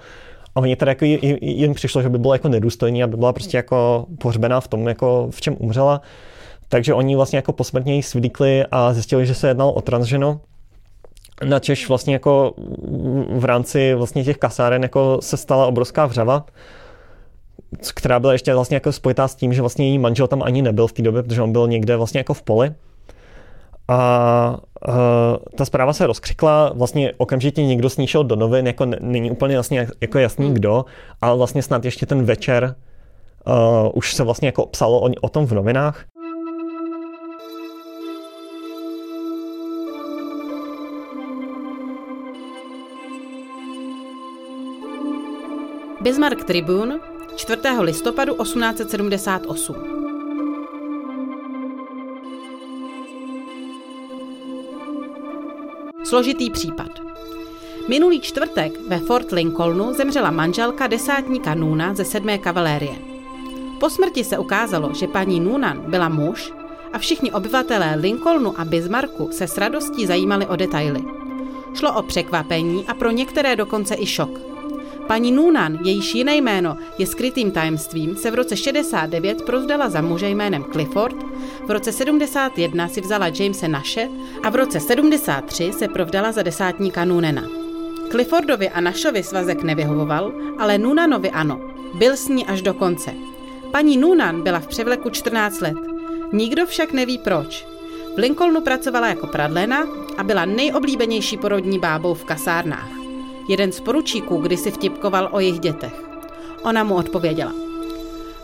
A 0.55 0.59
oni 0.59 0.75
teda 0.75 0.91
jako 0.91 1.05
jim 1.41 1.73
přišlo, 1.73 2.01
že 2.01 2.09
by 2.09 2.17
bylo 2.17 2.33
jako 2.33 2.49
nedůstojný, 2.49 3.03
aby 3.03 3.17
byla 3.17 3.33
prostě 3.33 3.57
jako 3.57 4.05
pohřbená 4.21 4.59
v 4.61 4.67
tom, 4.67 4.87
jako 4.87 5.27
v 5.31 5.41
čem 5.41 5.55
umřela. 5.59 6.01
Takže 6.69 6.93
oni 6.93 7.15
vlastně 7.15 7.37
jako 7.37 7.53
posmrtně 7.53 7.95
ji 7.95 8.03
svlíkli 8.03 8.65
a 8.71 8.93
zjistili, 8.93 9.25
že 9.25 9.35
se 9.35 9.47
jednalo 9.47 9.73
o 9.73 9.81
transženu. 9.81 10.39
Na 11.45 11.59
Češ 11.59 11.89
vlastně 11.89 12.13
jako 12.13 12.53
v 13.29 13.45
rámci 13.45 13.93
vlastně 13.93 14.23
těch 14.23 14.37
kasáren 14.37 14.83
jako 14.83 15.17
se 15.21 15.37
stala 15.37 15.67
obrovská 15.67 16.05
vřava, 16.05 16.45
která 17.95 18.19
byla 18.19 18.33
ještě 18.33 18.53
vlastně 18.53 18.75
jako 18.75 18.91
spojitá 18.91 19.27
s 19.27 19.35
tím, 19.35 19.53
že 19.53 19.61
vlastně 19.61 19.87
její 19.87 19.99
manžel 19.99 20.27
tam 20.27 20.43
ani 20.43 20.61
nebyl 20.61 20.87
v 20.87 20.93
té 20.93 21.01
době, 21.01 21.23
protože 21.23 21.41
on 21.41 21.51
byl 21.51 21.67
někde 21.67 21.97
vlastně 21.97 22.19
jako 22.19 22.33
v 22.33 22.41
poli. 22.41 22.71
A 23.87 24.57
uh, 24.87 24.95
ta 25.55 25.65
zpráva 25.65 25.93
se 25.93 26.07
rozkřikla, 26.07 26.71
vlastně 26.75 27.13
okamžitě 27.17 27.65
někdo 27.65 27.89
s 27.89 27.97
ní 27.97 28.07
šel 28.07 28.23
do 28.23 28.35
novin, 28.35 28.67
jako 28.67 28.85
není 28.99 29.31
úplně 29.31 29.55
jasně 29.55 29.87
jako 30.01 30.19
jasný 30.19 30.45
hmm. 30.45 30.53
kdo, 30.53 30.85
ale 31.21 31.37
vlastně 31.37 31.61
snad 31.61 31.85
ještě 31.85 32.05
ten 32.05 32.23
večer 32.23 32.75
uh, 33.47 33.91
už 33.93 34.13
se 34.13 34.23
vlastně 34.23 34.47
jako 34.47 34.65
psalo 34.65 35.01
o, 35.01 35.09
o 35.21 35.29
tom 35.29 35.45
v 35.45 35.51
novinách. 35.51 36.05
Bismarck 46.07 46.43
Tribune 46.43 46.99
4. 47.35 47.61
listopadu 47.79 48.35
1878. 48.43 49.75
Složitý 56.03 56.49
případ. 56.49 56.87
Minulý 57.87 58.21
čtvrtek 58.21 58.87
ve 58.87 58.99
Fort 58.99 59.31
Lincolnu 59.31 59.93
zemřela 59.93 60.31
manželka 60.31 60.87
desátníka 60.87 61.55
Nuna 61.55 61.93
ze 61.93 62.05
7. 62.05 62.39
kavalérie. 62.39 62.95
Po 63.79 63.89
smrti 63.89 64.23
se 64.23 64.37
ukázalo, 64.37 64.93
že 64.93 65.07
paní 65.07 65.39
Noonan 65.39 65.83
byla 65.87 66.09
muž 66.09 66.53
a 66.93 66.97
všichni 66.97 67.31
obyvatelé 67.31 67.95
Lincolnu 67.95 68.59
a 68.59 68.65
Bismarcku 68.65 69.29
se 69.31 69.47
s 69.47 69.57
radostí 69.57 70.05
zajímali 70.05 70.45
o 70.45 70.55
detaily. 70.55 71.01
Šlo 71.73 71.99
o 71.99 72.03
překvapení 72.03 72.85
a 72.87 72.93
pro 72.93 73.11
některé 73.11 73.55
dokonce 73.55 73.95
i 73.99 74.05
šok. 74.05 74.56
Paní 75.07 75.31
Noonan, 75.31 75.77
jejíž 75.83 76.15
jiné 76.15 76.35
jméno 76.35 76.77
je 76.97 77.07
skrytým 77.07 77.51
tajemstvím, 77.51 78.15
se 78.15 78.31
v 78.31 78.35
roce 78.35 78.57
69 78.57 79.41
prozdala 79.41 79.89
za 79.89 80.01
muže 80.01 80.29
jménem 80.29 80.63
Clifford, 80.63 81.15
v 81.65 81.71
roce 81.71 81.91
71 81.91 82.87
si 82.87 83.01
vzala 83.01 83.27
Jamese 83.27 83.67
Naše 83.67 84.09
a 84.43 84.49
v 84.49 84.55
roce 84.55 84.79
73 84.79 85.73
se 85.73 85.87
provdala 85.87 86.31
za 86.31 86.41
desátníka 86.43 87.05
Noonena. 87.05 87.43
Cliffordovi 88.11 88.69
a 88.69 88.81
Nashovi 88.81 89.23
svazek 89.23 89.63
nevyhovoval, 89.63 90.33
ale 90.57 90.77
Noonanovi 90.77 91.31
ano. 91.31 91.61
Byl 91.93 92.17
s 92.17 92.27
ní 92.27 92.45
až 92.45 92.61
do 92.61 92.73
konce. 92.73 93.13
Paní 93.71 93.97
Noonan 93.97 94.41
byla 94.41 94.59
v 94.59 94.67
převleku 94.67 95.09
14 95.09 95.61
let. 95.61 95.77
Nikdo 96.33 96.65
však 96.65 96.93
neví 96.93 97.17
proč. 97.17 97.67
V 98.15 98.19
Lincolnu 98.19 98.61
pracovala 98.61 99.07
jako 99.07 99.27
pradlena 99.27 99.87
a 100.17 100.23
byla 100.23 100.45
nejoblíbenější 100.45 101.37
porodní 101.37 101.79
bábou 101.79 102.13
v 102.13 102.23
kasárnách. 102.23 102.96
Jeden 103.47 103.71
z 103.71 103.79
poručíků 103.79 104.37
kdysi 104.37 104.71
vtipkoval 104.71 105.29
o 105.31 105.39
jejich 105.39 105.59
dětech. 105.59 106.03
Ona 106.63 106.83
mu 106.83 106.95
odpověděla. 106.95 107.53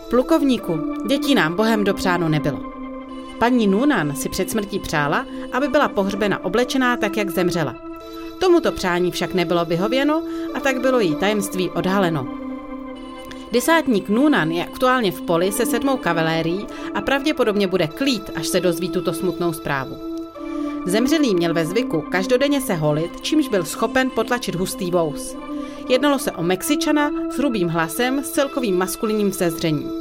Plukovníku, 0.10 0.95
dětí 1.08 1.36
nám 1.36 1.56
bohem 1.56 1.84
dopřáno 1.84 2.30
nebylo. 2.30 2.60
Paní 3.39 3.68
Noonan 3.68 4.16
si 4.16 4.30
před 4.30 4.51
smrtí 4.51 4.80
přála, 4.80 5.26
aby 5.51 5.68
byla 5.68 5.88
pohřbena 5.88 6.45
oblečená 6.45 6.97
tak, 6.97 7.18
jak 7.18 7.30
zemřela. 7.30 7.76
Tomuto 8.39 8.72
přání 8.72 9.12
však 9.12 9.34
nebylo 9.34 9.66
vyhověno 9.66 10.24
a 10.54 10.60
tak 10.60 10.82
bylo 10.82 10.99
jí 10.99 11.16
tajemství 11.16 11.70
odhaleno. 11.70 12.28
Desátník 13.51 14.10
Noonan 14.10 14.51
je 14.51 14.66
aktuálně 14.66 15.12
v 15.12 15.22
poli 15.22 15.51
se 15.51 15.66
sedmou 15.66 15.97
kavalérií 15.97 16.68
a 16.93 17.01
pravděpodobně 17.01 17.68
bude 17.68 17.88
klít, 17.88 18.30
až 18.36 18.47
se 18.47 18.60
dozví 18.60 18.89
tuto 18.89 19.14
smutnou 19.14 19.54
zprávu. 19.54 20.12
Zemřelý 20.86 21.36
měl 21.36 21.53
ve 21.53 21.65
zvyku 21.65 22.01
každodenně 22.01 22.61
se 22.61 22.73
holit, 22.73 23.21
čímž 23.21 23.47
byl 23.47 23.65
schopen 23.65 24.09
potlačit 24.09 24.55
hustý 24.55 24.91
vous. 24.91 25.36
Jednalo 25.89 26.19
se 26.19 26.31
o 26.31 26.43
Mexičana 26.43 27.11
s 27.29 27.38
hrubým 27.38 27.67
hlasem 27.67 28.23
s 28.23 28.31
celkovým 28.31 28.77
maskulinním 28.77 29.31
sezřením. 29.31 29.91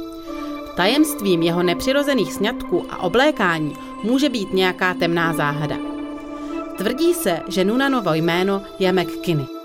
Tajemstvím 0.75 1.43
jeho 1.43 1.63
nepřirozených 1.63 2.33
sňatků 2.33 2.85
a 2.89 2.97
oblékání 2.97 3.73
může 4.03 4.29
být 4.29 4.53
nějaká 4.53 4.93
temná 4.93 5.33
záhada. 5.33 5.77
Tvrdí 6.77 7.13
se, 7.13 7.39
že 7.47 7.65
Nunanovo 7.65 8.13
jméno 8.13 8.61
je 8.79 8.93
McKinney. 8.93 9.62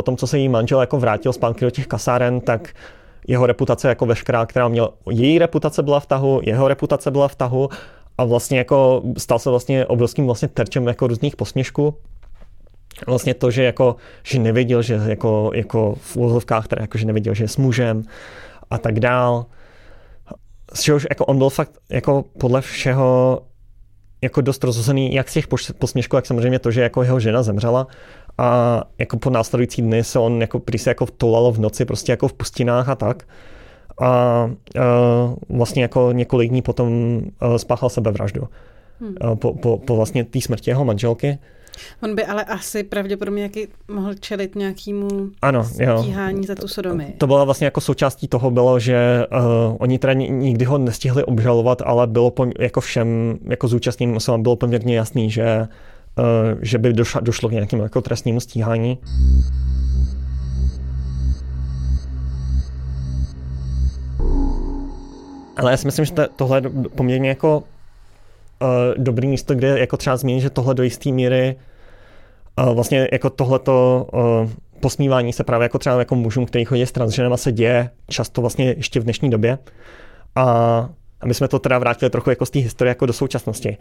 Po 0.00 0.04
tom, 0.04 0.16
co 0.16 0.26
se 0.26 0.38
jí 0.38 0.48
manžel 0.48 0.80
jako 0.80 0.98
vrátil 0.98 1.32
zpátky 1.32 1.64
do 1.64 1.70
těch 1.70 1.86
kasáren, 1.86 2.40
tak 2.40 2.72
jeho 3.28 3.46
reputace 3.46 3.88
jako 3.88 4.06
veškerá, 4.06 4.46
která 4.46 4.68
měla, 4.68 4.90
její 5.10 5.38
reputace 5.38 5.82
byla 5.82 6.00
v 6.00 6.06
tahu, 6.06 6.40
jeho 6.44 6.68
reputace 6.68 7.10
byla 7.10 7.28
v 7.28 7.34
tahu 7.34 7.68
a 8.18 8.24
vlastně 8.24 8.58
jako 8.58 9.02
stal 9.18 9.38
se 9.38 9.50
vlastně 9.50 9.86
obrovským 9.86 10.26
vlastně 10.26 10.48
terčem 10.48 10.86
jako 10.86 11.06
různých 11.06 11.36
posměšků. 11.36 11.94
Vlastně 13.06 13.34
to, 13.34 13.50
že 13.50 13.64
jako, 13.64 13.96
že 14.22 14.38
nevěděl, 14.38 14.82
že 14.82 15.00
jako, 15.06 15.50
jako 15.54 15.94
v 16.00 16.16
úvozovkách, 16.16 16.68
teda 16.68 16.82
jako, 16.82 16.98
že 16.98 17.06
nevěděl, 17.06 17.34
že 17.34 17.44
je 17.44 17.48
s 17.48 17.56
mužem 17.56 18.02
a 18.70 18.78
tak 18.78 19.00
dál. 19.00 19.46
Z 20.74 20.80
čehož 20.80 21.06
jako 21.10 21.24
on 21.24 21.38
byl 21.38 21.50
fakt 21.50 21.72
jako 21.90 22.24
podle 22.38 22.60
všeho 22.60 23.40
jako 24.22 24.40
dost 24.40 24.64
rozhozený, 24.64 25.14
jak 25.14 25.28
z 25.28 25.32
těch 25.32 25.46
posměšků, 25.78 26.16
jak 26.16 26.26
samozřejmě 26.26 26.58
to, 26.58 26.70
že 26.70 26.82
jako 26.82 27.02
jeho 27.02 27.20
žena 27.20 27.42
zemřela, 27.42 27.86
a 28.38 28.82
jako 28.98 29.16
po 29.16 29.30
následující 29.30 29.82
dny 29.82 30.04
se 30.04 30.18
on 30.18 30.40
jako 30.40 30.58
prý 30.58 30.78
se 30.78 30.90
jako 30.90 31.06
toulalo 31.06 31.52
v 31.52 31.58
noci 31.58 31.84
prostě 31.84 32.12
jako 32.12 32.28
v 32.28 32.32
pustinách 32.32 32.88
a 32.88 32.94
tak. 32.94 33.28
A, 34.00 34.06
a 34.06 34.50
vlastně 35.48 35.82
jako 35.82 36.12
několik 36.12 36.50
dní 36.50 36.62
potom 36.62 37.20
spáchal 37.56 37.88
sebevraždu. 37.88 38.48
Hmm. 39.00 39.14
Po, 39.38 39.54
po, 39.54 39.78
po 39.78 39.96
vlastně 39.96 40.24
té 40.24 40.40
smrti 40.40 40.70
jeho 40.70 40.84
manželky. 40.84 41.38
On 42.02 42.14
by 42.14 42.24
ale 42.24 42.44
asi 42.44 42.82
pravděpodobně 42.82 43.42
jaký 43.42 43.68
mohl 43.88 44.14
čelit 44.14 44.54
nějakému 44.54 45.08
ano, 45.42 45.64
stíhání 45.64 46.38
jo. 46.38 46.44
za 46.46 46.54
tu 46.54 46.68
sodomy. 46.68 47.14
To 47.18 47.26
bylo 47.26 47.44
vlastně 47.44 47.64
jako 47.64 47.80
součástí 47.80 48.28
toho 48.28 48.50
bylo, 48.50 48.78
že 48.78 49.26
uh, 49.32 49.76
oni 49.78 49.98
teda 49.98 50.12
nikdy 50.12 50.64
ho 50.64 50.78
nestihli 50.78 51.24
obžalovat, 51.24 51.82
ale 51.84 52.06
bylo 52.06 52.30
po, 52.30 52.46
jako 52.58 52.80
všem 52.80 53.38
jako 53.42 53.68
zúčastněným 53.68 54.16
osobám 54.16 54.42
bylo 54.42 54.56
poměrně 54.56 54.96
jasný, 54.96 55.30
že 55.30 55.68
Eh, 56.18 56.56
že 56.62 56.78
by 56.78 56.92
došlo, 56.92 57.20
došlo 57.20 57.48
k 57.48 57.52
nějakému 57.52 57.82
jako 57.82 58.00
trestnímu 58.00 58.40
stíhání. 58.40 58.98
Ale 65.56 65.70
já 65.70 65.76
si 65.76 65.86
myslím, 65.86 66.04
že 66.04 66.12
tohle 66.36 66.58
je 66.58 66.70
poměrně 66.94 67.28
jako 67.28 67.58
uh, 67.58 67.64
dobrý 68.96 69.28
místo, 69.28 69.54
kde 69.54 69.78
jako 69.78 69.96
třeba 69.96 70.16
zmínit, 70.16 70.40
že 70.40 70.50
tohle 70.50 70.74
do 70.74 70.82
jisté 70.82 71.10
míry 71.10 71.56
uh, 72.58 72.74
vlastně 72.74 73.08
jako 73.12 73.30
tohleto 73.30 74.06
uh, 74.12 74.50
posmívání 74.80 75.32
se 75.32 75.44
právě 75.44 75.64
jako 75.64 75.78
třeba 75.78 75.98
jako 75.98 76.14
mužům, 76.14 76.46
který 76.46 76.64
chodí 76.64 76.82
s 76.82 76.92
transženama, 76.92 77.36
se 77.36 77.52
děje 77.52 77.90
často 78.08 78.40
vlastně 78.40 78.74
ještě 78.76 79.00
v 79.00 79.04
dnešní 79.04 79.30
době. 79.30 79.58
A, 80.34 80.44
a 81.20 81.26
my 81.26 81.34
jsme 81.34 81.48
to 81.48 81.58
teda 81.58 81.78
vrátili 81.78 82.10
trochu 82.10 82.30
jako 82.30 82.46
z 82.46 82.50
té 82.50 82.58
historie 82.58 82.90
jako 82.90 83.06
do 83.06 83.12
současnosti 83.12 83.76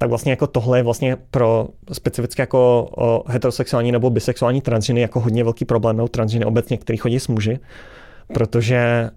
tak 0.00 0.08
vlastně 0.08 0.32
jako 0.32 0.46
tohle 0.46 0.78
je 0.78 0.82
vlastně 0.82 1.16
pro 1.30 1.68
specificky 1.92 2.42
jako 2.42 2.88
heterosexuální 3.26 3.92
nebo 3.92 4.10
bisexuální 4.10 4.60
transženy 4.60 5.00
jako 5.00 5.20
hodně 5.20 5.44
velký 5.44 5.64
problém, 5.64 5.96
nebo 5.96 6.08
transženy 6.08 6.44
obecně, 6.44 6.78
který 6.78 6.98
chodí 6.98 7.20
s 7.20 7.28
muži, 7.28 7.58
protože 8.34 9.10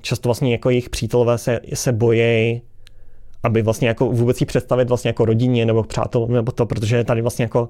často 0.00 0.28
vlastně 0.28 0.52
jako 0.52 0.70
jejich 0.70 0.90
přítelové 0.90 1.38
se, 1.38 1.60
se 1.74 1.92
bojí 1.92 2.62
aby 3.42 3.62
vlastně 3.62 3.88
jako 3.88 4.06
vůbec 4.06 4.36
si 4.36 4.46
představit 4.46 4.88
vlastně 4.88 5.08
jako 5.08 5.24
rodině 5.24 5.66
nebo 5.66 5.82
přátelům 5.82 6.32
nebo 6.32 6.52
to, 6.52 6.66
protože 6.66 7.04
tady 7.04 7.22
vlastně 7.22 7.42
jako 7.42 7.68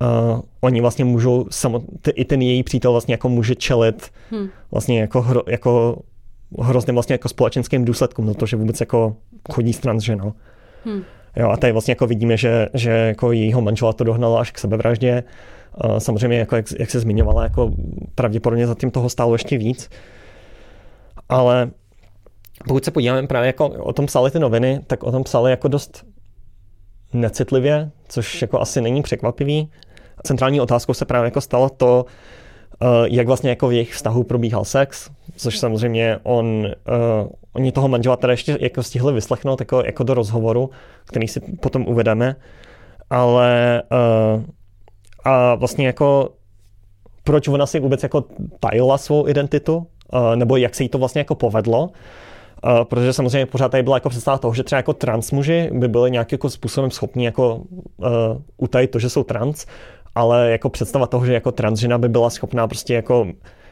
uh, 0.00 0.40
oni 0.60 0.80
vlastně 0.80 1.04
můžou, 1.04 1.46
samot, 1.50 1.82
i 2.14 2.24
ten 2.24 2.42
její 2.42 2.62
přítel 2.62 2.92
vlastně 2.92 3.14
jako 3.14 3.28
může 3.28 3.54
čelit 3.54 4.10
hmm. 4.30 4.48
vlastně 4.70 5.00
jako, 5.00 5.22
hro, 5.22 5.42
jako 5.48 6.02
hrozným 6.58 6.94
vlastně 6.94 7.14
jako 7.14 7.28
společenským 7.28 7.84
důsledkům 7.84 8.26
na 8.26 8.34
to, 8.34 8.46
že 8.46 8.56
vůbec 8.56 8.80
jako 8.80 9.16
chodí 9.52 9.72
s 9.72 9.78
transženou. 9.78 10.32
Hmm. 10.84 11.02
Jo, 11.36 11.48
a 11.48 11.56
tady 11.56 11.72
vlastně 11.72 11.92
jako 11.92 12.06
vidíme, 12.06 12.36
že, 12.36 12.68
že 12.74 12.90
jako 12.90 13.32
jejího 13.32 13.60
manžela 13.60 13.92
to 13.92 14.04
dohnalo 14.04 14.38
až 14.38 14.50
k 14.50 14.58
sebevraždě. 14.58 15.22
Samozřejmě, 15.98 16.38
jako 16.38 16.56
jak, 16.56 16.66
jak 16.78 16.90
se 16.90 17.00
zmiňovala, 17.00 17.42
jako 17.42 17.70
pravděpodobně 18.14 18.66
zatím 18.66 18.90
toho 18.90 19.08
stálo 19.08 19.34
ještě 19.34 19.58
víc. 19.58 19.90
Ale 21.28 21.70
pokud 22.68 22.84
se 22.84 22.90
podíváme 22.90 23.26
právě 23.26 23.46
jako 23.46 23.68
o 23.68 23.92
tom 23.92 24.06
psali 24.06 24.30
ty 24.30 24.38
noviny, 24.38 24.80
tak 24.86 25.02
o 25.02 25.12
tom 25.12 25.24
psali 25.24 25.50
jako 25.50 25.68
dost 25.68 26.04
necitlivě, 27.12 27.90
což 28.08 28.42
jako 28.42 28.60
asi 28.60 28.80
není 28.80 29.02
překvapivý. 29.02 29.70
Centrální 30.22 30.60
otázkou 30.60 30.94
se 30.94 31.04
právě 31.04 31.26
jako 31.26 31.40
stalo 31.40 31.68
to, 31.68 32.06
Eh, 32.82 33.06
jak 33.10 33.26
vlastně 33.26 33.50
jako 33.50 33.68
v 33.68 33.72
jejich 33.72 33.94
vztahu 33.94 34.24
probíhal 34.24 34.64
sex, 34.64 35.10
což 35.36 35.58
samozřejmě 35.58 36.18
on, 36.22 36.66
uh, 36.66 37.28
oni 37.52 37.72
toho 37.72 37.88
manžela 37.88 38.16
teda 38.16 38.32
ještě 38.32 38.58
jako 38.60 38.82
stihli 38.82 39.12
vyslechnout 39.12 39.60
jako, 39.60 39.82
jako 39.86 40.04
do 40.04 40.14
rozhovoru, 40.14 40.70
který 41.04 41.28
si 41.28 41.40
potom 41.40 41.88
uvedeme, 41.88 42.36
ale 43.10 43.82
uh, 44.36 44.42
a 45.24 45.54
vlastně 45.54 45.86
jako 45.86 46.28
proč 47.24 47.48
ona 47.48 47.66
si 47.66 47.80
vůbec 47.80 48.02
jako 48.02 48.24
tajila 48.60 48.98
svou 48.98 49.28
identitu, 49.28 49.76
uh, 49.76 50.36
nebo 50.36 50.56
jak 50.56 50.74
se 50.74 50.82
jí 50.82 50.88
to 50.88 50.98
vlastně 50.98 51.20
jako 51.20 51.34
povedlo, 51.34 51.90
Uh, 52.64 52.84
protože 52.84 53.12
samozřejmě 53.12 53.46
pořád 53.46 53.68
tady 53.68 53.82
byla 53.82 53.96
jako 53.96 54.08
představa 54.08 54.38
toho, 54.38 54.54
že 54.54 54.62
třeba 54.62 54.76
jako 54.76 54.92
transmuži 54.92 55.70
by 55.72 55.88
byli 55.88 56.10
nějakým 56.10 56.34
jako 56.34 56.50
způsobem 56.50 56.90
schopni 56.90 57.24
jako 57.24 57.56
uh, 57.56 58.06
utajit 58.56 58.90
to, 58.90 58.98
že 58.98 59.10
jsou 59.10 59.24
trans, 59.24 59.66
ale 60.14 60.50
jako 60.50 60.70
představa 60.70 61.06
toho, 61.06 61.26
že 61.26 61.34
jako 61.34 61.52
transžena 61.52 61.98
by 61.98 62.08
byla 62.08 62.30
schopná 62.30 62.68
prostě 62.68 62.94
jako 62.94 63.26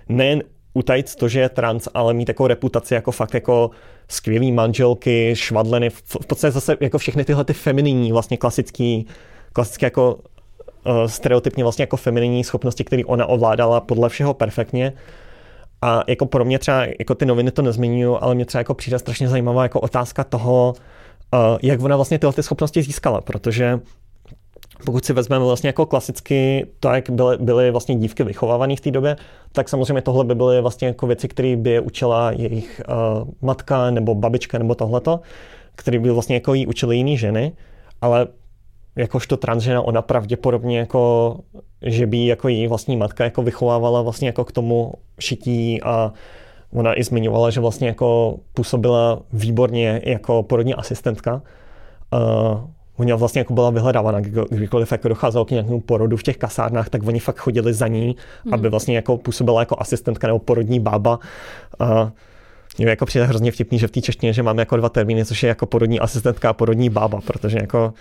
nejen 0.08 0.42
utajit 0.74 1.14
to, 1.14 1.28
že 1.28 1.40
je 1.40 1.48
trans, 1.48 1.88
ale 1.94 2.14
mít 2.14 2.24
takovou 2.24 2.46
reputaci 2.46 2.94
jako 2.94 3.12
fakt 3.12 3.34
jako 3.34 3.70
skvělý 4.08 4.52
manželky, 4.52 5.32
švadleny, 5.36 5.90
v, 5.90 6.02
v 6.22 6.26
podstatě 6.26 6.52
zase 6.52 6.76
jako 6.80 6.98
všechny 6.98 7.24
tyhle 7.24 7.44
ty 7.44 7.52
femininní, 7.52 8.12
vlastně 8.12 8.36
klasický, 8.36 9.06
klasické 9.52 9.86
jako 9.86 10.14
uh, 10.86 11.04
stereotypně 11.06 11.64
vlastně 11.64 11.82
jako 11.82 11.96
femininní 11.96 12.44
schopnosti, 12.44 12.84
které 12.84 13.04
ona 13.04 13.26
ovládala 13.26 13.80
podle 13.80 14.08
všeho 14.08 14.34
perfektně. 14.34 14.92
A 15.82 16.04
jako 16.06 16.26
pro 16.26 16.44
mě 16.44 16.58
třeba, 16.58 16.84
jako 16.98 17.14
ty 17.14 17.26
noviny 17.26 17.50
to 17.50 17.62
nezmiňují, 17.62 18.16
ale 18.20 18.34
mě 18.34 18.44
třeba 18.44 18.60
jako 18.60 18.74
přijde 18.74 18.98
strašně 18.98 19.28
zajímavá 19.28 19.62
jako 19.62 19.80
otázka 19.80 20.24
toho, 20.24 20.74
uh, 21.34 21.58
jak 21.62 21.82
ona 21.82 21.96
vlastně 21.96 22.18
tyhle 22.18 22.32
ty 22.32 22.42
schopnosti 22.42 22.82
získala, 22.82 23.20
protože 23.20 23.80
pokud 24.84 25.04
si 25.04 25.12
vezmeme 25.12 25.44
vlastně 25.44 25.68
jako 25.68 25.86
klasicky 25.86 26.66
to, 26.80 26.88
jak 26.88 27.10
byly, 27.10 27.38
byly 27.38 27.70
vlastně 27.70 27.94
dívky 27.94 28.24
vychovávané 28.24 28.76
v 28.76 28.80
té 28.80 28.90
době, 28.90 29.16
tak 29.52 29.68
samozřejmě 29.68 30.02
tohle 30.02 30.24
by 30.24 30.34
byly 30.34 30.60
vlastně 30.60 30.88
jako 30.88 31.06
věci, 31.06 31.28
které 31.28 31.56
by 31.56 31.70
je 31.70 31.80
učila 31.80 32.30
jejich 32.30 32.82
uh, 32.88 33.28
matka 33.42 33.90
nebo 33.90 34.14
babička 34.14 34.58
nebo 34.58 34.74
tohleto, 34.74 35.20
který 35.74 35.98
by 35.98 36.10
vlastně 36.10 36.36
jako 36.36 36.54
jí 36.54 36.66
učili 36.66 36.96
jiný 36.96 37.18
ženy, 37.18 37.52
ale 38.00 38.26
jakožto 38.96 39.36
transžena 39.36 39.82
ona 39.82 40.02
pravděpodobně 40.02 40.78
jako, 40.78 41.36
že 41.82 42.06
by 42.06 42.26
jako 42.26 42.48
její 42.48 42.66
vlastní 42.66 42.96
matka 42.96 43.24
jako 43.24 43.42
vychovávala 43.42 44.02
vlastně 44.02 44.28
jako 44.28 44.44
k 44.44 44.52
tomu 44.52 44.92
šití 45.18 45.82
a 45.82 46.12
ona 46.72 46.98
i 46.98 47.04
zmiňovala, 47.04 47.50
že 47.50 47.60
vlastně 47.60 47.88
jako 47.88 48.38
působila 48.54 49.18
výborně 49.32 50.00
jako 50.04 50.42
porodní 50.42 50.74
asistentka. 50.74 51.42
Uh, 52.12 52.60
Ona 53.00 53.16
vlastně 53.16 53.40
jako 53.40 53.54
byla 53.54 53.70
vyhledávána, 53.70 54.20
kdykoliv 54.50 54.92
jako 54.92 55.08
docházelo 55.08 55.44
k 55.44 55.50
nějakému 55.50 55.80
porodu 55.80 56.16
v 56.16 56.22
těch 56.22 56.36
kasárnách, 56.36 56.88
tak 56.88 57.06
oni 57.06 57.18
fakt 57.18 57.38
chodili 57.38 57.74
za 57.74 57.88
ní, 57.88 58.16
hmm. 58.44 58.54
aby 58.54 58.68
vlastně 58.68 58.96
jako 58.96 59.16
působila 59.16 59.60
jako 59.60 59.76
asistentka 59.78 60.26
nebo 60.26 60.38
porodní 60.38 60.80
bába. 60.80 61.18
Uh, 61.80 62.10
mě 62.78 62.86
jako 62.90 63.06
přijde 63.06 63.24
hrozně 63.24 63.52
vtipný, 63.52 63.78
že 63.78 63.86
v 63.86 63.90
té 63.90 64.00
češtině, 64.00 64.32
že 64.32 64.42
máme 64.42 64.62
jako 64.62 64.76
dva 64.76 64.88
termíny, 64.88 65.24
což 65.24 65.42
je 65.42 65.48
jako 65.48 65.66
porodní 65.66 66.00
asistentka 66.00 66.50
a 66.50 66.52
porodní 66.52 66.90
bába, 66.90 67.20
protože 67.20 67.58
jako 67.60 67.94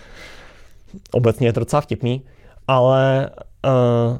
obecně 1.12 1.48
je 1.48 1.52
to 1.52 1.60
docela 1.60 1.80
vtipný, 1.80 2.22
ale 2.68 3.30
uh, 3.66 4.18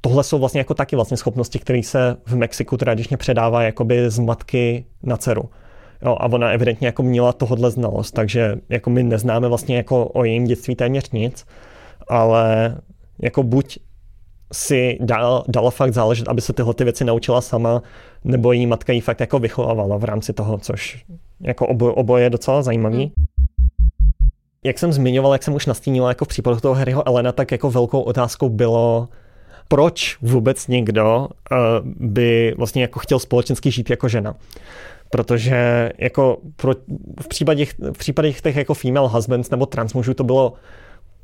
tohle 0.00 0.24
jsou 0.24 0.38
vlastně 0.38 0.60
jako 0.60 0.74
taky 0.74 0.96
vlastně 0.96 1.16
schopnosti, 1.16 1.58
které 1.58 1.82
se 1.82 2.16
v 2.26 2.36
Mexiku 2.36 2.76
tradičně 2.76 3.16
předává 3.16 3.62
jakoby 3.62 4.10
z 4.10 4.18
matky 4.18 4.84
na 5.02 5.16
dceru. 5.16 5.50
Jo, 6.02 6.16
a 6.20 6.26
ona 6.26 6.50
evidentně 6.50 6.86
jako 6.86 7.02
měla 7.02 7.32
tohodle 7.32 7.70
znalost, 7.70 8.12
takže 8.12 8.56
jako 8.68 8.90
my 8.90 9.02
neznáme 9.02 9.48
vlastně 9.48 9.76
jako 9.76 10.06
o 10.06 10.24
jejím 10.24 10.44
dětství 10.44 10.74
téměř 10.74 11.10
nic, 11.10 11.46
ale 12.08 12.76
jako 13.22 13.42
buď 13.42 13.78
si 14.52 14.98
dal, 15.00 15.44
dala 15.48 15.70
fakt 15.70 15.92
záležet, 15.92 16.28
aby 16.28 16.40
se 16.40 16.52
tyhle 16.52 16.74
ty 16.74 16.84
věci 16.84 17.04
naučila 17.04 17.40
sama, 17.40 17.82
nebo 18.24 18.52
její 18.52 18.66
matka 18.66 18.92
ji 18.92 19.00
fakt 19.00 19.20
jako 19.20 19.38
vychovávala 19.38 19.96
v 19.96 20.04
rámci 20.04 20.32
toho, 20.32 20.58
což 20.58 21.04
jako 21.40 21.66
oboje, 21.66 21.92
oboje 21.92 22.24
je 22.24 22.30
docela 22.30 22.62
zajímavý. 22.62 22.98
Hmm. 22.98 23.35
Jak 24.66 24.78
jsem 24.78 24.92
zmiňoval, 24.92 25.32
jak 25.32 25.42
jsem 25.42 25.54
už 25.54 25.66
nastínila 25.66 26.08
jako 26.08 26.24
v 26.24 26.28
případu 26.28 26.60
toho 26.60 26.74
Harryho 26.74 27.08
Elena, 27.08 27.32
tak 27.32 27.52
jako 27.52 27.70
velkou 27.70 28.00
otázkou 28.00 28.48
bylo, 28.48 29.08
proč 29.68 30.18
vůbec 30.22 30.68
někdo 30.68 31.28
uh, 31.50 31.58
by 31.84 32.54
vlastně 32.58 32.82
jako 32.82 32.98
chtěl 32.98 33.18
společensky 33.18 33.70
žít 33.70 33.90
jako 33.90 34.08
žena. 34.08 34.34
Protože 35.10 35.92
jako 35.98 36.38
pro, 36.56 36.72
v, 37.22 37.28
případě, 37.28 37.66
v 37.92 37.98
případě 37.98 38.32
těch 38.32 38.56
jako 38.56 38.74
female 38.74 39.08
husbands 39.08 39.50
nebo 39.50 39.66
trans 39.66 39.94
mužů 39.94 40.14
to 40.14 40.24
bylo 40.24 40.52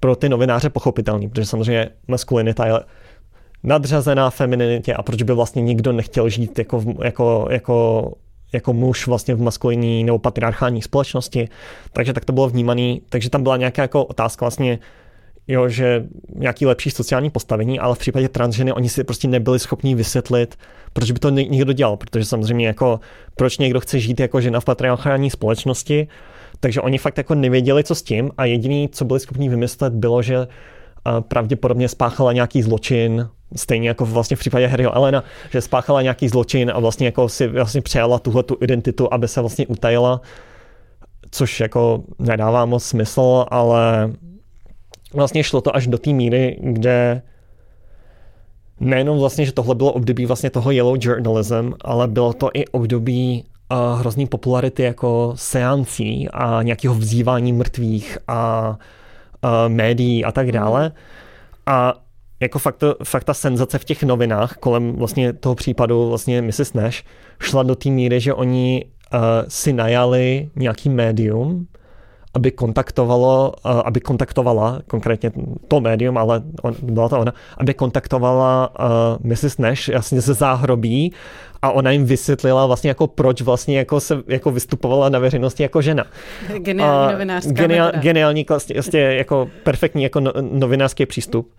pro 0.00 0.16
ty 0.16 0.28
novináře 0.28 0.70
pochopitelný, 0.70 1.28
protože 1.28 1.46
samozřejmě 1.46 1.88
maskulinita 2.08 2.66
je 2.66 2.72
nadřazená 3.62 4.30
femininitě 4.30 4.94
a 4.94 5.02
proč 5.02 5.22
by 5.22 5.32
vlastně 5.32 5.62
nikdo 5.62 5.92
nechtěl 5.92 6.28
žít 6.28 6.58
jako, 6.58 6.82
jako, 7.04 7.46
jako, 7.50 8.12
jako 8.52 8.72
muž 8.72 9.06
vlastně 9.06 9.34
v 9.34 9.40
maskulinní 9.40 10.04
nebo 10.04 10.18
patriarchální 10.18 10.82
společnosti. 10.82 11.48
Takže 11.92 12.12
tak 12.12 12.24
to 12.24 12.32
bylo 12.32 12.48
vnímaný. 12.48 13.02
Takže 13.08 13.30
tam 13.30 13.42
byla 13.42 13.56
nějaká 13.56 13.82
jako 13.82 14.04
otázka 14.04 14.44
vlastně, 14.44 14.78
jo, 15.48 15.68
že 15.68 16.04
nějaký 16.34 16.66
lepší 16.66 16.90
sociální 16.90 17.30
postavení, 17.30 17.80
ale 17.80 17.94
v 17.94 17.98
případě 17.98 18.28
transženy 18.28 18.72
oni 18.72 18.88
si 18.88 19.04
prostě 19.04 19.28
nebyli 19.28 19.58
schopni 19.58 19.94
vysvětlit, 19.94 20.56
proč 20.92 21.10
by 21.10 21.18
to 21.18 21.30
někdo 21.30 21.72
dělal, 21.72 21.96
protože 21.96 22.24
samozřejmě 22.24 22.66
jako 22.66 23.00
proč 23.36 23.58
někdo 23.58 23.80
chce 23.80 23.98
žít 23.98 24.20
jako 24.20 24.40
žena 24.40 24.60
v 24.60 24.64
patriarchální 24.64 25.30
společnosti, 25.30 26.08
takže 26.60 26.80
oni 26.80 26.98
fakt 26.98 27.18
jako 27.18 27.34
nevěděli, 27.34 27.84
co 27.84 27.94
s 27.94 28.02
tím 28.02 28.30
a 28.36 28.44
jediný, 28.44 28.88
co 28.92 29.04
byli 29.04 29.20
schopni 29.20 29.48
vymyslet, 29.48 29.92
bylo, 29.92 30.22
že 30.22 30.46
pravděpodobně 31.20 31.88
spáchala 31.88 32.32
nějaký 32.32 32.62
zločin, 32.62 33.28
stejně 33.56 33.88
jako 33.88 34.06
vlastně 34.06 34.36
v 34.36 34.40
případě 34.40 34.66
Harryho 34.66 34.96
Elena, 34.96 35.24
že 35.50 35.60
spáchala 35.60 36.02
nějaký 36.02 36.28
zločin 36.28 36.72
a 36.74 36.80
vlastně 36.80 37.06
jako 37.06 37.28
si 37.28 37.46
vlastně 37.46 37.82
přejala 37.82 38.18
tuhle 38.18 38.42
tu 38.42 38.56
identitu, 38.60 39.08
aby 39.14 39.28
se 39.28 39.40
vlastně 39.40 39.66
utajila, 39.66 40.20
což 41.30 41.60
jako 41.60 42.02
nedává 42.18 42.64
moc 42.64 42.84
smysl, 42.84 43.46
ale 43.48 44.12
vlastně 45.14 45.44
šlo 45.44 45.60
to 45.60 45.76
až 45.76 45.86
do 45.86 45.98
té 45.98 46.10
míry, 46.10 46.58
kde 46.60 47.22
nejenom 48.80 49.18
vlastně, 49.18 49.46
že 49.46 49.52
tohle 49.52 49.74
bylo 49.74 49.92
období 49.92 50.26
vlastně 50.26 50.50
toho 50.50 50.70
yellow 50.70 50.96
journalism, 51.00 51.72
ale 51.84 52.08
bylo 52.08 52.32
to 52.32 52.50
i 52.54 52.66
období 52.66 53.44
uh, 53.72 54.00
hrozný 54.00 54.26
popularity 54.26 54.82
jako 54.82 55.32
seancí 55.36 56.28
a 56.28 56.62
nějakého 56.62 56.94
vzývání 56.94 57.52
mrtvých 57.52 58.18
a 58.28 58.70
uh, 59.44 59.50
médií 59.68 60.24
a 60.24 60.32
tak 60.32 60.52
dále. 60.52 60.92
A 61.66 61.94
jako 62.42 62.58
fakt, 62.58 62.76
to, 62.76 62.96
fakt 63.04 63.24
ta 63.24 63.34
senzace 63.34 63.78
v 63.78 63.84
těch 63.84 64.02
novinách 64.02 64.56
kolem 64.56 64.92
vlastně 64.92 65.32
toho 65.32 65.54
případu 65.54 66.08
vlastně 66.08 66.42
Mrs. 66.42 66.72
Nash 66.72 67.04
šla 67.40 67.62
do 67.62 67.74
té 67.74 67.88
míry, 67.88 68.20
že 68.20 68.34
oni 68.34 68.84
uh, 69.14 69.20
si 69.48 69.72
najali 69.72 70.48
nějaký 70.56 70.88
médium, 70.88 71.66
aby 72.34 72.50
kontaktovalo, 72.50 73.52
uh, 73.64 73.80
aby 73.84 74.00
kontaktovala, 74.00 74.82
konkrétně 74.86 75.32
to 75.68 75.80
médium, 75.80 76.18
ale 76.18 76.42
on, 76.62 76.74
byla 76.82 77.08
to 77.08 77.20
ona, 77.20 77.32
aby 77.58 77.74
kontaktovala 77.74 78.74
uh, 78.80 79.30
Mrs. 79.30 79.58
Nash 79.58 79.88
jasně 79.88 80.20
ze 80.20 80.34
záhrobí 80.34 81.12
a 81.62 81.70
ona 81.70 81.90
jim 81.90 82.04
vysvětlila 82.06 82.66
vlastně 82.66 82.90
jako 82.90 83.06
proč 83.06 83.40
vlastně 83.42 83.78
jako 83.78 84.00
se 84.00 84.22
jako 84.28 84.50
vystupovala 84.50 85.08
na 85.08 85.18
veřejnosti 85.18 85.62
jako 85.62 85.82
žena. 85.82 86.04
Geniální 86.58 87.12
novinářská 87.12 87.52
geniál, 87.52 87.92
Geniální, 88.00 88.46
vlastně, 88.48 88.74
vlastně 88.74 89.00
jako 89.00 89.48
perfektní 89.62 90.02
jako 90.02 90.20
no, 90.20 90.32
novinářský 90.40 91.06
přístup. 91.06 91.52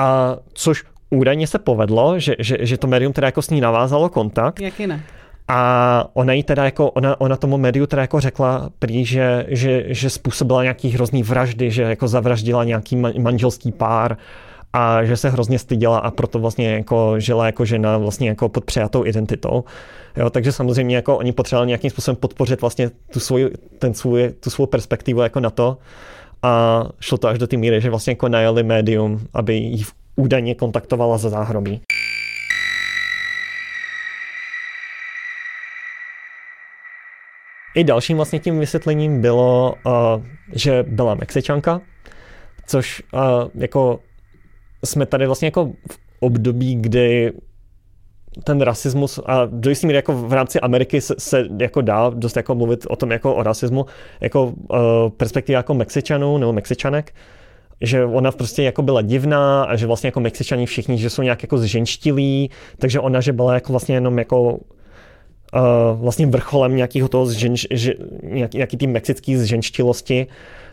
A 0.00 0.36
což 0.52 0.84
údajně 1.10 1.46
se 1.46 1.58
povedlo, 1.58 2.18
že, 2.18 2.36
že, 2.38 2.56
že 2.60 2.78
to 2.78 2.86
médium 2.86 3.12
teda 3.12 3.26
jako 3.26 3.42
s 3.42 3.50
ní 3.50 3.60
navázalo 3.60 4.08
kontakt. 4.08 4.60
Jak 4.60 4.80
jinak? 4.80 5.00
A 5.48 6.04
ona 6.12 6.32
jí 6.32 6.42
teda 6.42 6.64
jako, 6.64 6.90
ona, 6.90 7.20
ona 7.20 7.36
tomu 7.36 7.58
médiu 7.58 7.86
teda 7.86 8.02
jako 8.02 8.20
řekla 8.20 8.70
prý, 8.78 9.04
že, 9.04 9.46
že, 9.48 9.84
že 9.88 10.10
způsobila 10.10 10.62
nějaký 10.62 10.88
hrozný 10.90 11.22
vraždy, 11.22 11.70
že 11.70 11.82
jako 11.82 12.08
zavraždila 12.08 12.64
nějaký 12.64 12.96
manželský 12.96 13.72
pár 13.72 14.16
a 14.72 15.04
že 15.04 15.16
se 15.16 15.30
hrozně 15.30 15.58
styděla 15.58 15.98
a 15.98 16.10
proto 16.10 16.38
vlastně 16.38 16.70
jako 16.70 17.20
žila 17.20 17.46
jako 17.46 17.64
žena 17.64 17.98
vlastně 17.98 18.28
jako 18.28 18.48
pod 18.48 18.64
přijatou 18.64 19.06
identitou. 19.06 19.64
Jo, 20.16 20.30
takže 20.30 20.52
samozřejmě 20.52 20.96
jako 20.96 21.16
oni 21.16 21.32
potřebovali 21.32 21.66
nějakým 21.66 21.90
způsobem 21.90 22.16
podpořit 22.16 22.60
vlastně 22.60 22.90
tu 23.12 23.20
svou, 23.20 23.38
ten 23.78 23.94
svůj, 23.94 24.32
tu 24.40 24.50
svou 24.50 24.66
perspektivu 24.66 25.20
jako 25.20 25.40
na 25.40 25.50
to 25.50 25.78
a 26.42 26.84
šlo 27.00 27.18
to 27.18 27.28
až 27.28 27.38
do 27.38 27.46
té 27.46 27.56
míry, 27.56 27.80
že 27.80 27.90
vlastně 27.90 28.10
jako 28.10 28.28
najeli 28.28 28.62
médium, 28.62 29.26
aby 29.34 29.54
jí 29.54 29.84
údajně 30.16 30.54
kontaktovala 30.54 31.18
za 31.18 31.28
záhrobí. 31.28 31.80
I 37.74 37.84
dalším 37.84 38.16
vlastně 38.16 38.38
tím 38.38 38.58
vysvětlením 38.58 39.20
bylo, 39.20 39.74
že 40.52 40.84
byla 40.88 41.14
Mexičanka, 41.14 41.80
což 42.66 43.02
jako 43.54 44.00
jsme 44.84 45.06
tady 45.06 45.26
vlastně 45.26 45.46
jako 45.46 45.72
v 45.90 45.98
období, 46.20 46.76
kdy 46.76 47.32
ten 48.44 48.60
rasismus 48.60 49.20
a 49.26 49.46
do 49.46 49.70
jistý 49.70 49.86
míry 49.86 49.96
jako 49.96 50.12
v 50.14 50.32
rámci 50.32 50.60
Ameriky 50.60 51.00
se, 51.00 51.14
se 51.18 51.44
jako 51.58 51.80
dá 51.80 52.10
dost 52.10 52.36
jako 52.36 52.54
mluvit 52.54 52.86
o 52.90 52.96
tom 52.96 53.10
jako 53.10 53.34
o 53.34 53.42
rasismu, 53.42 53.86
jako 54.20 54.44
uh, 54.44 54.78
perspektiva 55.16 55.56
jako 55.56 55.74
Mexičanů 55.74 56.38
nebo 56.38 56.52
Mexičanek, 56.52 57.14
že 57.80 58.04
ona 58.04 58.32
prostě 58.32 58.62
jako 58.62 58.82
byla 58.82 59.02
divná 59.02 59.64
a 59.64 59.76
že 59.76 59.86
vlastně 59.86 60.08
jako 60.08 60.20
Mexičani 60.20 60.66
všichni, 60.66 60.98
že 60.98 61.10
jsou 61.10 61.22
nějak 61.22 61.42
jako 61.42 61.58
zženštilí, 61.58 62.50
takže 62.78 63.00
ona, 63.00 63.20
že 63.20 63.32
byla 63.32 63.54
jako 63.54 63.72
vlastně 63.72 63.94
jenom 63.94 64.18
jako 64.18 64.42
uh, 64.42 64.58
vlastně 65.94 66.26
vrcholem 66.26 66.76
nějakého 66.76 67.08
toho 67.08 67.26
zženš, 67.26 67.66
že, 67.70 67.94
nějaký, 68.22 68.58
nějaký 68.58 68.76
tý 68.76 68.86
mexický 68.86 69.36
zženštilosti, 69.36 70.26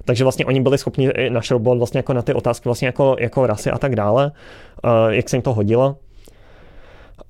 takže 0.05 0.23
vlastně 0.23 0.45
oni 0.45 0.61
byli 0.61 0.77
schopni 0.77 1.09
našroubovat 1.29 1.77
vlastně 1.77 1.97
jako 1.97 2.13
na 2.13 2.21
ty 2.21 2.33
otázky 2.33 2.69
vlastně 2.69 2.85
jako, 2.85 3.15
jako 3.19 3.47
rasy 3.47 3.71
a 3.71 3.77
tak 3.77 3.95
dále, 3.95 4.31
uh, 4.85 5.13
jak 5.13 5.29
se 5.29 5.35
jim 5.35 5.41
to 5.41 5.53
hodilo. 5.53 5.97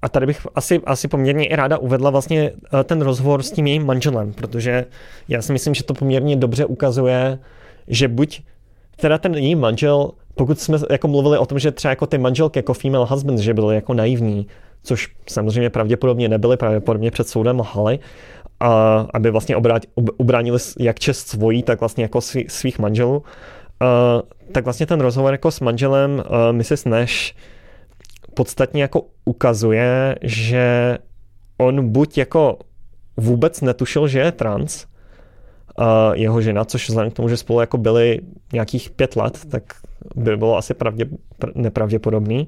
A 0.02 0.10
tady 0.10 0.26
bych 0.26 0.48
asi, 0.56 0.82
asi 0.86 1.08
poměrně 1.08 1.45
i 1.45 1.56
ráda 1.56 1.78
uvedla 1.78 2.10
vlastně 2.10 2.52
uh, 2.52 2.84
ten 2.84 3.02
rozhovor 3.02 3.43
s 3.43 3.52
tím 3.52 3.68
jejím 3.68 3.86
manželem, 3.86 4.34
protože 4.34 4.86
já 5.28 5.41
si 5.41 5.54
myslím, 5.54 5.74
že 5.74 5.84
to 5.84 5.93
poměrně 5.93 6.36
dobře 6.36 6.66
ukazuje, 6.66 7.39
že 7.88 8.08
buď 8.08 8.41
teda 8.95 9.18
ten 9.18 9.36
její 9.36 9.56
manžel, 9.56 10.12
pokud 10.36 10.60
jsme 10.60 10.78
jako 10.89 11.08
mluvili 11.08 11.38
o 11.38 11.45
tom, 11.45 11.60
že 11.60 11.72
třeba 11.72 11.89
jako 11.89 12.06
ty 12.06 12.18
manželky 12.18 12.60
jako 12.60 12.74
female 12.74 13.06
husbands, 13.10 13.41
že 13.41 13.54
byly 13.54 13.76
jako 13.76 13.93
naivní, 13.93 14.48
což 14.84 15.10
samozřejmě 15.30 15.70
pravděpodobně 15.70 16.30
nebyly, 16.30 16.58
pravděpodobně 16.58 17.12
před 17.12 17.28
soudem 17.28 17.60
lhali, 17.60 18.00
a 18.60 19.06
aby 19.14 19.32
vlastně 19.32 19.56
obrát, 19.56 19.82
ubránili 20.18 20.60
jak 20.80 21.00
čest 21.00 21.28
svojí, 21.28 21.64
tak 21.64 21.80
vlastně 21.80 22.04
jako 22.04 22.22
svý, 22.22 22.45
svých 22.50 22.80
manželů. 22.80 23.18
Uh, 23.18 24.22
tak 24.52 24.64
vlastně 24.64 24.86
ten 24.86 25.02
rozhovor 25.02 25.34
jako 25.34 25.52
s 25.52 25.60
manželem 25.60 26.24
uh, 26.30 26.56
Mrs. 26.56 26.86
Nash 26.86 27.34
podstatně 28.38 28.82
jako 28.82 29.02
ukazuje, 29.26 30.16
že 30.22 30.98
on 31.58 31.90
buď 31.90 32.18
jako 32.18 32.60
vůbec 33.18 33.62
netušil, 33.62 34.08
že 34.08 34.20
je 34.20 34.32
trans, 34.32 34.86
uh, 35.80 35.86
jeho 36.14 36.42
žena, 36.42 36.66
což 36.66 36.90
vzhledem 36.90 37.12
k 37.12 37.16
tomu, 37.16 37.30
že 37.30 37.38
spolu 37.38 37.60
jako 37.60 37.78
byli 37.78 38.20
nějakých 38.54 38.90
pět 38.90 39.16
let, 39.16 39.40
tak 39.50 39.64
by 40.16 40.38
bylo 40.38 40.58
asi 40.58 40.74
pravdě, 40.74 41.06
nepravděpodobný. 41.56 42.48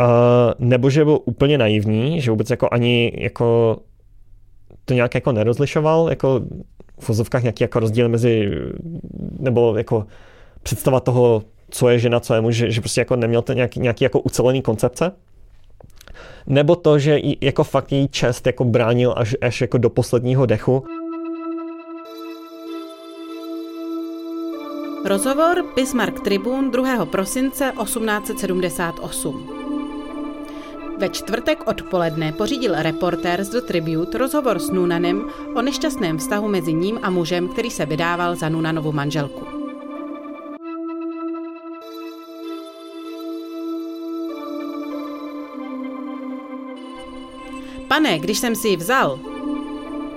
Uh, 0.00 0.06
nebo 0.58 0.90
že 0.90 1.04
byl 1.04 1.18
úplně 1.24 1.58
naivní, 1.58 2.20
že 2.20 2.30
vůbec 2.30 2.50
jako 2.50 2.68
ani 2.72 3.12
jako 3.14 3.78
to 4.84 4.94
nějak 4.94 5.14
jako 5.14 5.32
nerozlišoval, 5.32 6.10
jako 6.10 6.40
v 6.98 7.08
vozovkách 7.08 7.42
nějaký 7.42 7.64
jako 7.64 7.80
rozdíl 7.80 8.08
mezi, 8.08 8.50
nebo 9.38 9.76
jako 9.76 10.06
představa 10.62 11.00
toho, 11.00 11.42
co 11.74 11.88
je 11.88 11.98
žena, 11.98 12.20
co 12.20 12.34
je 12.34 12.40
muž, 12.40 12.54
že, 12.54 12.70
že 12.70 12.80
prostě 12.80 13.00
jako 13.00 13.16
neměl 13.16 13.42
ten 13.42 13.56
nějaký, 13.56 13.80
nějaký 13.80 14.04
jako 14.04 14.20
ucelený 14.20 14.62
koncepce. 14.62 15.12
Nebo 16.46 16.76
to, 16.76 16.98
že 16.98 17.18
jako 17.40 17.64
fakt 17.64 17.92
její 17.92 18.08
čest 18.08 18.46
jako 18.46 18.64
bránil 18.64 19.14
až, 19.16 19.36
až 19.40 19.60
jako 19.60 19.78
do 19.78 19.90
posledního 19.90 20.46
dechu. 20.46 20.84
Rozhovor 25.04 25.64
Bismarck 25.76 26.20
Tribune 26.20 26.70
2. 26.70 27.06
prosince 27.06 27.72
1878. 27.82 29.50
Ve 30.98 31.08
čtvrtek 31.08 31.66
odpoledne 31.66 32.32
pořídil 32.32 32.74
reportér 32.76 33.44
z 33.44 33.48
The 33.48 33.60
Tribute 33.60 34.18
rozhovor 34.18 34.58
s 34.58 34.70
Nunanem 34.70 35.30
o 35.54 35.62
nešťastném 35.62 36.18
vztahu 36.18 36.48
mezi 36.48 36.72
ním 36.72 36.98
a 37.02 37.10
mužem, 37.10 37.48
který 37.48 37.70
se 37.70 37.86
vydával 37.86 38.36
za 38.36 38.48
Nunanovu 38.48 38.92
manželku. 38.92 39.63
Pane, 47.94 48.18
když 48.18 48.38
jsem 48.38 48.54
si 48.54 48.68
ji 48.68 48.76
vzal, 48.76 49.18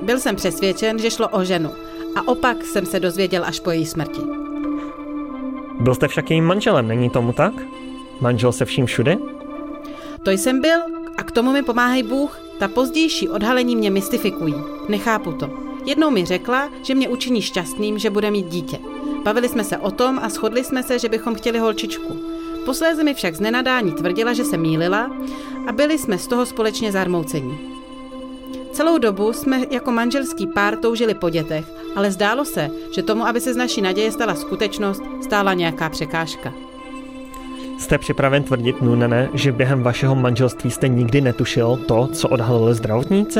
byl 0.02 0.20
jsem 0.20 0.36
přesvědčen, 0.36 1.00
že 1.00 1.12
šlo 1.12 1.28
o 1.28 1.44
ženu 1.44 1.72
a 2.16 2.28
opak 2.28 2.66
jsem 2.66 2.86
se 2.86 3.00
dozvěděl 3.00 3.46
až 3.46 3.60
po 3.60 3.72
její 3.72 3.86
smrti. 3.86 4.22
Byl 5.80 5.96
jste 5.96 6.08
však 6.08 6.30
jejím 6.30 6.46
manželem, 6.46 6.88
není 6.88 7.10
tomu 7.10 7.34
tak? 7.34 7.54
Manžel 8.22 8.52
se 8.52 8.66
vším 8.66 8.86
všude? 8.86 9.18
To 10.24 10.32
jsem 10.32 10.62
byl 10.62 10.80
a 11.18 11.24
k 11.24 11.32
tomu 11.32 11.52
mi 11.52 11.64
pomáhají 11.64 12.04
Bůh. 12.04 12.40
Ta 12.60 12.68
pozdější 12.68 13.30
odhalení 13.30 13.76
mě 13.76 13.92
mystifikují. 13.92 14.56
Nechápu 14.88 15.32
to. 15.32 15.50
Jednou 15.86 16.10
mi 16.10 16.26
řekla, 16.26 16.70
že 16.84 16.96
mě 16.96 17.10
učiní 17.10 17.42
šťastným, 17.42 18.00
že 18.00 18.10
bude 18.10 18.32
mít 18.32 18.48
dítě. 18.48 18.80
Bavili 19.24 19.50
jsme 19.50 19.64
se 19.64 19.78
o 19.78 19.92
tom 19.92 20.20
a 20.24 20.30
shodli 20.30 20.64
jsme 20.64 20.84
se, 20.84 21.00
že 21.00 21.10
bychom 21.10 21.36
chtěli 21.36 21.60
holčičku. 21.60 22.20
Posléze 22.66 23.04
mi 23.04 23.14
však 23.14 23.36
z 23.36 23.40
nenadání 23.40 23.92
tvrdila, 23.92 24.34
že 24.34 24.46
se 24.46 24.58
mýlila 24.58 25.12
a 25.68 25.72
byli 25.72 25.98
jsme 25.98 26.18
z 26.18 26.28
toho 26.28 26.46
společně 26.46 26.92
zarmoucení. 26.92 27.60
Celou 28.72 28.98
dobu 28.98 29.34
jsme 29.34 29.62
jako 29.72 29.92
manželský 29.92 30.48
pár 30.48 30.78
toužili 30.78 31.14
po 31.14 31.30
dětech, 31.30 31.66
ale 31.96 32.12
zdálo 32.12 32.46
se, 32.46 32.70
že 32.92 33.04
tomu, 33.04 33.28
aby 33.28 33.42
se 33.42 33.54
z 33.54 33.58
naší 33.58 33.82
naděje 33.82 34.12
stala 34.12 34.36
skutečnost, 34.36 35.04
stála 35.22 35.54
nějaká 35.54 35.90
překážka. 35.90 36.54
Jste 37.80 37.98
připraven 37.98 38.44
tvrdit, 38.44 38.82
Nunene, 38.82 39.30
že 39.34 39.52
během 39.52 39.84
vašeho 39.84 40.16
manželství 40.16 40.72
jste 40.72 40.88
nikdy 40.88 41.22
netušil 41.22 41.78
to, 41.86 42.08
co 42.14 42.30
odhalili 42.30 42.76
zdravotníci? 42.76 43.40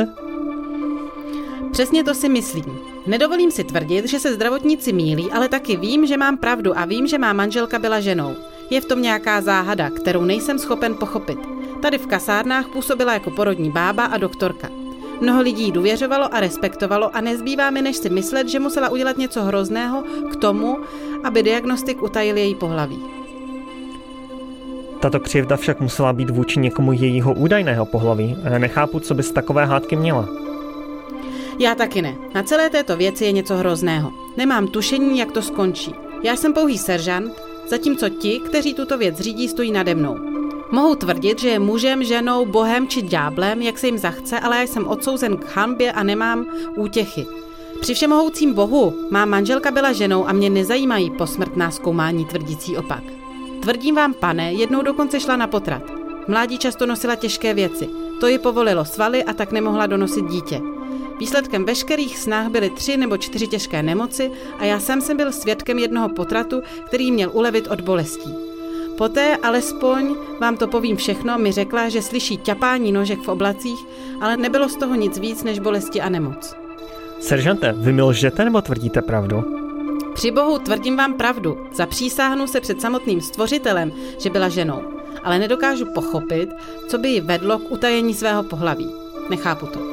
Přesně 1.72 2.04
to 2.04 2.14
si 2.14 2.28
myslím. 2.28 2.64
Nedovolím 3.06 3.50
si 3.50 3.64
tvrdit, 3.64 4.08
že 4.08 4.20
se 4.20 4.34
zdravotníci 4.34 4.92
mílí, 4.92 5.30
ale 5.32 5.48
taky 5.48 5.76
vím, 5.76 6.06
že 6.06 6.16
mám 6.16 6.36
pravdu 6.36 6.78
a 6.78 6.84
vím, 6.84 7.06
že 7.06 7.18
má 7.18 7.32
manželka 7.32 7.78
byla 7.78 8.00
ženou. 8.00 8.34
Je 8.70 8.80
v 8.80 8.84
tom 8.84 9.02
nějaká 9.02 9.40
záhada, 9.40 9.90
kterou 9.90 10.24
nejsem 10.24 10.58
schopen 10.58 10.94
pochopit. 10.94 11.57
Tady 11.82 11.98
v 11.98 12.06
kasárnách 12.06 12.68
působila 12.68 13.12
jako 13.12 13.30
porodní 13.30 13.70
bába 13.70 14.04
a 14.04 14.16
doktorka. 14.16 14.68
Mnoho 15.20 15.42
lidí 15.42 15.72
důvěřovalo 15.72 16.34
a 16.34 16.40
respektovalo 16.40 17.16
a 17.16 17.20
nezbývá 17.20 17.70
mi, 17.70 17.82
než 17.82 17.96
si 17.96 18.10
myslet, 18.10 18.48
že 18.48 18.58
musela 18.60 18.88
udělat 18.88 19.18
něco 19.18 19.42
hrozného 19.42 20.02
k 20.32 20.36
tomu, 20.36 20.78
aby 21.24 21.42
diagnostik 21.42 22.02
utajil 22.02 22.36
její 22.36 22.54
pohlaví. 22.54 23.02
Tato 25.00 25.20
křivda 25.20 25.56
však 25.56 25.80
musela 25.80 26.12
být 26.12 26.30
vůči 26.30 26.60
někomu 26.60 26.92
jejího 26.92 27.34
údajného 27.34 27.86
pohlaví 27.86 28.36
nechápu, 28.58 29.00
co 29.00 29.14
by 29.14 29.22
z 29.22 29.32
takové 29.32 29.66
hádky 29.66 29.96
měla. 29.96 30.28
Já 31.58 31.74
taky 31.74 32.02
ne. 32.02 32.14
Na 32.34 32.42
celé 32.42 32.70
této 32.70 32.96
věci 32.96 33.24
je 33.24 33.32
něco 33.32 33.56
hrozného. 33.56 34.12
Nemám 34.36 34.68
tušení, 34.68 35.18
jak 35.18 35.32
to 35.32 35.42
skončí. 35.42 35.94
Já 36.22 36.36
jsem 36.36 36.52
pouhý 36.52 36.78
seržant, 36.78 37.32
zatímco 37.68 38.08
ti, 38.08 38.40
kteří 38.40 38.74
tuto 38.74 38.98
věc 38.98 39.20
řídí, 39.20 39.48
stojí 39.48 39.72
nade 39.72 39.94
mnou. 39.94 40.37
Mohu 40.70 40.94
tvrdit, 40.94 41.38
že 41.38 41.48
je 41.48 41.58
mužem, 41.58 42.04
ženou, 42.04 42.46
bohem 42.46 42.88
či 42.88 43.02
dňáblem, 43.02 43.62
jak 43.62 43.78
se 43.78 43.86
jim 43.86 43.98
zachce, 43.98 44.40
ale 44.40 44.56
já 44.56 44.62
jsem 44.62 44.88
odsouzen 44.88 45.36
k 45.36 45.56
hanbě 45.56 45.92
a 45.92 46.02
nemám 46.02 46.46
útěchy. 46.76 47.26
Při 47.80 47.94
všemohoucím 47.94 48.54
bohu 48.54 48.94
má 49.10 49.24
manželka 49.24 49.70
byla 49.70 49.92
ženou 49.92 50.28
a 50.28 50.32
mě 50.32 50.50
nezajímají 50.50 51.10
posmrtná 51.10 51.70
zkoumání 51.70 52.24
tvrdící 52.24 52.76
opak. 52.76 53.02
Tvrdím 53.60 53.94
vám, 53.94 54.14
pane, 54.14 54.52
jednou 54.52 54.82
dokonce 54.82 55.20
šla 55.20 55.36
na 55.36 55.46
potrat. 55.46 55.82
Mládí 56.28 56.58
často 56.58 56.86
nosila 56.86 57.14
těžké 57.14 57.54
věci. 57.54 57.88
To 58.20 58.26
ji 58.26 58.38
povolilo 58.38 58.84
svaly 58.84 59.24
a 59.24 59.32
tak 59.32 59.52
nemohla 59.52 59.86
donosit 59.86 60.24
dítě. 60.24 60.60
Výsledkem 61.18 61.64
veškerých 61.64 62.18
snah 62.18 62.48
byly 62.48 62.70
tři 62.70 62.96
nebo 62.96 63.16
čtyři 63.16 63.46
těžké 63.46 63.82
nemoci 63.82 64.30
a 64.58 64.64
já 64.64 64.80
sám 64.80 65.00
jsem 65.00 65.16
byl 65.16 65.32
svědkem 65.32 65.78
jednoho 65.78 66.08
potratu, 66.08 66.62
který 66.86 67.12
měl 67.12 67.30
ulevit 67.32 67.66
od 67.66 67.80
bolestí. 67.80 68.47
Poté 68.98 69.36
alespoň, 69.36 70.16
vám 70.40 70.56
to 70.56 70.68
povím 70.68 70.96
všechno, 70.96 71.38
mi 71.38 71.52
řekla, 71.52 71.88
že 71.88 72.02
slyší 72.02 72.36
ťapání 72.36 72.92
nožek 72.92 73.20
v 73.22 73.28
oblacích, 73.28 73.78
ale 74.20 74.36
nebylo 74.36 74.68
z 74.68 74.76
toho 74.76 74.94
nic 74.94 75.18
víc 75.18 75.44
než 75.44 75.58
bolesti 75.58 76.00
a 76.00 76.08
nemoc. 76.08 76.56
Seržante, 77.20 77.72
vy 77.72 77.92
mi 77.92 78.02
lžete 78.02 78.44
nebo 78.44 78.62
tvrdíte 78.62 79.02
pravdu? 79.02 79.44
Při 80.14 80.30
bohu 80.30 80.58
tvrdím 80.58 80.96
vám 80.96 81.14
pravdu. 81.14 81.58
Zapřísáhnu 81.72 82.46
se 82.46 82.60
před 82.60 82.80
samotným 82.80 83.20
stvořitelem, 83.20 83.92
že 84.18 84.30
byla 84.30 84.48
ženou. 84.48 84.82
Ale 85.24 85.38
nedokážu 85.38 85.86
pochopit, 85.94 86.50
co 86.88 86.98
by 86.98 87.08
ji 87.08 87.20
vedlo 87.20 87.58
k 87.58 87.70
utajení 87.70 88.14
svého 88.14 88.42
pohlaví. 88.42 88.90
Nechápu 89.30 89.66
to. 89.66 89.87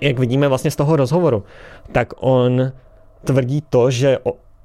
Jak 0.00 0.18
vidíme 0.18 0.48
vlastně 0.48 0.70
z 0.70 0.76
toho 0.76 0.96
rozhovoru, 0.96 1.42
tak 1.92 2.12
on 2.16 2.72
tvrdí 3.24 3.62
to, 3.70 3.90
že, 3.90 4.18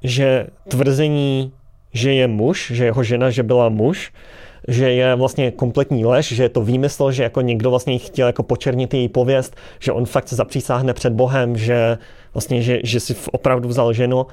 že 0.04 0.48
tvrzení, 0.68 1.52
že 1.94 2.14
je 2.14 2.28
muž, 2.28 2.72
že 2.76 2.86
jeho 2.86 3.04
žena, 3.04 3.30
že 3.30 3.44
byla 3.44 3.70
muž, 3.70 4.14
že 4.68 4.92
je 4.92 5.16
vlastně 5.16 5.52
kompletní 5.52 6.06
lež, 6.06 6.28
že 6.28 6.44
je 6.44 6.50
to 6.50 6.62
výmysl, 6.62 7.12
že 7.12 7.24
jako 7.24 7.42
někdo 7.42 7.70
vlastně 7.70 7.98
chtěl 7.98 8.28
jako 8.28 8.44
počernit 8.44 8.94
její 8.94 9.10
pověst, 9.10 9.56
že 9.80 9.92
on 9.92 10.06
fakt 10.06 10.28
se 10.28 10.36
zapřísáhne 10.36 10.94
před 10.94 11.14
Bohem, 11.14 11.58
že 11.58 11.98
vlastně, 12.34 12.62
že, 12.62 12.80
že 12.84 13.00
si 13.00 13.16
opravdu 13.32 13.70
vzal 13.70 13.94
ženu 13.94 14.26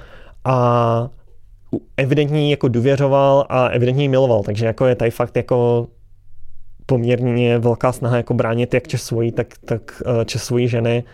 a 0.45 1.09
evidentně 1.97 2.51
jako 2.51 2.69
důvěřoval 2.69 3.47
a 3.49 3.69
evidentně 3.69 4.05
ji 4.05 4.09
miloval, 4.09 4.43
takže 4.43 4.67
jako 4.67 4.87
je 4.87 4.95
tady 4.95 5.11
fakt 5.11 5.37
jako 5.37 5.87
poměrně 6.87 7.59
velká 7.59 7.93
snaha 7.93 8.17
jako 8.17 8.35
bránit 8.35 8.75
jak 8.75 8.89
čes 8.89 9.03
svojí, 9.03 9.33
tak, 9.33 9.47
tak 9.65 10.03
čes 10.25 10.43
svojí 10.45 10.69
ženy, 10.69 11.05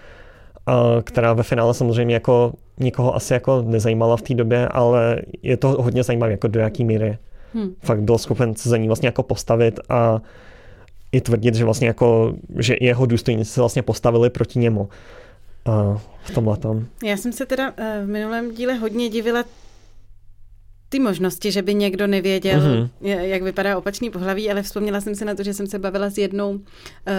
uh, 0.68 1.02
která 1.02 1.32
ve 1.32 1.42
finále 1.42 1.74
samozřejmě 1.74 2.14
jako 2.14 2.52
nikoho 2.78 3.16
asi 3.16 3.32
jako 3.32 3.62
nezajímala 3.62 4.16
v 4.16 4.22
té 4.22 4.34
době, 4.34 4.68
ale 4.68 5.22
je 5.42 5.56
to 5.56 5.68
hodně 5.68 6.02
zajímavé, 6.02 6.32
jako 6.32 6.48
do 6.48 6.60
jaký 6.60 6.84
míry 6.84 7.18
hmm. 7.54 7.74
fakt 7.80 8.02
byl 8.02 8.18
schopen 8.18 8.56
se 8.56 8.68
za 8.68 8.76
ní 8.76 8.86
vlastně 8.86 9.08
jako 9.08 9.22
postavit 9.22 9.80
a 9.88 10.20
i 11.12 11.20
tvrdit, 11.20 11.54
že 11.54 11.64
vlastně 11.64 11.86
jako, 11.86 12.34
že 12.58 12.76
jeho 12.80 13.06
důstojníci 13.06 13.50
se 13.50 13.60
vlastně 13.60 13.82
postavili 13.82 14.30
proti 14.30 14.58
němu 14.58 14.80
uh, 14.80 15.98
v 16.22 16.30
tomhle 16.30 16.56
tom. 16.56 16.84
Já 17.04 17.16
jsem 17.16 17.32
se 17.32 17.46
teda 17.46 17.72
v 18.04 18.06
minulém 18.06 18.54
díle 18.54 18.74
hodně 18.74 19.08
divila 19.08 19.44
ty 20.92 20.98
možnosti, 20.98 21.52
že 21.52 21.62
by 21.62 21.74
někdo 21.74 22.06
nevěděl, 22.06 22.60
mm-hmm. 22.60 23.20
jak 23.20 23.42
vypadá 23.42 23.78
opačný 23.78 24.10
pohlaví, 24.10 24.50
ale 24.50 24.62
vzpomněla 24.62 25.00
jsem 25.00 25.14
se 25.14 25.24
na 25.24 25.34
to, 25.34 25.42
že 25.42 25.54
jsem 25.54 25.66
se 25.66 25.78
bavila 25.78 26.10
s 26.10 26.18
jednou 26.18 26.50
uh, 26.50 26.60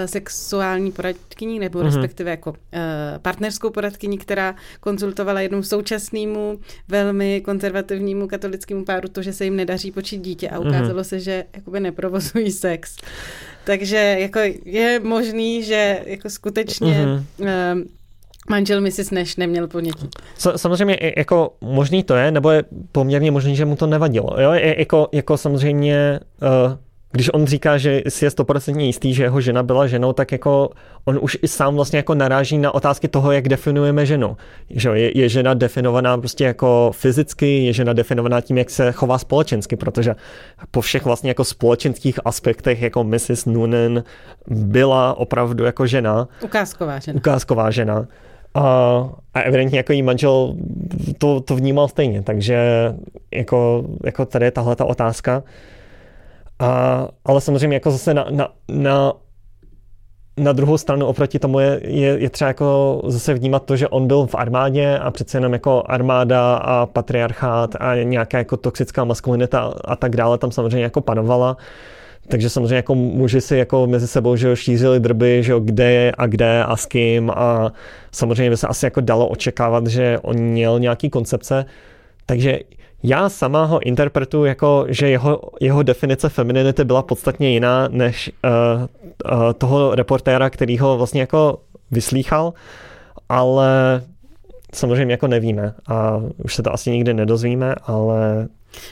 sexuální 0.06 0.92
poradkyní, 0.92 1.60
nebo 1.60 1.80
mm-hmm. 1.80 1.86
respektive 1.86 2.32
jako 2.32 2.50
uh, 2.50 2.58
partnerskou 3.22 3.70
poradkyní, 3.70 4.18
která 4.18 4.56
konzultovala 4.80 5.42
jednou 5.42 5.64
současnému, 5.64 6.60
velmi 6.88 7.42
konzervativnímu 7.42 8.28
katolickému 8.28 8.86
páru 8.86 9.10
to, 9.10 9.22
že 9.22 9.34
se 9.34 9.46
jim 9.46 9.56
nedaří 9.56 9.92
počít 9.92 10.22
dítě 10.22 10.50
a 10.50 10.60
mhm. 10.60 10.68
ukázalo 10.68 11.00
mm-hmm. 11.00 11.04
se, 11.04 11.20
že 11.20 11.44
jakoby 11.56 11.80
neprovozují 11.80 12.52
sex. 12.52 12.98
Takže 13.64 13.98
jako 14.20 14.40
je 14.66 15.00
možný, 15.00 15.64
že 15.64 16.02
jako 16.06 16.30
skutečně 16.30 17.06
mm-hmm. 17.06 17.76
uh, 17.78 17.88
Manžel 18.50 18.82
Mrs. 18.82 19.12
Nash 19.12 19.38
neměl 19.38 19.68
ponětí. 19.68 20.10
Samozřejmě 20.56 20.98
jako 21.18 21.54
možný 21.62 22.04
to 22.04 22.16
je, 22.16 22.32
nebo 22.32 22.52
je 22.52 22.64
poměrně 22.92 23.32
možný, 23.32 23.56
že 23.56 23.66
mu 23.66 23.76
to 23.76 23.88
nevadilo. 23.88 24.42
Jo? 24.42 24.52
Je, 24.52 24.80
jako, 24.80 25.10
jako 25.12 25.38
samozřejmě 25.38 26.20
uh, 26.42 26.78
když 27.16 27.30
on 27.34 27.46
říká, 27.46 27.78
že 27.78 28.02
si 28.08 28.26
je 28.26 28.32
stoprocentně 28.32 28.86
jistý, 28.86 29.14
že 29.14 29.24
jeho 29.24 29.42
žena 29.42 29.64
byla 29.64 29.88
ženou, 29.88 30.14
tak 30.14 30.32
jako 30.32 30.70
on 31.06 31.20
už 31.22 31.38
i 31.42 31.48
sám 31.48 31.76
vlastně 31.76 31.98
jako 31.98 32.16
naráží 32.16 32.58
na 32.58 32.74
otázky 32.74 33.08
toho, 33.08 33.32
jak 33.32 33.50
definujeme 33.50 34.06
ženu. 34.06 34.38
Že 34.70 34.90
je, 34.90 35.18
je 35.18 35.30
žena 35.30 35.54
definovaná 35.54 36.18
prostě 36.18 36.44
jako 36.44 36.92
fyzicky, 36.94 37.66
je 37.66 37.74
žena 37.74 37.94
definovaná 37.94 38.42
tím, 38.42 38.58
jak 38.58 38.70
se 38.70 38.92
chová 38.92 39.18
společensky, 39.18 39.76
protože 39.76 40.16
po 40.72 40.82
všech 40.82 41.06
vlastně 41.06 41.30
jako 41.30 41.44
společenských 41.44 42.20
aspektech 42.26 42.82
jako 42.82 43.04
Mrs. 43.04 43.46
Noonan 43.46 44.04
byla 44.48 45.18
opravdu 45.18 45.64
jako 45.64 45.88
žena. 45.88 46.28
Ukázková 46.42 47.00
žena. 47.00 47.18
Ukázková 47.18 47.72
žena. 47.72 48.08
A, 48.54 48.64
a 49.34 49.42
evidentně 49.42 49.80
jako 49.80 49.94
jí 49.94 50.02
manžel 50.02 50.56
to, 51.18 51.42
to 51.42 51.56
vnímal 51.56 51.88
stejně, 51.88 52.22
takže 52.22 52.58
jako, 53.32 53.86
jako 54.06 54.26
tady 54.26 54.46
je 54.46 54.52
tahle 54.52 54.76
ta 54.76 54.86
otázka. 54.86 55.44
A, 56.60 57.08
ale 57.26 57.42
samozřejmě 57.42 57.76
jako 57.76 57.92
zase 57.92 58.14
na, 58.14 58.26
na, 58.30 58.48
na, 58.68 59.14
na 60.38 60.54
druhou 60.54 60.78
stranu 60.78 61.06
oproti 61.06 61.40
tomu 61.40 61.60
je, 61.60 61.80
je, 61.84 62.20
je 62.20 62.30
třeba 62.30 62.48
jako 62.48 63.02
zase 63.08 63.34
vnímat 63.34 63.66
to, 63.66 63.76
že 63.76 63.88
on 63.88 64.08
byl 64.08 64.26
v 64.26 64.36
armádě 64.36 64.98
a 64.98 65.12
přece 65.12 65.38
jenom 65.38 65.54
jako 65.54 65.84
armáda 65.86 66.56
a 66.56 66.86
patriarchát 66.86 67.76
a 67.80 67.96
nějaká 67.96 68.38
jako 68.38 68.58
toxická 68.58 69.04
maskulinita 69.04 69.74
a 69.86 69.96
tak 69.96 70.16
dále 70.16 70.38
tam 70.38 70.52
samozřejmě 70.52 70.84
jako 70.84 71.02
panovala. 71.02 71.58
Takže 72.28 72.50
samozřejmě 72.50 72.76
jako 72.76 72.96
muži 72.96 73.42
si 73.42 73.58
jako 73.58 73.88
mezi 73.88 74.08
sebou 74.08 74.36
že 74.36 74.56
šířili 74.56 75.00
drby, 75.00 75.44
že 75.44 75.54
kde 75.60 75.92
je 75.92 76.12
a 76.18 76.28
kde 76.28 76.64
a 76.64 76.76
s 76.76 76.86
kým 76.86 77.32
a 77.36 77.72
samozřejmě 78.12 78.50
by 78.50 78.58
se 78.58 78.68
asi 78.68 78.86
jako 78.86 79.02
dalo 79.02 79.28
očekávat, 79.28 79.88
že 79.88 80.20
on 80.22 80.36
měl 80.38 80.80
nějaký 80.80 81.10
koncepce. 81.10 81.66
Takže 82.26 82.60
já 83.04 83.30
sama 83.30 83.66
ho 83.66 83.80
interpretuji 83.80 84.46
jako, 84.46 84.86
že 84.90 85.10
jeho, 85.10 85.42
jeho 85.62 85.84
definice 85.84 86.30
femininity 86.30 86.84
byla 86.84 87.02
podstatně 87.02 87.50
jiná 87.50 87.88
než 87.88 88.32
uh, 88.44 88.82
uh, 89.32 89.54
toho 89.54 89.96
reportéra, 89.96 90.50
který 90.50 90.78
ho 90.78 90.98
vlastně 90.98 91.22
jako 91.22 91.60
vyslýchal, 91.92 92.54
ale 93.30 94.02
samozřejmě 94.74 95.14
jako 95.14 95.28
nevíme 95.28 95.74
a 95.88 96.22
už 96.44 96.56
se 96.56 96.64
to 96.64 96.74
asi 96.74 96.92
nikdy 96.92 97.14
nedozvíme, 97.14 97.76
ale... 97.86 98.48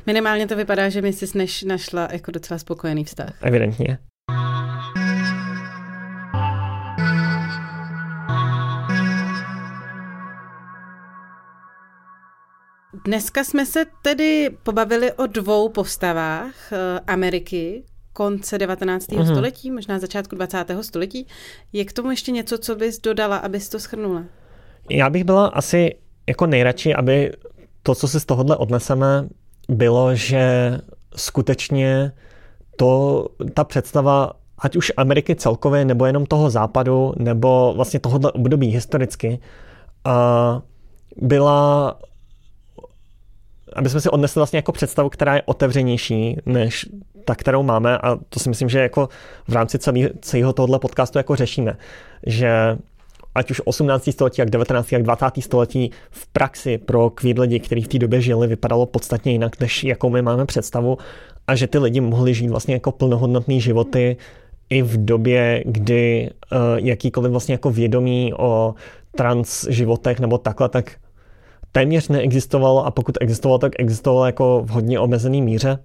Minimálně 0.05 0.47
to 0.47 0.55
vypadá, 0.55 0.89
že 0.89 1.01
mi 1.01 1.13
si 1.13 1.47
našla 1.65 2.07
jako 2.11 2.31
docela 2.31 2.57
spokojený 2.57 3.03
vztah. 3.03 3.33
Evidentně. 3.41 3.97
Dneska 13.05 13.43
jsme 13.43 13.65
se 13.65 13.85
tedy 14.01 14.49
pobavili 14.63 15.13
o 15.13 15.27
dvou 15.27 15.69
postavách 15.69 16.73
eh, 16.73 16.99
Ameriky, 17.07 17.83
konce 18.13 18.57
19. 18.57 19.07
Mm-hmm. 19.07 19.31
století, 19.31 19.71
možná 19.71 19.99
začátku 19.99 20.35
20. 20.35 20.65
století. 20.81 21.27
Je 21.73 21.85
k 21.85 21.93
tomu 21.93 22.11
ještě 22.11 22.31
něco, 22.31 22.57
co 22.57 22.75
bys 22.75 22.99
dodala, 22.99 23.37
abys 23.37 23.69
to 23.69 23.79
schrnula? 23.79 24.23
Já 24.89 25.09
bych 25.09 25.23
byla 25.23 25.47
asi 25.47 25.95
jako 26.27 26.45
nejradši, 26.45 26.93
aby 26.93 27.31
to, 27.83 27.95
co 27.95 28.07
si 28.07 28.19
z 28.19 28.25
tohohle 28.25 28.57
odneseme, 28.57 29.27
bylo, 29.71 30.15
že 30.15 30.77
skutečně 31.15 32.11
to, 32.75 33.27
ta 33.53 33.63
představa 33.63 34.33
ať 34.57 34.75
už 34.75 34.91
Ameriky 34.97 35.35
celkově, 35.35 35.85
nebo 35.85 36.05
jenom 36.05 36.25
toho 36.25 36.49
západu, 36.49 37.13
nebo 37.17 37.73
vlastně 37.75 37.99
tohohle 37.99 38.31
období 38.31 38.67
historicky, 38.67 39.39
byla 41.17 41.97
aby 43.73 43.89
jsme 43.89 44.01
si 44.01 44.09
odnesli 44.09 44.39
vlastně 44.39 44.57
jako 44.57 44.71
představu, 44.71 45.09
která 45.09 45.35
je 45.35 45.41
otevřenější 45.45 46.37
než 46.45 46.89
ta, 47.25 47.35
kterou 47.35 47.63
máme 47.63 47.97
a 47.97 48.15
to 48.29 48.39
si 48.39 48.49
myslím, 48.49 48.69
že 48.69 48.79
jako 48.79 49.09
v 49.47 49.53
rámci 49.53 49.79
celého 50.21 50.53
tohohle 50.53 50.79
podcastu 50.79 51.17
jako 51.17 51.35
řešíme, 51.35 51.77
že 52.25 52.77
ať 53.35 53.51
už 53.51 53.61
18. 53.65 54.09
století, 54.11 54.41
jak 54.41 54.49
19. 54.49 54.91
jak 54.91 55.03
20. 55.03 55.25
století 55.39 55.91
v 56.09 56.27
praxi 56.27 56.77
pro 56.77 57.09
queer 57.09 57.39
lidi, 57.39 57.59
kteří 57.59 57.81
v 57.81 57.87
té 57.87 57.99
době 57.99 58.21
žili, 58.21 58.47
vypadalo 58.47 58.85
podstatně 58.85 59.31
jinak, 59.31 59.59
než 59.59 59.83
jakou 59.83 60.09
my 60.09 60.21
máme 60.21 60.45
představu 60.45 60.97
a 61.47 61.55
že 61.55 61.67
ty 61.67 61.77
lidi 61.77 62.01
mohli 62.01 62.33
žít 62.33 62.49
vlastně 62.49 62.73
jako 62.73 62.91
plnohodnotné 62.91 63.59
životy 63.59 64.17
i 64.69 64.81
v 64.81 65.05
době, 65.05 65.63
kdy 65.65 66.29
uh, 66.51 66.57
jakýkoliv 66.75 67.31
vlastně 67.31 67.53
jako 67.53 67.71
vědomí 67.71 68.33
o 68.37 68.75
trans 69.15 69.67
životech 69.69 70.19
nebo 70.19 70.37
takhle, 70.37 70.69
tak 70.69 70.95
téměř 71.71 72.07
neexistovalo 72.07 72.85
a 72.85 72.91
pokud 72.91 73.17
existovalo, 73.21 73.57
tak 73.57 73.71
existovalo 73.79 74.25
jako 74.25 74.61
v 74.65 74.69
hodně 74.69 74.99
omezený 74.99 75.41
míře. 75.41 75.79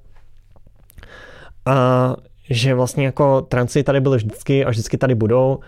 A 1.67 2.17
že 2.51 2.75
vlastně 2.75 3.05
jako 3.05 3.41
transy 3.41 3.83
tady 3.83 4.01
byly 4.01 4.17
vždycky 4.17 4.65
a 4.65 4.71
vždycky 4.71 4.99
tady 4.99 5.15
budou 5.15 5.59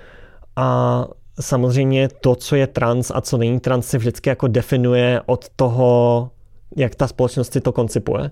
a 0.57 1.07
samozřejmě 1.41 2.09
to, 2.21 2.35
co 2.35 2.57
je 2.57 2.67
trans 2.67 3.13
a 3.15 3.21
co 3.21 3.37
není 3.37 3.61
trans, 3.61 3.87
se 3.87 3.99
vždycky 3.99 4.29
jako 4.29 4.49
definuje 4.49 5.21
od 5.27 5.49
toho, 5.57 6.31
jak 6.77 6.95
ta 6.95 7.07
společnost 7.07 7.53
si 7.53 7.61
to 7.61 7.73
koncipuje. 7.73 8.31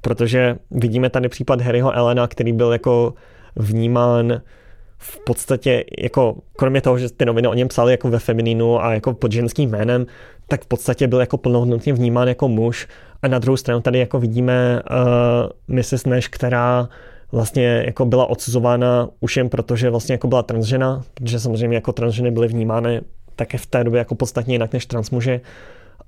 Protože 0.00 0.56
vidíme 0.70 1.10
tady 1.10 1.28
případ 1.28 1.60
Harryho 1.60 1.92
Elena, 1.92 2.26
který 2.26 2.52
byl 2.52 2.72
jako 2.72 3.14
vnímán 3.56 4.40
v 4.98 5.24
podstatě 5.24 5.84
jako, 5.98 6.36
kromě 6.56 6.80
toho, 6.80 6.98
že 6.98 7.12
ty 7.12 7.24
noviny 7.24 7.48
o 7.48 7.54
něm 7.54 7.68
psali 7.68 7.92
jako 7.92 8.08
ve 8.08 8.18
feminínu 8.18 8.84
a 8.84 8.94
jako 8.94 9.14
pod 9.14 9.32
ženským 9.32 9.70
jménem, 9.70 10.06
tak 10.48 10.64
v 10.64 10.66
podstatě 10.66 11.06
byl 11.08 11.20
jako 11.20 11.38
plnohodnotně 11.38 11.92
vnímán 11.92 12.28
jako 12.28 12.48
muž. 12.48 12.88
A 13.22 13.28
na 13.28 13.38
druhou 13.38 13.56
stranu 13.56 13.80
tady 13.80 13.98
jako 13.98 14.20
vidíme 14.20 14.82
uh, 15.68 15.76
Mrs. 15.76 16.06
Nash, 16.06 16.28
která 16.28 16.88
vlastně 17.32 17.82
jako 17.86 18.04
byla 18.04 18.26
odsuzována 18.26 19.08
už 19.20 19.36
jen 19.36 19.48
proto, 19.48 19.76
že 19.76 19.90
vlastně 19.90 20.12
jako 20.12 20.28
byla 20.28 20.42
transžena, 20.42 21.04
protože 21.14 21.40
samozřejmě 21.40 21.76
jako 21.76 21.92
transženy 21.92 22.30
byly 22.30 22.48
vnímány 22.48 23.00
také 23.36 23.58
v 23.58 23.66
té 23.66 23.84
době 23.84 23.98
jako 23.98 24.14
podstatně 24.14 24.54
jinak 24.54 24.72
než 24.72 24.86
transmuži. 24.86 25.40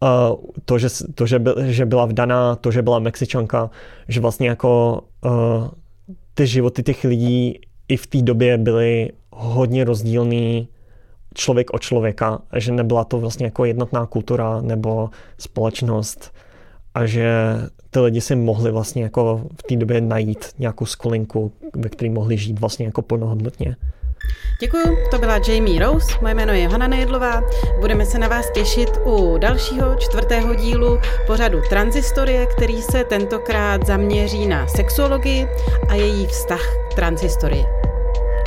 Uh, 0.02 0.36
to, 0.64 0.78
že, 0.78 0.88
to 1.14 1.26
že, 1.26 1.38
byl, 1.38 1.54
že 1.66 1.86
byla 1.86 2.06
vdaná, 2.06 2.56
to, 2.56 2.70
že 2.70 2.82
byla 2.82 2.98
Mexičanka, 2.98 3.70
že 4.08 4.20
vlastně 4.20 4.48
jako 4.48 5.02
uh, 5.24 5.68
ty 6.34 6.46
životy 6.46 6.82
těch 6.82 7.04
lidí 7.04 7.60
i 7.88 7.96
v 7.96 8.06
té 8.06 8.22
době 8.22 8.58
byly 8.58 9.10
hodně 9.30 9.84
rozdílný 9.84 10.68
člověk 11.34 11.70
od 11.70 11.82
člověka, 11.82 12.38
že 12.56 12.72
nebyla 12.72 13.04
to 13.04 13.18
vlastně 13.18 13.46
jako 13.46 13.64
jednotná 13.64 14.06
kultura 14.06 14.60
nebo 14.60 15.10
společnost 15.38 16.32
a 16.94 17.06
že 17.06 17.30
ty 17.90 18.00
lidi 18.00 18.20
si 18.20 18.36
mohli 18.36 18.70
vlastně 18.70 19.02
jako 19.02 19.42
v 19.60 19.62
té 19.62 19.76
době 19.76 20.00
najít 20.00 20.46
nějakou 20.58 20.86
skulinku, 20.86 21.52
ve 21.76 21.88
které 21.88 22.10
mohli 22.10 22.36
žít 22.36 22.60
vlastně 22.60 22.86
jako 22.86 23.02
plnohodnotně. 23.02 23.76
Děkuji, 24.60 24.96
to 25.10 25.18
byla 25.18 25.40
Jamie 25.48 25.80
Rose, 25.80 26.18
moje 26.20 26.34
jméno 26.34 26.52
je 26.52 26.68
Hanna 26.68 26.88
Nejedlová. 26.88 27.42
Budeme 27.80 28.06
se 28.06 28.18
na 28.18 28.28
vás 28.28 28.50
těšit 28.50 28.90
u 29.04 29.38
dalšího 29.38 29.94
čtvrtého 29.98 30.54
dílu 30.54 30.98
pořadu 31.26 31.60
Transistorie, 31.68 32.46
který 32.46 32.82
se 32.82 33.04
tentokrát 33.04 33.86
zaměří 33.86 34.46
na 34.46 34.66
sexuologii 34.66 35.48
a 35.88 35.94
její 35.94 36.26
vztah 36.26 36.62
k 36.90 36.94
transhistorii. 36.94 37.64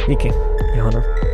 Díky, 0.07 0.33
Johana. 0.75 1.32